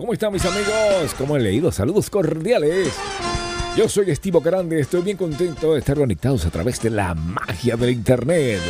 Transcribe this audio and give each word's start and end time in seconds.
¿Cómo 0.00 0.14
están 0.14 0.32
mis 0.32 0.46
amigos? 0.46 1.14
¿Cómo 1.18 1.34
han 1.34 1.42
leído? 1.42 1.70
Saludos 1.70 2.08
cordiales. 2.08 2.90
Yo 3.76 3.86
soy 3.86 4.10
Estivo 4.10 4.40
Grande, 4.40 4.80
estoy 4.80 5.02
bien 5.02 5.18
contento 5.18 5.74
de 5.74 5.80
estar 5.80 5.94
conectados 5.94 6.46
a 6.46 6.50
través 6.50 6.80
de 6.80 6.88
la 6.88 7.14
magia 7.14 7.76
del 7.76 7.90
Internet. 7.90 8.60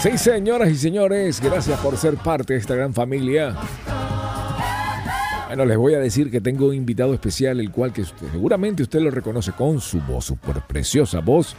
Sí, 0.00 0.16
señoras 0.16 0.70
y 0.70 0.76
señores, 0.76 1.42
gracias 1.42 1.78
por 1.80 1.94
ser 1.98 2.14
parte 2.14 2.54
de 2.54 2.58
esta 2.58 2.74
gran 2.74 2.94
familia. 2.94 3.54
Bueno, 5.48 5.66
les 5.66 5.76
voy 5.76 5.92
a 5.92 5.98
decir 5.98 6.30
que 6.30 6.40
tengo 6.40 6.68
un 6.68 6.74
invitado 6.74 7.12
especial, 7.12 7.60
el 7.60 7.70
cual 7.70 7.92
que 7.92 8.06
seguramente 8.32 8.82
usted 8.82 9.00
lo 9.00 9.10
reconoce 9.10 9.52
con 9.52 9.78
su 9.78 10.00
voz, 10.00 10.24
su 10.24 10.38
preciosa 10.38 11.20
voz, 11.20 11.54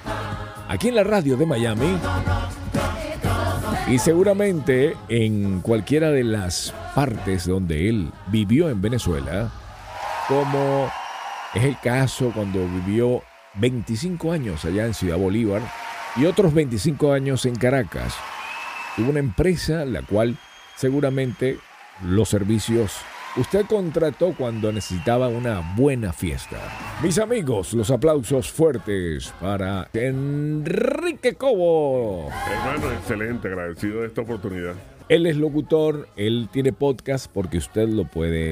aquí 0.68 0.88
en 0.88 0.96
la 0.96 1.04
radio 1.04 1.38
de 1.38 1.46
Miami. 1.46 2.00
Y 3.88 4.00
seguramente 4.00 4.96
en 5.10 5.62
cualquiera 5.62 6.12
de 6.12 6.24
las 6.24 6.74
partes 6.96 7.46
donde 7.46 7.90
él 7.90 8.12
vivió 8.28 8.70
en 8.70 8.82
Venezuela, 8.82 9.52
como 10.28 10.90
es 11.54 11.64
el 11.64 11.78
caso 11.80 12.32
cuando 12.34 12.60
vivió 12.60 13.22
25 13.56 14.32
años 14.32 14.64
allá 14.64 14.86
en 14.86 14.94
Ciudad 14.94 15.18
Bolívar 15.18 15.62
y 16.16 16.26
otros 16.26 16.54
25 16.54 17.12
años 17.12 17.46
en 17.46 17.56
Caracas. 17.56 18.16
Tuvo 18.96 19.10
una 19.10 19.20
empresa 19.20 19.84
la 19.84 20.04
cual 20.04 20.38
seguramente 20.76 21.58
los 22.04 22.30
servicios 22.30 22.98
usted 23.38 23.66
contrató 23.66 24.34
cuando 24.38 24.72
necesitaba 24.72 25.28
una 25.28 25.76
buena 25.76 26.14
fiesta. 26.14 26.58
Mis 27.02 27.18
amigos, 27.20 27.74
los 27.74 27.92
aplausos 27.92 28.52
fuertes 28.52 29.34
para 29.40 29.88
Enrique 29.94 31.36
Cobo. 31.36 32.30
Hermano, 32.50 32.92
excelente, 32.92 33.48
agradecido 33.48 34.02
de 34.02 34.08
esta 34.08 34.22
oportunidad. 34.22 34.76
Él 35.10 35.26
es 35.26 35.38
locutor, 35.38 36.08
él 36.16 36.50
tiene 36.52 36.72
podcast 36.74 37.30
porque 37.32 37.58
usted 37.58 37.88
lo 37.88 38.06
puede 38.06 38.52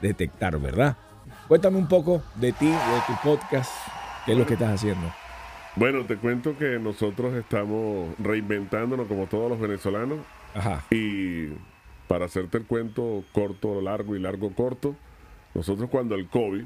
Detectar, 0.00 0.58
¿verdad? 0.58 0.96
Cuéntame 1.48 1.78
un 1.78 1.88
poco 1.88 2.22
de 2.36 2.52
ti, 2.52 2.66
de 2.66 3.00
tu 3.06 3.12
podcast, 3.22 3.70
qué 4.24 4.32
es 4.32 4.38
lo 4.38 4.46
que 4.46 4.54
estás 4.54 4.74
haciendo. 4.74 5.12
Bueno, 5.76 6.04
te 6.06 6.16
cuento 6.16 6.56
que 6.56 6.78
nosotros 6.78 7.34
estamos 7.34 8.08
reinventándonos 8.18 9.06
como 9.06 9.26
todos 9.26 9.50
los 9.50 9.60
venezolanos. 9.60 10.18
Ajá. 10.54 10.84
Y 10.90 11.48
para 12.08 12.24
hacerte 12.24 12.58
el 12.58 12.64
cuento 12.64 13.24
corto, 13.32 13.80
largo 13.80 14.16
y 14.16 14.18
largo 14.18 14.54
corto, 14.54 14.96
nosotros 15.54 15.90
cuando 15.90 16.14
el 16.14 16.28
COVID, 16.28 16.64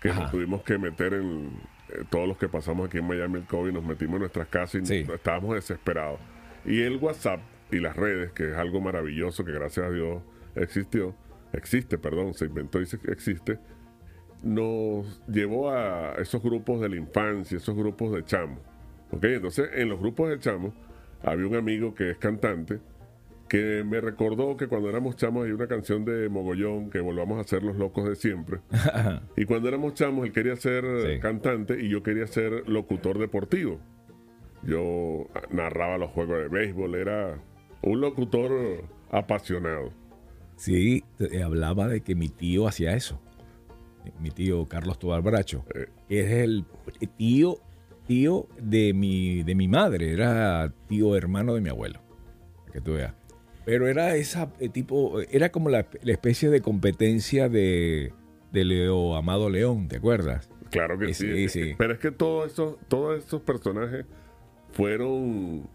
que 0.00 0.12
nos 0.12 0.30
tuvimos 0.30 0.62
que 0.62 0.76
meter 0.76 1.14
en 1.14 1.50
eh, 1.88 2.04
todos 2.10 2.28
los 2.28 2.36
que 2.36 2.48
pasamos 2.48 2.88
aquí 2.88 2.98
en 2.98 3.06
Miami 3.06 3.38
el 3.38 3.46
COVID, 3.46 3.72
nos 3.72 3.84
metimos 3.84 4.14
en 4.14 4.20
nuestras 4.20 4.48
casas 4.48 4.90
y 4.90 4.94
estábamos 4.94 5.54
desesperados. 5.54 6.20
Y 6.66 6.82
el 6.82 6.96
WhatsApp 6.96 7.40
y 7.70 7.80
las 7.80 7.96
redes, 7.96 8.32
que 8.32 8.50
es 8.50 8.56
algo 8.56 8.80
maravilloso 8.80 9.44
que 9.44 9.52
gracias 9.52 9.86
a 9.86 9.90
Dios 9.90 10.22
existió, 10.54 11.14
existe, 11.54 11.98
perdón, 11.98 12.34
se 12.34 12.46
inventó 12.46 12.80
y 12.80 12.86
existe, 13.08 13.58
nos 14.42 15.22
llevó 15.26 15.70
a 15.70 16.14
esos 16.18 16.42
grupos 16.42 16.80
de 16.80 16.88
la 16.88 16.96
infancia, 16.96 17.56
esos 17.56 17.74
grupos 17.74 18.12
de 18.12 18.24
chamos. 18.24 18.60
¿Ok? 19.10 19.24
Entonces, 19.24 19.70
en 19.74 19.88
los 19.88 19.98
grupos 19.98 20.28
de 20.28 20.38
chamos 20.38 20.74
había 21.22 21.46
un 21.46 21.56
amigo 21.56 21.94
que 21.94 22.10
es 22.10 22.18
cantante 22.18 22.80
que 23.48 23.84
me 23.84 24.00
recordó 24.00 24.56
que 24.56 24.68
cuando 24.68 24.88
éramos 24.88 25.16
chamos 25.16 25.44
hay 25.44 25.52
una 25.52 25.66
canción 25.66 26.04
de 26.04 26.28
Mogollón 26.28 26.90
que 26.90 27.00
volvamos 27.00 27.38
a 27.38 27.48
ser 27.48 27.62
los 27.62 27.76
locos 27.76 28.08
de 28.08 28.16
siempre. 28.16 28.60
y 29.36 29.44
cuando 29.44 29.68
éramos 29.68 29.94
chamos 29.94 30.26
él 30.26 30.32
quería 30.32 30.56
ser 30.56 31.20
cantante 31.20 31.80
y 31.80 31.88
yo 31.88 32.02
quería 32.02 32.26
ser 32.26 32.68
locutor 32.68 33.18
deportivo. 33.18 33.78
Yo 34.62 35.28
narraba 35.50 35.98
los 35.98 36.10
juegos 36.10 36.38
de 36.38 36.48
béisbol, 36.48 36.94
era 36.94 37.38
un 37.82 38.00
locutor 38.00 38.84
apasionado. 39.10 39.92
Sí, 40.56 41.04
hablaba 41.42 41.88
de 41.88 42.00
que 42.00 42.14
mi 42.14 42.28
tío 42.28 42.66
hacía 42.66 42.94
eso. 42.94 43.20
Mi 44.20 44.30
tío 44.30 44.66
Carlos 44.68 44.98
Tobar 44.98 45.22
Bracho. 45.22 45.64
Eh. 45.74 45.86
es 46.08 46.30
el 46.30 46.64
tío, 47.16 47.60
tío 48.06 48.48
de 48.60 48.92
mi, 48.92 49.42
de 49.42 49.54
mi 49.54 49.68
madre. 49.68 50.12
Era 50.12 50.72
tío 50.88 51.16
hermano 51.16 51.54
de 51.54 51.60
mi 51.60 51.70
abuelo. 51.70 52.00
Que 52.72 52.80
tú 52.80 52.92
veas. 52.92 53.14
Pero 53.64 53.88
era 53.88 54.14
esa 54.16 54.52
eh, 54.60 54.68
tipo, 54.68 55.20
era 55.30 55.50
como 55.50 55.70
la, 55.70 55.86
especie 56.04 56.50
de 56.50 56.60
competencia 56.60 57.48
de, 57.48 58.12
de, 58.52 58.64
Leo 58.64 59.16
Amado 59.16 59.48
León, 59.48 59.88
¿te 59.88 59.96
acuerdas? 59.96 60.50
Claro 60.70 60.98
que 60.98 61.14
sí, 61.14 61.48
sí. 61.48 61.74
Pero 61.78 61.94
es 61.94 61.98
que 61.98 62.10
todos 62.10 62.52
esos, 62.52 62.76
todos 62.88 63.24
esos 63.24 63.40
personajes 63.42 64.04
fueron 64.72 65.68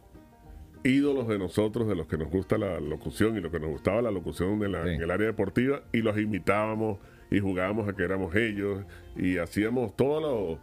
ídolos 0.83 1.27
de 1.27 1.37
nosotros, 1.37 1.87
de 1.87 1.95
los 1.95 2.07
que 2.07 2.17
nos 2.17 2.29
gusta 2.29 2.57
la 2.57 2.79
locución 2.79 3.37
y 3.37 3.41
lo 3.41 3.51
que 3.51 3.59
nos 3.59 3.69
gustaba 3.69 4.01
la 4.01 4.11
locución 4.11 4.63
en 4.63 5.01
el 5.01 5.11
área 5.11 5.27
deportiva, 5.27 5.83
y 5.91 6.01
los 6.01 6.17
imitábamos 6.17 6.99
y 7.31 7.39
jugábamos 7.39 7.87
a 7.87 7.93
que 7.93 8.03
éramos 8.03 8.35
ellos 8.35 8.83
y 9.15 9.37
hacíamos 9.37 9.95
todos 9.95 10.21
los, 10.21 10.59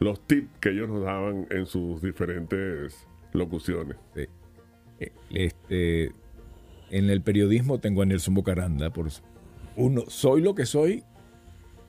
los 0.00 0.26
tips 0.26 0.48
que 0.60 0.70
ellos 0.70 0.88
nos 0.88 1.04
daban 1.04 1.46
en 1.50 1.66
sus 1.66 2.02
diferentes 2.02 3.06
locuciones. 3.32 3.96
Eh, 4.16 4.28
este, 5.30 6.12
en 6.90 7.10
el 7.10 7.22
periodismo 7.22 7.78
tengo 7.78 8.02
a 8.02 8.06
Nelson 8.06 8.34
Bocaranda, 8.34 8.90
por 8.90 9.08
uno, 9.76 10.04
soy 10.08 10.42
lo 10.42 10.54
que 10.54 10.66
soy, 10.66 11.04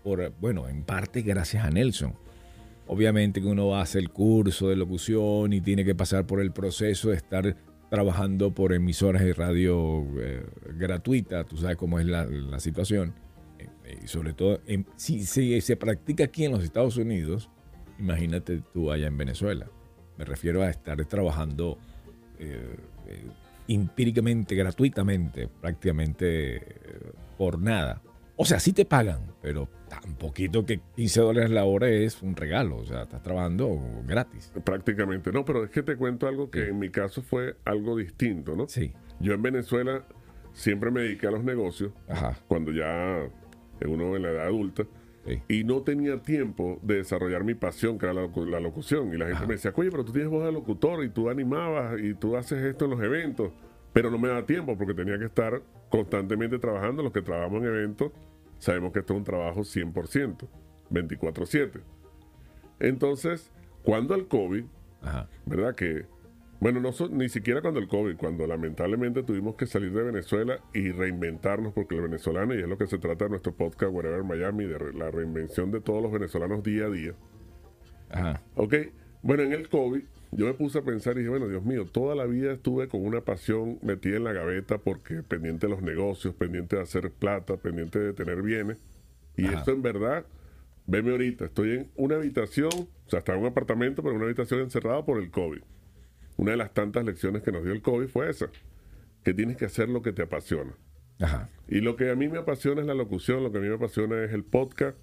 por, 0.03 0.31
bueno, 0.39 0.67
en 0.67 0.83
parte 0.83 1.21
gracias 1.21 1.65
a 1.65 1.69
Nelson. 1.69 2.13
Obviamente 2.91 3.39
que 3.39 3.47
uno 3.47 3.77
hace 3.77 3.99
el 3.99 4.09
curso 4.09 4.67
de 4.67 4.75
locución 4.75 5.53
y 5.53 5.61
tiene 5.61 5.85
que 5.85 5.95
pasar 5.95 6.27
por 6.27 6.41
el 6.41 6.51
proceso 6.51 7.07
de 7.07 7.15
estar 7.15 7.55
trabajando 7.89 8.53
por 8.53 8.73
emisoras 8.73 9.23
de 9.23 9.33
radio 9.33 10.05
eh, 10.19 10.45
gratuita, 10.77 11.45
tú 11.45 11.55
sabes 11.55 11.77
cómo 11.77 12.01
es 12.01 12.05
la, 12.05 12.59
situación. 12.59 13.13
Eh, 13.59 13.97
y 14.03 14.07
sobre 14.09 14.33
todo, 14.33 14.59
si, 14.97 15.23
se 15.23 15.77
practica 15.77 16.25
aquí 16.25 16.43
en 16.43 16.51
los 16.51 16.65
Estados 16.65 16.97
Unidos, 16.97 17.49
imagínate 17.97 18.61
tú 18.73 18.91
allá 18.91 19.07
en 19.07 19.15
Venezuela. 19.15 19.71
Me 20.17 20.25
refiero 20.25 20.61
a 20.61 20.69
estar 20.69 21.01
trabajando 21.05 21.77
eh, 22.39 22.75
empíricamente, 23.69 24.53
gratuitamente, 24.53 25.47
prácticamente 25.47 26.61
por 27.37 27.57
nada. 27.57 28.01
O 28.41 28.45
sea, 28.45 28.59
sí 28.59 28.73
te 28.73 28.85
pagan, 28.85 29.19
pero 29.39 29.69
tan 29.87 30.15
poquito 30.15 30.65
que 30.65 30.79
15 30.95 31.21
dólares 31.21 31.51
la 31.51 31.63
hora 31.63 31.89
es 31.89 32.23
un 32.23 32.35
regalo. 32.35 32.77
O 32.77 32.85
sea, 32.87 33.03
estás 33.03 33.21
trabajando 33.21 33.79
gratis. 34.07 34.51
Prácticamente. 34.63 35.31
No, 35.31 35.45
pero 35.45 35.63
es 35.63 35.69
que 35.69 35.83
te 35.83 35.95
cuento 35.95 36.27
algo 36.27 36.49
que 36.49 36.69
en 36.69 36.79
mi 36.79 36.89
caso 36.89 37.21
fue 37.21 37.57
algo 37.65 37.95
distinto, 37.95 38.55
¿no? 38.55 38.67
Sí. 38.67 38.93
Yo 39.19 39.33
en 39.33 39.43
Venezuela 39.43 40.07
siempre 40.53 40.89
me 40.89 41.01
dediqué 41.01 41.27
a 41.27 41.31
los 41.31 41.43
negocios. 41.43 41.91
Ajá. 42.07 42.35
Cuando 42.47 42.71
ya 42.71 43.29
uno 43.85 44.15
en 44.15 44.23
la 44.23 44.31
edad 44.31 44.47
adulta. 44.47 44.87
Y 45.47 45.63
no 45.63 45.83
tenía 45.83 46.23
tiempo 46.23 46.79
de 46.81 46.95
desarrollar 46.95 47.43
mi 47.43 47.53
pasión, 47.53 47.99
que 47.99 48.07
era 48.07 48.13
la, 48.15 48.59
locución. 48.59 49.13
Y 49.13 49.17
la 49.17 49.27
gente 49.27 49.45
me 49.45 49.53
decía, 49.53 49.71
oye, 49.75 49.91
pero 49.91 50.03
tú 50.03 50.13
tienes 50.13 50.31
voz 50.31 50.43
de 50.43 50.51
locutor 50.51 51.03
y 51.03 51.09
tú 51.09 51.29
animabas 51.29 52.01
y 52.01 52.15
tú 52.15 52.35
haces 52.35 52.57
esto 52.63 52.85
en 52.85 52.91
los 52.91 53.01
eventos. 53.01 53.51
Pero 53.93 54.09
no 54.09 54.17
me 54.17 54.29
da 54.29 54.47
tiempo 54.47 54.75
porque 54.75 54.95
tenía 54.95 55.19
que 55.19 55.25
estar 55.25 55.61
constantemente 55.89 56.57
trabajando. 56.57 57.03
Los 57.03 57.11
que 57.11 57.21
trabajamos 57.21 57.61
en 57.61 57.67
eventos 57.67 58.11
sabemos 58.61 58.93
que 58.93 58.99
esto 58.99 59.13
es 59.13 59.17
un 59.17 59.25
trabajo 59.25 59.63
100%, 59.63 60.47
24/7. 60.91 61.81
Entonces, 62.79 63.51
cuando 63.83 64.13
el 64.13 64.27
COVID, 64.27 64.63
¿verdad? 65.47 65.73
Que, 65.73 66.05
bueno, 66.59 66.79
no 66.79 66.91
ni 67.09 67.27
siquiera 67.27 67.61
cuando 67.61 67.79
el 67.79 67.87
COVID, 67.87 68.17
cuando 68.17 68.45
lamentablemente 68.45 69.23
tuvimos 69.23 69.55
que 69.55 69.65
salir 69.65 69.91
de 69.91 70.03
Venezuela 70.03 70.59
y 70.75 70.91
reinventarnos, 70.91 71.73
porque 71.73 71.95
el 71.95 72.01
venezolano, 72.01 72.53
y 72.53 72.59
es 72.59 72.67
lo 72.67 72.77
que 72.77 72.85
se 72.85 72.99
trata 72.99 73.25
de 73.25 73.31
nuestro 73.31 73.55
podcast, 73.55 73.91
Whatever 73.91 74.23
Miami, 74.23 74.65
de 74.65 74.93
la 74.93 75.09
reinvención 75.09 75.71
de 75.71 75.81
todos 75.81 76.03
los 76.03 76.11
venezolanos 76.11 76.61
día 76.61 76.85
a 76.85 76.89
día. 76.89 77.15
Ajá. 78.11 78.43
Ok, 78.55 78.75
bueno, 79.23 79.41
en 79.41 79.53
el 79.53 79.69
COVID 79.69 80.03
yo 80.31 80.45
me 80.45 80.53
puse 80.53 80.79
a 80.79 80.81
pensar 80.81 81.15
y 81.15 81.19
dije, 81.19 81.29
bueno, 81.29 81.49
Dios 81.49 81.63
mío, 81.63 81.85
toda 81.85 82.15
la 82.15 82.25
vida 82.25 82.53
estuve 82.53 82.87
con 82.87 83.05
una 83.05 83.21
pasión 83.21 83.79
metida 83.81 84.15
en 84.15 84.23
la 84.23 84.31
gaveta 84.31 84.77
porque 84.77 85.23
pendiente 85.23 85.67
de 85.67 85.73
los 85.73 85.81
negocios, 85.81 86.33
pendiente 86.35 86.77
de 86.77 86.83
hacer 86.83 87.11
plata, 87.11 87.57
pendiente 87.57 87.99
de 87.99 88.13
tener 88.13 88.41
bienes. 88.41 88.77
Y 89.35 89.45
esto 89.47 89.71
en 89.71 89.81
verdad, 89.81 90.25
veme 90.87 91.11
ahorita, 91.11 91.45
estoy 91.45 91.71
en 91.71 91.91
una 91.95 92.15
habitación, 92.15 92.71
o 92.73 93.09
sea, 93.09 93.19
estaba 93.19 93.37
en 93.37 93.43
un 93.43 93.51
apartamento, 93.51 94.01
pero 94.01 94.11
en 94.11 94.17
una 94.17 94.25
habitación 94.27 94.61
encerrada 94.61 95.03
por 95.03 95.19
el 95.19 95.31
COVID. 95.31 95.61
Una 96.37 96.51
de 96.51 96.57
las 96.57 96.73
tantas 96.73 97.03
lecciones 97.03 97.43
que 97.43 97.51
nos 97.51 97.63
dio 97.63 97.73
el 97.73 97.81
COVID 97.81 98.07
fue 98.07 98.29
esa, 98.29 98.49
que 99.23 99.33
tienes 99.33 99.57
que 99.57 99.65
hacer 99.65 99.89
lo 99.89 100.01
que 100.01 100.13
te 100.13 100.21
apasiona. 100.21 100.73
Ajá. 101.19 101.49
Y 101.67 101.81
lo 101.81 101.97
que 101.97 102.09
a 102.09 102.15
mí 102.15 102.29
me 102.29 102.39
apasiona 102.39 102.81
es 102.81 102.87
la 102.87 102.93
locución, 102.93 103.43
lo 103.43 103.51
que 103.51 103.57
a 103.57 103.61
mí 103.61 103.67
me 103.67 103.75
apasiona 103.75 104.23
es 104.23 104.31
el 104.31 104.43
podcast, 104.43 104.97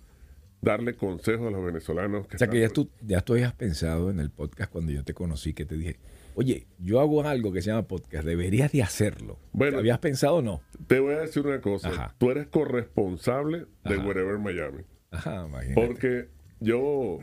darle 0.61 0.95
consejos 0.95 1.47
a 1.47 1.51
los 1.51 1.65
venezolanos. 1.65 2.27
o 2.33 2.39
sea 2.39 2.49
que 2.49 2.61
ya 2.61 2.69
tú, 2.69 2.89
ya 3.07 3.21
tú 3.21 3.35
habías 3.35 3.53
pensado 3.55 4.11
en 4.11 4.21
el 4.21 4.31
podcast 4.31 4.71
cuando 4.73 4.93
yo 4.93 5.05
te 5.05 5.15
conocí, 5.15 5.55
que 5.55 5.65
te 5.65 5.77
dije, 5.77 5.97
oye, 6.35 6.67
yo 6.79 7.01
hago 7.01 7.23
algo 7.23 7.53
que 7.53 7.63
se 7.63 7.71
llama 7.71 7.87
podcast, 7.87 8.25
deberías 8.25 8.73
de 8.73 8.83
hacerlo. 8.83 9.39
Bueno, 9.53 9.79
¿Habías 9.79 9.99
pensado 9.99 10.37
o 10.37 10.43
no? 10.43 10.61
Te 10.87 10.99
voy 11.01 11.15
a 11.15 11.21
decir 11.21 11.47
una 11.47 11.61
cosa, 11.61 11.89
Ajá. 11.89 12.15
tú 12.19 12.31
eres 12.31 12.47
corresponsable 12.49 13.67
de. 13.85 13.97
Wherever 13.99 14.39
Miami. 14.39 14.83
Ajá, 15.11 15.47
imagínate. 15.49 15.87
Porque 15.87 16.29
yo, 16.61 17.19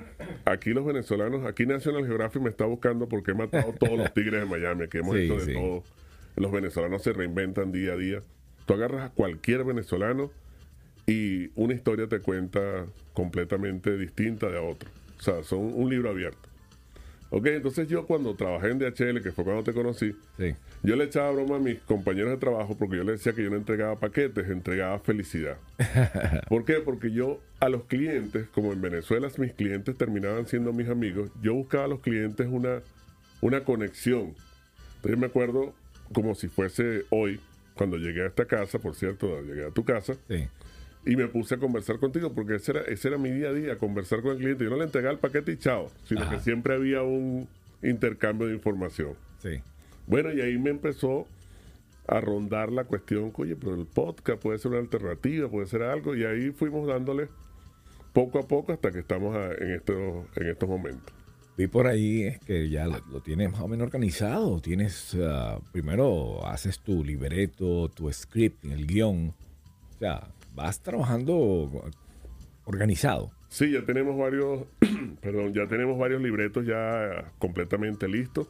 aquí 0.46 0.72
los 0.72 0.86
venezolanos, 0.86 1.46
aquí 1.46 1.66
National 1.66 2.06
Geographic 2.06 2.42
me 2.42 2.50
está 2.50 2.66
buscando 2.66 3.08
porque 3.10 3.32
he 3.32 3.36
matado 3.36 3.72
a 3.72 3.76
todos 3.76 3.98
los 3.98 4.14
tigres 4.14 4.42
de 4.42 4.46
Miami, 4.46 4.88
que 4.88 5.00
hemos 5.00 5.16
Sí, 5.16 5.24
hecho 5.24 5.36
de 5.38 5.46
sí. 5.46 5.54
todo. 5.54 5.84
Los 6.38 6.52
venezolanos 6.52 7.02
se 7.04 7.14
reinventan 7.14 7.72
día 7.72 7.94
a 7.94 7.98
día. 7.98 8.24
Tú 8.66 8.74
agarras 8.74 9.04
a 9.04 9.14
cualquier 9.14 9.64
venezolano 9.64 10.32
y 11.08 11.50
una 11.56 11.74
historia 11.74 12.08
te 12.08 12.20
cuenta 12.20 12.86
completamente 13.14 13.98
distinta 13.98 14.50
de 14.50 14.58
a 14.58 14.62
otra. 14.62 14.90
O 15.20 15.22
sea, 15.22 15.44
son 15.44 15.72
un 15.74 15.90
libro 15.90 16.10
abierto. 16.10 16.50
Ok, 17.32 17.48
entonces 17.48 17.88
yo 17.88 18.06
cuando 18.06 18.36
trabajé 18.36 18.70
en 18.70 18.80
DHL, 18.80 19.22
que 19.22 19.32
fue 19.32 19.44
cuando 19.44 19.64
te 19.64 19.74
conocí, 19.74 20.16
Sí. 20.38 20.56
yo 20.84 20.96
le 20.96 21.06
echaba 21.06 21.32
broma 21.32 21.56
a 21.56 21.60
mis 21.60 21.80
compañeros 21.80 22.30
de 22.32 22.38
trabajo 22.38 22.78
porque 22.78 22.98
yo 22.98 23.04
les 23.04 23.18
decía 23.20 23.34
que 23.34 23.44
yo 23.44 23.50
no 23.50 23.58
entregaba 23.58 24.00
paquetes, 24.00 24.48
entregaba 24.50 25.00
felicidad. 25.00 25.58
¿Por 26.50 26.66
qué? 26.66 26.76
Porque 26.76 27.12
yo 27.12 27.42
a 27.60 27.68
los 27.70 27.86
clientes, 27.86 28.48
como 28.54 28.72
en 28.74 28.82
Venezuela 28.82 29.28
mis 29.38 29.54
clientes 29.54 29.98
terminaban 29.98 30.46
siendo 30.48 30.72
mis 30.72 30.88
amigos, 30.88 31.30
yo 31.42 31.56
buscaba 31.56 31.86
a 31.86 31.88
los 31.88 32.00
clientes 32.00 32.48
una, 32.50 32.82
una 33.42 33.64
conexión. 33.64 34.36
Entonces 34.98 35.12
yo 35.12 35.18
me 35.18 35.26
acuerdo 35.28 35.74
como 36.14 36.36
si 36.36 36.48
fuese 36.48 37.06
hoy, 37.10 37.40
cuando 37.74 37.98
llegué 37.98 38.22
a 38.22 38.28
esta 38.28 38.46
casa, 38.46 38.80
por 38.80 38.96
cierto, 38.96 39.42
llegué 39.42 39.66
a 39.66 39.72
tu 39.72 39.84
casa, 39.84 40.14
Sí. 40.30 40.48
Y 41.06 41.16
me 41.16 41.28
puse 41.28 41.56
a 41.56 41.58
conversar 41.58 42.00
contigo, 42.00 42.34
porque 42.34 42.56
ese 42.56 42.72
era, 42.72 42.82
ese 42.82 43.08
era 43.10 43.18
mi 43.18 43.30
día 43.32 43.50
a 43.50 43.54
día, 43.54 43.78
conversar 43.78 44.22
con 44.22 44.32
el 44.32 44.38
cliente. 44.38 44.64
Yo 44.64 44.70
no 44.72 44.78
le 44.78 44.86
entregaba 44.86 45.14
el 45.14 45.20
paquete 45.20 45.52
y 45.52 45.58
chao, 45.58 45.92
sino 46.06 46.22
Ajá. 46.22 46.36
que 46.36 46.40
siempre 46.42 46.74
había 46.74 47.04
un 47.04 47.48
intercambio 47.84 48.48
de 48.48 48.56
información. 48.56 49.14
Sí. 49.42 49.62
Bueno, 50.08 50.34
y 50.34 50.42
ahí 50.42 50.58
me 50.58 50.72
empezó 50.72 51.28
a 52.08 52.20
rondar 52.22 52.72
la 52.72 52.84
cuestión, 52.86 53.32
oye, 53.36 53.56
pero 53.56 53.76
el 53.76 53.86
podcast 53.88 54.42
puede 54.42 54.58
ser 54.60 54.72
una 54.72 54.80
alternativa, 54.80 55.50
puede 55.50 55.68
ser 55.68 55.82
algo, 55.84 56.16
y 56.16 56.24
ahí 56.24 56.52
fuimos 56.52 56.88
dándole 56.88 57.28
poco 58.14 58.40
a 58.40 58.48
poco 58.48 58.72
hasta 58.74 58.92
que 58.92 59.00
estamos 59.00 59.36
a- 59.36 59.52
en, 59.54 59.72
estos, 59.74 60.26
en 60.36 60.48
estos 60.50 60.70
momentos. 60.70 61.14
Vi 61.58 61.68
por 61.68 61.88
ahí 61.88 62.24
es 62.24 62.40
que 62.40 62.70
ya 62.70 62.86
lo, 62.86 63.00
lo 63.12 63.22
tienes 63.22 63.50
más 63.52 63.62
o 63.62 63.68
menos 63.68 63.86
organizado. 63.86 64.60
Tienes, 64.60 65.16
ah, 65.22 65.60
primero 65.72 66.46
haces 66.46 66.80
tu 66.80 67.04
libreto, 67.04 67.90
tu 67.90 68.12
script, 68.12 68.66
el 68.66 68.86
guion. 68.86 69.34
O 69.96 69.98
sea, 70.00 70.28
vas 70.56 70.82
trabajando 70.82 71.70
organizado. 72.66 73.32
Sí, 73.50 73.72
ya 73.72 73.86
tenemos 73.86 74.18
varios, 74.18 74.66
perdón, 75.22 75.54
ya 75.54 75.68
tenemos 75.68 75.98
varios 75.98 76.22
libretos 76.22 76.66
ya 76.66 77.32
completamente 77.38 78.08
listos. 78.08 78.48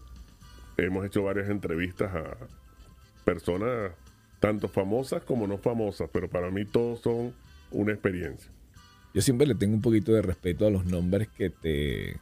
Hemos 0.78 1.06
hecho 1.06 1.24
varias 1.24 1.50
entrevistas 1.50 2.13
a 2.13 2.38
personas 3.24 3.92
tanto 4.40 4.68
famosas 4.68 5.24
como 5.24 5.48
no 5.48 5.57
famosas, 5.57 6.10
pero 6.12 6.30
para 6.30 6.52
mí 6.52 6.66
todos 6.66 7.02
son 7.02 7.34
una 7.72 7.92
experiencia. 7.94 8.52
Yo 9.13 9.22
siempre 9.22 9.48
le 9.48 9.56
tengo 9.56 9.74
un 9.74 9.81
poquito 9.81 10.13
de 10.13 10.22
respeto 10.22 10.68
a 10.68 10.69
los 10.69 10.86
nombres 10.86 11.30
que 11.30 11.50
te, 11.50 12.18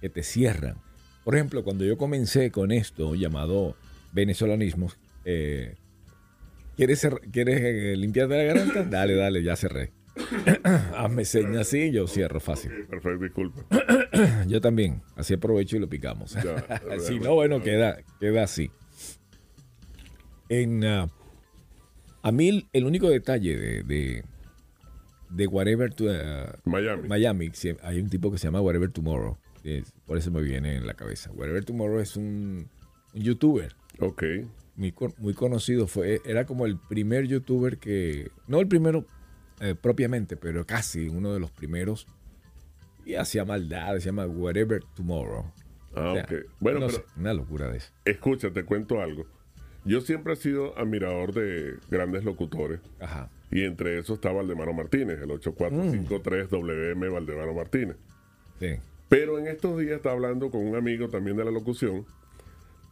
que 0.00 0.08
te 0.08 0.22
cierran. 0.22 0.76
Por 1.24 1.34
ejemplo, 1.34 1.64
cuando 1.64 1.84
yo 1.84 1.98
comencé 1.98 2.50
con 2.50 2.70
esto 2.70 3.14
llamado 3.14 3.76
venezolanismo, 4.12 4.90
eh, 5.24 5.74
¿quieres, 6.76 7.06
¿quieres 7.32 7.60
eh, 7.60 7.96
limpiarte 7.96 8.36
la 8.36 8.42
garganta? 8.44 8.82
Dale, 8.90 9.14
dale, 9.14 9.42
ya 9.42 9.56
cerré. 9.56 9.92
Hazme 10.96 11.24
señas 11.24 11.62
así 11.62 11.78
y 11.84 11.92
yo 11.92 12.06
cierro 12.06 12.38
fácil. 12.40 12.70
Perfecto, 12.88 13.24
disculpa. 13.24 13.64
Yo 14.46 14.60
también. 14.60 15.02
Así 15.16 15.34
aprovecho 15.34 15.76
y 15.76 15.80
lo 15.80 15.88
picamos. 15.88 16.34
Ya, 16.34 16.80
si 17.00 17.18
no, 17.18 17.34
bueno, 17.34 17.60
queda, 17.62 17.98
queda 18.20 18.44
así. 18.44 18.70
En, 20.48 20.84
ah, 20.84 21.08
a 22.22 22.30
mí 22.32 22.48
el, 22.48 22.66
el 22.72 22.84
único 22.84 23.08
detalle 23.10 23.56
de, 23.58 23.82
de, 23.82 24.24
de 25.30 25.46
Whatever 25.48 25.92
to, 25.92 26.04
ah, 26.10 26.56
Miami. 26.64 27.08
Miami, 27.08 27.50
hay 27.82 27.98
un 28.00 28.08
tipo 28.08 28.30
que 28.30 28.38
se 28.38 28.46
llama 28.46 28.60
Whatever 28.60 28.90
Tomorrow. 28.92 29.36
es- 29.64 29.92
por 30.06 30.16
eso 30.18 30.30
me 30.30 30.42
viene 30.42 30.76
en 30.76 30.86
la 30.86 30.94
cabeza. 30.94 31.30
Whatever 31.32 31.64
Tomorrow 31.64 31.98
es 32.00 32.16
un, 32.16 32.68
un 33.14 33.20
youtuber 33.20 33.74
Ok. 33.98 34.22
Muy, 34.76 34.94
muy 35.18 35.34
conocido. 35.34 35.86
Fue, 35.86 36.20
era 36.24 36.46
como 36.46 36.66
el 36.66 36.78
primer 36.78 37.26
youtuber 37.26 37.78
que, 37.78 38.30
no 38.46 38.60
el 38.60 38.68
primero 38.68 39.06
eh, 39.60 39.74
propiamente, 39.80 40.36
pero 40.36 40.66
casi 40.66 41.08
uno 41.08 41.32
de 41.32 41.40
los 41.40 41.50
primeros. 41.50 42.06
Y 43.04 43.14
hacía 43.14 43.44
maldad, 43.44 43.94
se 43.98 44.06
llama 44.06 44.26
Whatever 44.26 44.82
Tomorrow. 44.94 45.44
Ah, 45.94 46.10
O 46.10 46.14
sea, 46.14 46.24
ok. 46.24 46.32
Bueno, 46.58 46.80
no 46.80 46.86
pero 46.86 46.98
sé, 46.98 47.04
una 47.20 47.34
locura 47.34 47.70
de 47.70 47.76
eso. 47.78 47.92
escucha, 48.04 48.50
te 48.50 48.64
cuento 48.64 49.00
algo. 49.00 49.26
Yo 49.84 50.00
siempre 50.00 50.32
he 50.32 50.36
sido 50.36 50.76
admirador 50.78 51.34
de 51.34 51.74
grandes 51.90 52.24
locutores. 52.24 52.80
Ajá. 53.00 53.30
Y 53.50 53.64
entre 53.64 53.98
esos 53.98 54.16
está 54.16 54.32
Valdemaro 54.32 54.72
Martínez, 54.72 55.20
el 55.20 55.28
8453WM 55.28 57.12
Valdemaro 57.12 57.54
Martínez. 57.54 57.96
Sí. 58.58 58.76
Pero 59.08 59.38
en 59.38 59.46
estos 59.46 59.78
días 59.78 59.96
estaba 59.96 60.14
hablando 60.14 60.50
con 60.50 60.66
un 60.66 60.74
amigo 60.74 61.08
también 61.10 61.36
de 61.36 61.44
la 61.44 61.50
locución. 61.50 62.06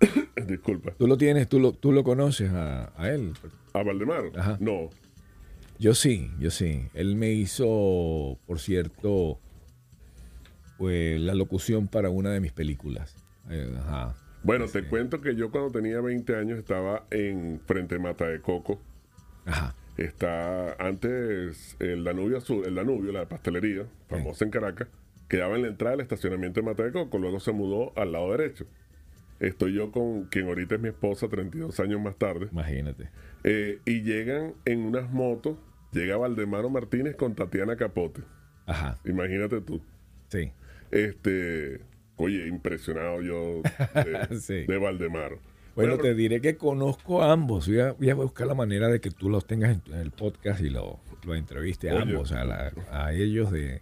Disculpa. 0.47 0.93
¿Tú 0.99 1.07
lo 1.07 1.17
tienes, 1.17 1.49
tú 1.49 1.59
lo, 1.59 1.73
tú 1.73 1.93
lo 1.93 2.05
conoces 2.05 2.51
a, 2.51 2.93
a 2.97 3.11
él? 3.11 3.33
¿A 3.73 3.83
Valdemaro? 3.83 4.33
Ajá. 4.37 4.57
No. 4.61 4.91
Yo 5.79 5.95
sí, 5.95 6.31
yo 6.39 6.51
sí. 6.51 6.89
Él 6.95 7.17
me 7.17 7.33
hizo, 7.33 8.39
por 8.47 8.61
cierto, 8.61 9.41
pues, 10.79 11.21
la 11.21 11.35
locución 11.35 11.89
para 11.89 12.11
una 12.11 12.31
de 12.31 12.41
mis 12.41 12.53
películas. 12.53 13.17
Eh, 13.51 13.75
ajá. 13.79 14.15
Bueno, 14.45 14.67
te 14.67 14.85
cuento 14.85 15.21
que 15.21 15.37
yo 15.37 15.51
cuando 15.51 15.71
tenía 15.71 16.01
20 16.01 16.37
años 16.37 16.59
estaba 16.59 17.07
en 17.11 17.61
Frente 17.67 17.99
Mata 17.99 18.27
de 18.27 18.41
Coco. 18.41 18.81
Ajá. 19.45 19.75
Está 19.97 20.73
antes 20.75 21.77
el 21.79 22.03
Danubio 22.03 22.39
Azul, 22.39 22.65
el 22.65 22.75
Danubio, 22.75 23.13
la 23.13 23.29
pastelería, 23.29 23.87
famosa 24.09 24.45
en 24.45 24.51
Caracas, 24.51 24.89
quedaba 25.29 25.57
en 25.57 25.63
la 25.63 25.69
entrada 25.69 25.93
del 25.93 26.01
estacionamiento 26.01 26.61
de 26.61 26.67
Mata 26.67 26.83
de 26.83 26.93
Coco, 26.93 27.19
luego 27.19 27.41
se 27.41 27.53
mudó 27.53 27.93
al 27.97 28.13
lado 28.13 28.31
derecho. 28.33 28.67
Estoy 29.43 29.75
yo 29.75 29.91
con 29.93 30.25
quien 30.27 30.47
ahorita 30.47 30.77
es 30.77 30.81
mi 30.81 30.89
esposa, 30.89 31.29
32 31.29 31.79
años 31.81 32.01
más 32.01 32.17
tarde, 32.17 32.49
Imagínate. 32.53 33.11
eh, 33.45 33.81
y 33.85 34.03
llegan 34.03 34.55
en 34.65 34.81
unas 34.81 35.11
motos, 35.11 35.59
llega 35.93 36.17
Valdemaro 36.17 36.71
Martínez 36.71 37.17
con 37.17 37.35
Tatiana 37.35 37.77
Capote, 37.77 38.23
Ajá. 38.67 38.99
imagínate 39.05 39.61
tú. 39.61 39.83
Sí. 40.29 40.53
Este, 40.91 41.81
oye, 42.17 42.47
impresionado 42.47 43.21
yo 43.23 43.63
de, 43.95 44.37
Sí. 44.41 44.65
de 44.67 44.79
Valdemaro. 44.79 45.39
Bueno, 45.75 45.97
Bueno, 45.97 46.03
te 46.03 46.15
diré 46.15 46.41
que 46.41 46.57
conozco 46.57 47.23
a 47.23 47.33
ambos. 47.33 47.67
Voy 47.67 47.81
a, 47.81 47.93
voy 47.93 48.11
a 48.11 48.15
buscar 48.15 48.47
la 48.47 48.55
manera 48.55 48.89
de 48.89 49.01
que 49.01 49.11
tú 49.11 49.29
los 49.31 49.47
tengas 49.47 49.77
en, 49.87 49.95
el 49.95 50.11
podcast 50.11 50.61
y 50.61 50.69
lo, 50.71 51.01
lo 51.25 51.35
entreviste 51.35 51.91
a 51.91 51.95
Oye. 51.95 52.03
ambos, 52.03 52.31
a, 52.33 52.45
la- 52.45 52.73
a 52.91 53.13
ellos 53.15 53.51
de, 53.51 53.61
de 53.69 53.81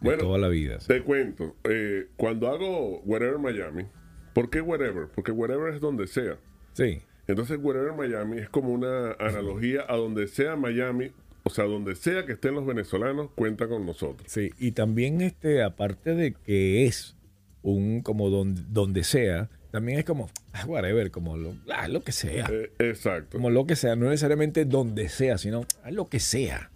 Bueno, 0.00 0.22
toda 0.22 0.38
la 0.38 0.48
vida. 0.48 0.80
sí. 0.80 0.86
Te 0.88 1.02
cuento, 1.02 1.56
eh, 1.64 2.06
cuando 2.16 2.48
hago 2.48 3.00
Wherever 3.00 3.38
Miami, 3.38 3.84
¿por 4.32 4.50
qué 4.50 4.60
Wherever? 4.60 5.08
Porque 5.14 5.32
Wherever 5.32 5.72
es 5.74 5.80
donde 5.80 6.06
sea. 6.06 6.36
Sí, 6.74 7.00
Entonces 7.26 7.58
Wherever 7.60 7.92
Miami 7.92 8.38
es 8.38 8.48
como 8.48 8.70
una 8.70 9.12
analogía 9.18 9.84
a 9.88 9.96
donde 9.96 10.26
sea 10.26 10.56
Miami, 10.56 11.12
o 11.44 11.50
sea, 11.50 11.64
donde 11.64 11.94
sea 11.96 12.24
que 12.26 12.32
estén 12.32 12.54
los 12.54 12.66
venezolanos, 12.66 13.30
cuenta 13.34 13.68
con 13.68 13.84
nosotros. 13.86 14.26
sí. 14.30 14.50
Y 14.58 14.72
también, 14.72 15.20
este, 15.20 15.62
aparte 15.62 16.14
de 16.14 16.32
que 16.32 16.86
es 16.86 17.16
un 17.62 18.00
como 18.02 18.28
don- 18.30 18.72
donde 18.72 19.04
sea, 19.04 19.48
también 19.70 19.98
es 19.98 20.04
como, 20.04 20.28
ah, 20.52 20.64
whatever, 20.66 21.10
como 21.10 21.36
lo, 21.36 21.54
ah, 21.72 21.88
lo 21.88 22.02
que 22.02 22.12
sea. 22.12 22.46
Eh, 22.50 22.70
exacto. 22.78 23.36
Como 23.38 23.50
lo 23.50 23.66
que 23.66 23.76
sea, 23.76 23.96
no 23.96 24.08
necesariamente 24.10 24.64
donde 24.64 25.08
sea, 25.08 25.38
sino 25.38 25.64
ah, 25.84 25.90
lo 25.90 26.08
que 26.08 26.20
sea. 26.20 26.70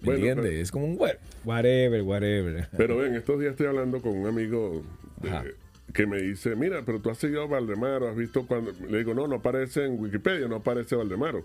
¿Me 0.00 0.06
Bueno, 0.06 0.18
entiendes? 0.20 0.46
pero- 0.50 0.62
es 0.62 0.70
como 0.70 0.84
un 0.86 0.96
wha- 0.98 1.18
whatever, 1.44 2.02
whatever. 2.02 2.68
Pero 2.76 2.96
ven, 2.98 3.14
estos 3.16 3.40
días 3.40 3.50
estoy 3.52 3.66
hablando 3.66 4.00
con 4.00 4.16
un 4.16 4.26
amigo 4.28 4.82
de-. 5.20 5.54
Que 5.92 6.06
me 6.06 6.20
dice, 6.20 6.54
mira, 6.54 6.82
pero 6.84 7.00
tú 7.00 7.10
has 7.10 7.18
seguido 7.18 7.42
a 7.42 7.46
Valdemaro, 7.46 8.08
has 8.08 8.16
visto 8.16 8.46
cuando... 8.46 8.72
Le 8.88 8.98
digo, 8.98 9.14
no, 9.14 9.26
no 9.26 9.36
aparece 9.36 9.84
en 9.84 9.98
Wikipedia, 9.98 10.46
no 10.48 10.56
aparece 10.56 10.94
Valdemaro. 10.96 11.44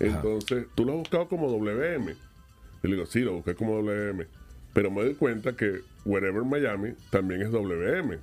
Entonces, 0.00 0.66
tú 0.74 0.84
lo 0.84 0.92
has 0.92 0.98
buscado 0.98 1.28
como 1.28 1.48
WM. 1.48 2.12
Y 2.82 2.88
le 2.88 2.94
digo, 2.96 3.06
sí, 3.06 3.20
lo 3.20 3.34
busqué 3.34 3.54
como 3.54 3.76
WM. 3.80 4.26
Pero 4.72 4.90
me 4.90 5.02
doy 5.04 5.14
cuenta 5.14 5.54
que 5.54 5.80
Wherever 6.04 6.42
Miami 6.44 6.94
también 7.10 7.42
es 7.42 7.50
WM. 7.52 8.18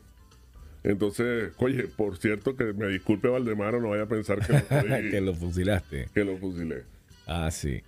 Entonces, 0.84 1.52
oye, 1.58 1.84
por 1.88 2.18
cierto, 2.18 2.56
que 2.56 2.74
me 2.74 2.88
disculpe 2.88 3.28
Valdemaro, 3.28 3.80
no 3.82 3.90
vaya 3.90 4.04
a 4.04 4.08
pensar 4.08 4.40
que 4.46 4.54
lo, 4.54 5.10
que 5.12 5.22
lo 5.22 5.34
fusilaste. 5.36 6.10
que 6.14 6.24
lo 6.26 6.38
fusilé. 6.38 6.84
Ah, 7.28 7.50
sí. 7.52 7.82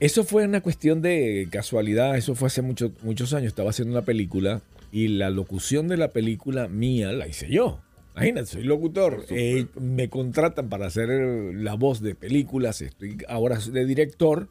Eso 0.00 0.24
fue 0.24 0.44
una 0.44 0.60
cuestión 0.60 1.00
de 1.02 1.48
casualidad, 1.50 2.16
eso 2.16 2.34
fue 2.34 2.48
hace 2.48 2.62
mucho- 2.62 2.92
muchos 3.02 3.32
años. 3.32 3.48
Estaba 3.48 3.70
haciendo 3.70 3.92
una 3.96 4.04
película 4.04 4.60
y 4.94 5.08
la 5.08 5.28
locución 5.28 5.88
de 5.88 5.96
la 5.96 6.12
película 6.12 6.68
mía 6.68 7.10
la 7.10 7.26
hice 7.26 7.50
yo. 7.50 7.80
Imagínate, 8.14 8.46
soy 8.46 8.62
locutor. 8.62 9.24
Eh, 9.28 9.66
me 9.80 10.08
contratan 10.08 10.68
para 10.68 10.86
hacer 10.86 11.08
la 11.08 11.74
voz 11.74 12.00
de 12.00 12.14
películas. 12.14 12.80
Estoy 12.80 13.18
ahora 13.26 13.58
de 13.58 13.86
director. 13.86 14.48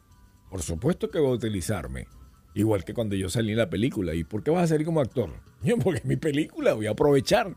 Por 0.50 0.60
supuesto 0.60 1.10
que 1.10 1.18
voy 1.18 1.30
a 1.30 1.36
utilizarme. 1.36 2.08
Igual 2.52 2.84
que 2.84 2.92
cuando 2.92 3.16
yo 3.16 3.30
salí 3.30 3.52
en 3.52 3.56
la 3.56 3.70
película. 3.70 4.14
¿Y 4.14 4.24
por 4.24 4.42
qué 4.42 4.50
vas 4.50 4.64
a 4.64 4.66
salir 4.66 4.84
como 4.84 5.00
actor? 5.00 5.30
Yo, 5.62 5.78
porque 5.78 6.00
es 6.00 6.04
mi 6.04 6.16
película, 6.16 6.74
voy 6.74 6.88
a 6.88 6.90
aprovechar. 6.90 7.56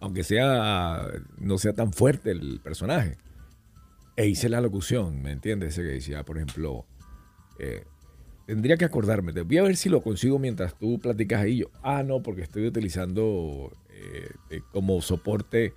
Aunque 0.00 0.24
sea 0.24 1.06
no 1.38 1.56
sea 1.58 1.72
tan 1.72 1.92
fuerte 1.92 2.32
el 2.32 2.58
personaje. 2.64 3.16
E 4.16 4.26
hice 4.26 4.48
la 4.48 4.60
locución, 4.60 5.22
¿me 5.22 5.30
entiendes? 5.30 5.74
Ese 5.74 5.82
que 5.82 5.94
decía, 5.94 6.24
por 6.24 6.38
ejemplo, 6.38 6.84
eh, 7.60 7.84
tendría 8.46 8.76
que 8.76 8.84
acordarme. 8.84 9.32
Voy 9.32 9.58
a 9.58 9.62
ver 9.62 9.76
si 9.76 9.88
lo 9.88 10.02
consigo 10.02 10.38
mientras 10.38 10.78
tú 10.78 10.98
platicas 10.98 11.42
ahí. 11.42 11.58
Yo, 11.58 11.70
ah, 11.82 12.02
no, 12.02 12.22
porque 12.22 12.42
estoy 12.42 12.66
utilizando 12.66 13.72
eh, 13.90 14.30
eh, 14.50 14.60
como 14.72 15.00
soporte 15.00 15.74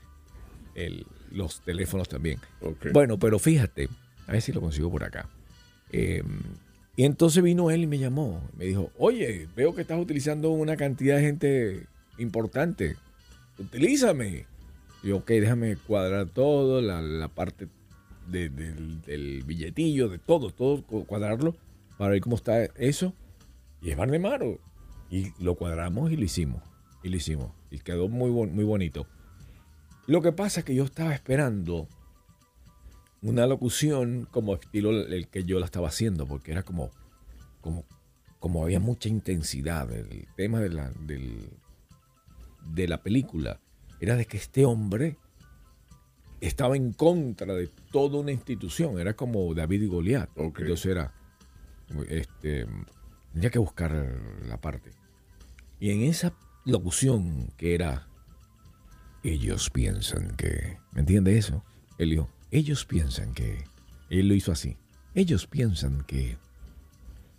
los 1.31 1.61
teléfonos 1.61 2.07
también. 2.07 2.39
Bueno, 2.93 3.17
pero 3.17 3.39
fíjate, 3.39 3.89
a 4.27 4.33
ver 4.33 4.41
si 4.41 4.51
lo 4.51 4.61
consigo 4.61 4.91
por 4.91 5.03
acá. 5.03 5.27
Em, 5.91 6.41
y 6.95 7.03
entonces 7.03 7.43
vino 7.43 7.71
él 7.71 7.83
y 7.83 7.87
me 7.87 7.97
llamó. 7.97 8.47
Me 8.55 8.65
dijo, 8.65 8.91
oye, 8.99 9.47
veo 9.55 9.73
que 9.73 9.81
estás 9.81 9.99
utilizando 9.99 10.51
una 10.51 10.77
cantidad 10.77 11.17
de 11.17 11.23
gente 11.23 11.87
importante. 12.19 12.95
Utilízame. 13.57 14.45
Y 15.01 15.07
yo, 15.07 15.17
ok, 15.17 15.27
déjame 15.29 15.77
cuadrar 15.77 16.27
todo, 16.27 16.79
la, 16.81 17.27
parte 17.29 17.67
del, 18.27 19.43
billetillo, 19.47 20.09
de 20.09 20.19
todo, 20.19 20.51
todo, 20.51 20.83
cuadrarlo 20.83 21.55
para 21.97 22.11
ver 22.11 22.21
cómo 22.21 22.35
está 22.35 22.63
eso. 22.63 23.13
Y 23.81 23.91
es 23.91 23.97
Maro. 23.97 24.59
Y 25.09 25.31
lo 25.41 25.55
cuadramos 25.55 26.11
y 26.11 26.17
lo 26.17 26.23
hicimos. 26.23 26.61
Y 27.03 27.09
lo 27.09 27.17
hicimos. 27.17 27.51
Y 27.71 27.79
quedó 27.79 28.07
muy, 28.07 28.31
muy 28.31 28.63
bonito. 28.63 29.07
Lo 30.05 30.21
que 30.21 30.31
pasa 30.31 30.61
es 30.61 30.65
que 30.65 30.75
yo 30.75 30.83
estaba 30.83 31.13
esperando 31.13 31.87
una 33.21 33.45
locución 33.45 34.27
como 34.31 34.53
estilo 34.55 34.91
el 34.91 35.27
que 35.27 35.43
yo 35.43 35.59
la 35.59 35.65
estaba 35.65 35.87
haciendo, 35.87 36.25
porque 36.27 36.51
era 36.51 36.63
como, 36.63 36.91
como, 37.61 37.83
como 38.39 38.63
había 38.63 38.79
mucha 38.79 39.09
intensidad. 39.09 39.91
El 39.91 40.27
tema 40.35 40.59
de 40.59 40.69
la, 40.69 40.91
de 42.65 42.87
la 42.87 43.01
película 43.01 43.59
era 43.99 44.15
de 44.15 44.25
que 44.25 44.37
este 44.37 44.65
hombre 44.65 45.17
estaba 46.41 46.75
en 46.75 46.93
contra 46.93 47.53
de 47.53 47.67
toda 47.91 48.19
una 48.19 48.31
institución. 48.31 48.99
Era 48.99 49.15
como 49.15 49.53
David 49.53 49.83
y 49.83 49.87
Goliat. 49.87 50.29
Entonces 50.35 50.85
era, 50.85 51.13
este, 52.09 52.67
tenía 53.33 53.49
que 53.49 53.59
buscar 53.59 53.91
la 54.45 54.59
parte. 54.59 54.91
Y 55.79 55.91
en 55.91 56.03
esa 56.03 56.33
locución 56.65 57.53
que 57.57 57.75
era, 57.75 58.07
ellos 59.23 59.69
piensan 59.69 60.35
que, 60.35 60.77
¿me 60.91 61.01
entiende 61.01 61.37
eso? 61.37 61.63
Él 61.97 62.11
dijo, 62.11 62.29
ellos 62.51 62.85
piensan 62.85 63.33
que, 63.33 63.65
él 64.09 64.27
lo 64.27 64.33
hizo 64.33 64.51
así, 64.51 64.77
ellos 65.13 65.47
piensan 65.47 66.03
que, 66.03 66.37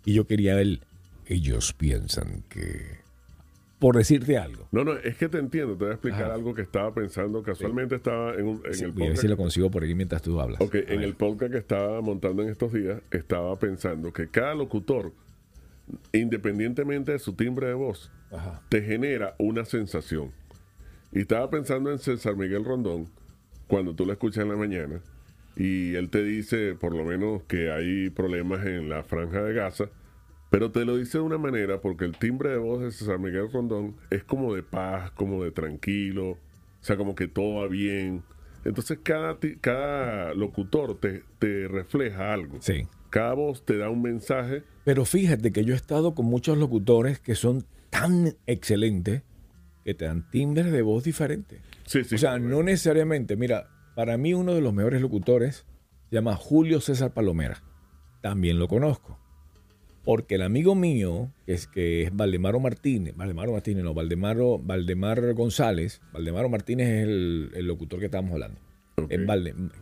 y 0.05 0.13
yo 0.13 0.27
quería 0.27 0.59
él, 0.61 0.81
ellos 1.25 1.73
piensan 1.73 2.43
que, 2.49 2.99
por 3.79 3.95
decirte 3.95 4.37
algo. 4.37 4.67
No, 4.71 4.83
no, 4.83 4.93
es 4.93 5.17
que 5.17 5.29
te 5.29 5.37
entiendo, 5.37 5.73
te 5.73 5.85
voy 5.85 5.91
a 5.91 5.93
explicar 5.93 6.31
algo 6.31 6.53
que 6.53 6.61
estaba 6.61 6.93
pensando, 6.93 7.41
casualmente 7.41 7.95
estaba 7.95 8.33
en, 8.35 8.45
un, 8.45 8.61
en 8.65 8.73
el 8.73 8.91
podcast. 8.91 9.01
a 9.01 9.05
ver 9.05 9.17
si 9.17 9.27
lo 9.27 9.37
consigo 9.37 9.71
por 9.71 9.83
aquí 9.83 9.95
mientras 9.95 10.21
tú 10.21 10.39
hablas. 10.39 10.59
Ok, 10.61 10.75
en 10.75 11.01
el 11.01 11.15
podcast 11.15 11.51
que 11.51 11.57
estaba 11.57 12.01
montando 12.01 12.43
en 12.43 12.49
estos 12.49 12.73
días, 12.73 13.01
estaba 13.11 13.57
pensando 13.57 14.11
que 14.11 14.27
cada 14.27 14.53
locutor 14.53 15.13
independientemente 16.13 17.11
de 17.13 17.19
su 17.19 17.33
timbre 17.33 17.67
de 17.67 17.73
voz, 17.73 18.11
te 18.69 18.81
genera 18.81 19.35
una 19.37 19.65
sensación. 19.65 20.31
Y 21.11 21.19
estaba 21.21 21.49
pensando 21.49 21.91
en 21.91 21.99
César 21.99 22.35
Miguel 22.35 22.63
Rondón, 22.63 23.07
cuando 23.67 23.95
tú 23.95 24.05
lo 24.05 24.13
escuchas 24.13 24.43
en 24.43 24.49
la 24.49 24.55
mañana, 24.55 25.01
y 25.55 25.95
él 25.95 26.09
te 26.09 26.23
dice, 26.23 26.75
por 26.75 26.95
lo 26.95 27.03
menos, 27.03 27.43
que 27.43 27.71
hay 27.71 28.09
problemas 28.09 28.65
en 28.65 28.89
la 28.89 29.03
franja 29.03 29.43
de 29.43 29.53
Gaza, 29.53 29.89
pero 30.49 30.71
te 30.71 30.85
lo 30.85 30.97
dice 30.97 31.19
de 31.19 31.23
una 31.23 31.37
manera, 31.37 31.79
porque 31.81 32.05
el 32.05 32.17
timbre 32.17 32.49
de 32.49 32.57
voz 32.57 32.81
de 32.81 32.91
César 32.91 33.19
Miguel 33.19 33.51
Rondón 33.51 33.95
es 34.09 34.23
como 34.23 34.55
de 34.55 34.63
paz, 34.63 35.11
como 35.11 35.43
de 35.43 35.51
tranquilo, 35.51 36.31
o 36.31 36.37
sea, 36.81 36.97
como 36.97 37.15
que 37.15 37.27
todo 37.27 37.61
va 37.61 37.67
bien. 37.67 38.23
Entonces 38.65 38.99
cada, 39.03 39.37
cada 39.61 40.33
locutor 40.33 40.99
te, 40.99 41.23
te 41.37 41.67
refleja 41.67 42.33
algo. 42.33 42.57
Sí. 42.61 42.87
Cada 43.09 43.33
voz 43.33 43.63
te 43.63 43.77
da 43.77 43.89
un 43.89 44.01
mensaje. 44.01 44.63
Pero 44.83 45.05
fíjate 45.05 45.51
que 45.51 45.63
yo 45.63 45.73
he 45.73 45.77
estado 45.77 46.13
con 46.15 46.25
muchos 46.25 46.57
locutores 46.57 47.19
que 47.19 47.35
son 47.35 47.65
tan 47.89 48.35
excelentes 48.45 49.23
que 49.85 49.93
te 49.93 50.05
dan 50.05 50.29
timbres 50.29 50.71
de 50.71 50.81
voz 50.81 51.03
diferentes. 51.03 51.61
Sí, 51.85 52.03
sí. 52.03 52.15
O 52.15 52.17
sea, 52.17 52.37
no 52.37 52.61
necesariamente. 52.63 53.35
Mira, 53.35 53.69
para 53.95 54.17
mí 54.17 54.33
uno 54.33 54.53
de 54.53 54.61
los 54.61 54.73
mejores 54.73 55.01
locutores 55.01 55.65
se 56.09 56.15
llama 56.15 56.35
Julio 56.35 56.81
César 56.81 57.13
Palomera. 57.13 57.61
También 58.21 58.59
lo 58.59 58.67
conozco. 58.67 59.19
Porque 60.09 60.35
el 60.35 60.41
amigo 60.41 60.73
mío, 60.73 61.31
que 61.45 61.53
es, 61.53 61.67
que 61.67 62.01
es 62.01 62.15
Valdemaro 62.15 62.59
Martínez, 62.59 63.15
Valdemaro 63.15 63.51
Martínez, 63.51 63.83
no, 63.83 63.93
Valdemaro, 63.93 64.57
Valdemar 64.57 65.35
González, 65.35 66.01
Valdemaro 66.11 66.49
Martínez 66.49 66.87
es 66.87 67.03
el, 67.03 67.51
el 67.53 67.67
locutor 67.67 67.99
que 67.99 68.05
estábamos 68.05 68.31
hablando 68.31 68.59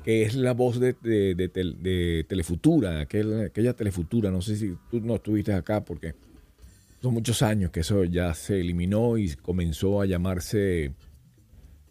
que 0.04 0.24
es 0.24 0.36
la 0.36 0.54
voz 0.54 0.82
de, 0.82 2.26
Telefutura, 2.28 3.00
aquella 3.00 3.74
Telefutura, 3.74 4.30
no 4.30 4.42
sé 4.42 4.58
si 4.58 4.76
tú 4.92 5.00
no 5.00 5.16
estuviste 5.16 5.54
acá 5.54 5.86
porque 5.86 6.14
son 7.02 7.14
muchos 7.14 7.42
años 7.42 7.72
que 7.72 7.80
eso 7.80 8.04
ya 8.04 8.34
se 8.34 8.60
eliminó 8.60 9.18
y 9.18 9.34
comenzó 9.36 10.02
a 10.02 10.06
llamarse 10.06 10.92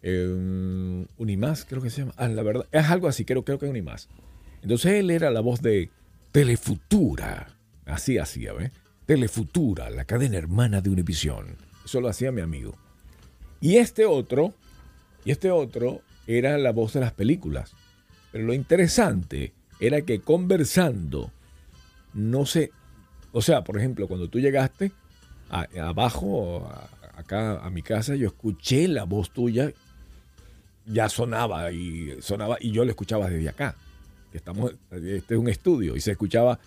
eh, 0.03 1.05
Unimás, 1.17 1.65
creo 1.65 1.81
que 1.81 1.89
se 1.89 2.01
llama. 2.01 2.13
Ah, 2.17 2.27
la 2.27 2.43
verdad, 2.43 2.67
es 2.71 2.85
algo 2.85 3.07
así, 3.07 3.25
creo, 3.25 3.43
creo 3.43 3.57
que 3.57 3.65
es 3.65 3.71
Unimás. 3.71 4.09
Entonces 4.61 4.93
él 4.93 5.09
era 5.09 5.31
la 5.31 5.41
voz 5.41 5.61
de 5.61 5.89
Telefutura, 6.31 7.56
así 7.87 8.17
hacía, 8.17 8.53
¿ves? 8.53 8.71
Telefutura, 9.05 9.89
la 9.89 10.05
cadena 10.05 10.37
hermana 10.37 10.81
de 10.81 10.89
Univisión. 10.89 11.55
Eso 11.85 12.01
lo 12.01 12.09
hacía 12.09 12.31
mi 12.31 12.41
amigo. 12.41 12.75
Y 13.61 13.77
este 13.77 14.05
otro, 14.05 14.53
y 15.25 15.31
este 15.31 15.49
otro 15.49 16.01
era 16.27 16.57
la 16.57 16.71
voz 16.71 16.93
de 16.93 16.99
las 16.99 17.13
películas. 17.13 17.73
Pero 18.31 18.45
lo 18.45 18.53
interesante 18.53 19.53
era 19.79 20.01
que 20.01 20.19
conversando, 20.19 21.31
no 22.13 22.45
sé, 22.45 22.71
o 23.31 23.41
sea, 23.41 23.63
por 23.63 23.77
ejemplo, 23.77 24.07
cuando 24.07 24.29
tú 24.29 24.39
llegaste 24.39 24.91
abajo, 25.49 26.69
acá 27.15 27.59
a 27.65 27.69
mi 27.69 27.81
casa, 27.81 28.15
yo 28.15 28.27
escuché 28.27 28.87
la 28.87 29.03
voz 29.03 29.31
tuya, 29.31 29.71
ya 30.85 31.09
sonaba 31.09 31.71
y 31.71 32.21
sonaba, 32.21 32.57
y 32.59 32.71
yo 32.71 32.83
la 32.85 32.91
escuchaba 32.91 33.29
desde 33.29 33.49
acá. 33.49 33.75
Estamos, 34.33 34.73
este 34.91 35.33
es 35.33 35.39
un 35.39 35.49
estudio, 35.49 35.95
y 35.95 36.01
se 36.01 36.11
escuchaba, 36.11 36.59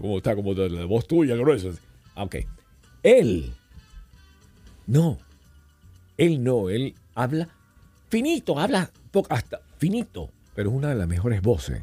¿cómo 0.00 0.18
está? 0.18 0.34
¿Cómo 0.34 0.52
está? 0.52 0.68
La 0.68 0.84
voz 0.84 1.06
tuya, 1.06 1.36
grueso. 1.36 1.72
Ah, 2.14 2.24
ok. 2.24 2.36
Él, 3.02 3.52
no, 4.86 5.18
él 6.16 6.42
no, 6.42 6.68
él 6.68 6.94
habla 7.14 7.48
finito, 8.08 8.58
habla 8.58 8.90
hasta 9.28 9.60
finito, 9.78 10.30
pero 10.54 10.70
es 10.70 10.76
una 10.76 10.88
de 10.90 10.96
las 10.96 11.08
mejores 11.08 11.40
voces. 11.40 11.82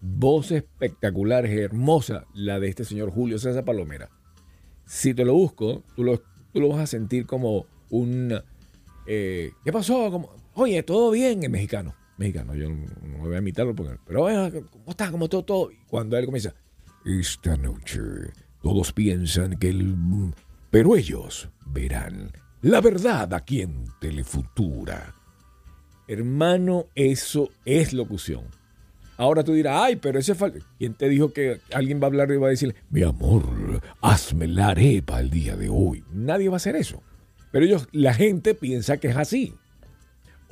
Voz 0.00 0.50
espectacular, 0.50 1.46
hermosa, 1.46 2.24
la 2.34 2.58
de 2.58 2.68
este 2.68 2.84
señor 2.84 3.10
Julio 3.10 3.38
César 3.38 3.64
Palomera. 3.64 4.10
Si 4.84 5.14
te 5.14 5.24
lo 5.24 5.34
busco, 5.34 5.84
tú 5.94 6.02
lo, 6.02 6.18
tú 6.52 6.60
lo 6.60 6.68
vas 6.68 6.80
a 6.80 6.86
sentir 6.86 7.26
como 7.26 7.66
un... 7.90 8.34
Eh, 9.06 9.52
¿Qué 9.64 9.72
pasó? 9.72 10.10
Como, 10.10 10.30
Oye, 10.54 10.82
todo 10.82 11.12
bien 11.12 11.42
en 11.42 11.50
mexicano. 11.50 11.94
Mexicano, 12.18 12.54
yo 12.54 12.68
no, 12.68 13.18
voy 13.18 13.34
a 13.34 13.38
imitarlo, 13.38 13.74
pero 13.74 14.26
¿cómo 14.70 14.90
está? 14.90 15.10
¿Cómo 15.10 15.28
todo, 15.28 15.44
todo? 15.44 15.70
cuando 15.88 16.16
él 16.16 16.26
comienza, 16.26 16.54
esta 17.04 17.56
noche 17.56 18.00
todos 18.62 18.92
piensan 18.92 19.58
que 19.58 19.70
el... 19.70 19.96
Pero 20.70 20.96
ellos 20.96 21.48
verán 21.66 22.32
la 22.62 22.80
verdad 22.80 23.34
aquí 23.34 23.60
en 23.60 23.86
Telefutura. 24.00 25.14
Hermano, 26.06 26.86
eso 26.94 27.50
es 27.64 27.92
locución. 27.92 28.44
Ahora 29.16 29.42
tú 29.42 29.52
dirás, 29.52 29.80
ay, 29.82 29.96
pero 29.96 30.18
ese 30.18 30.34
falta. 30.34 30.60
¿Quién 30.78 30.94
te 30.94 31.08
dijo 31.08 31.32
que 31.32 31.60
alguien 31.72 32.00
va 32.00 32.04
a 32.04 32.06
hablar 32.06 32.30
y 32.30 32.36
va 32.36 32.46
a 32.46 32.50
decirle, 32.50 32.76
mi 32.88 33.02
amor, 33.02 33.44
hazme 34.00 34.46
la 34.46 34.68
arepa 34.68 35.20
el 35.20 35.30
día 35.30 35.56
de 35.56 35.68
hoy? 35.68 36.04
Nadie 36.12 36.48
va 36.48 36.54
a 36.54 36.56
hacer 36.56 36.76
eso. 36.76 37.02
Pero 37.50 37.64
ellos, 37.64 37.88
la 37.90 38.14
gente 38.14 38.54
piensa 38.54 38.98
que 38.98 39.08
es 39.08 39.16
así. 39.16 39.54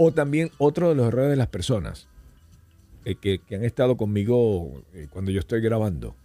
O 0.02 0.12
también 0.12 0.50
otro 0.58 0.88
de 0.88 0.94
los 0.94 1.08
errores 1.08 1.30
de 1.30 1.36
las 1.36 1.48
personas 1.48 2.08
eh, 3.04 3.16
que, 3.16 3.40
han 3.54 3.64
estado 3.64 3.96
conmigo 3.96 4.82
eh, 4.94 5.08
cuando 5.10 5.30
yo 5.30 5.40
estoy 5.40 5.60
grabando. 5.60 6.16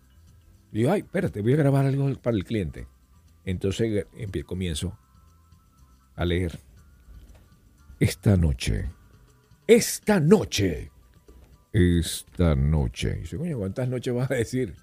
Digo, 0.71 0.91
ay, 0.91 1.01
espérate, 1.01 1.41
voy 1.41 1.53
a 1.53 1.57
grabar 1.57 1.85
algo 1.85 2.13
para 2.21 2.37
el 2.37 2.45
cliente. 2.45 2.87
Entonces 3.43 4.05
comienzo 4.45 4.97
a 6.15 6.25
leer. 6.25 6.57
Esta 7.99 8.37
noche 8.37 8.89
esta 9.67 10.19
noche. 10.19 10.91
Esta 11.73 12.55
noche. 12.55 13.15
Y 13.17 13.21
dice, 13.21 13.37
coño, 13.37 13.57
¿cuántas 13.57 13.89
noches 13.89 14.13
vas 14.13 14.29
a 14.29 14.35
decir? 14.35 14.75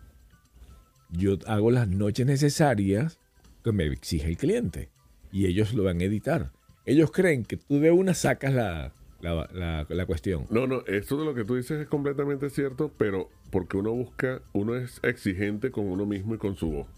Yo 1.11 1.39
hago 1.47 1.71
las 1.71 1.87
noches 1.87 2.27
necesarias 2.27 3.21
que 3.63 3.71
me 3.71 3.87
exige 3.87 4.29
el 4.29 4.37
cliente. 4.37 4.91
Y 5.31 5.47
ellos 5.47 5.73
lo 5.73 5.85
van 5.85 6.01
a 6.01 6.05
editar. 6.05 6.51
Ellos 6.85 7.11
creen 7.11 7.45
que 7.45 7.57
tú 7.57 7.81
de 7.81 7.91
una 7.91 8.15
sacas 8.15 8.53
la, 8.53 8.93
la, 9.21 9.49
la, 9.53 9.87
la 9.89 10.07
cuestión. 10.07 10.47
No, 10.51 10.67
no, 10.67 10.85
esto 10.87 11.19
de 11.19 11.25
lo 11.25 11.35
que 11.35 11.45
tú 11.45 11.57
dices 11.57 11.81
es 11.81 11.87
completamente 11.87 12.51
cierto, 12.51 12.91
pero 12.99 13.29
porque 13.51 13.77
uno 13.77 13.93
busca, 13.93 14.43
uno 14.53 14.75
es 14.75 15.01
exigente 15.03 15.71
con 15.71 15.87
uno 15.87 16.07
mismo 16.07 16.35
y 16.35 16.39
con 16.39 16.57
su 16.57 16.71
voz. 16.71 16.89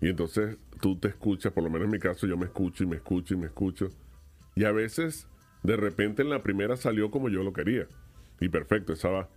Y 0.00 0.08
entonces 0.08 0.56
tú 0.80 0.96
te 0.96 1.08
escuchas, 1.08 1.52
por 1.52 1.64
lo 1.64 1.70
menos 1.70 1.86
en 1.86 1.92
mi 1.92 1.98
caso, 1.98 2.26
yo 2.26 2.36
me 2.36 2.46
escucho 2.46 2.84
y 2.84 2.86
me 2.86 2.96
escucho 2.96 3.34
y 3.34 3.36
me 3.36 3.46
escucho. 3.46 3.90
Y 4.54 4.64
a 4.64 4.72
veces, 4.72 5.26
de 5.62 5.76
repente 5.76 6.22
en 6.22 6.30
la 6.30 6.42
primera 6.42 6.76
salió 6.76 7.10
como 7.10 7.28
yo 7.28 7.42
lo 7.42 7.52
quería. 7.52 7.86
Y 8.40 8.48
perfecto, 8.48 8.92
esa 8.92 9.08
va. 9.08 9.28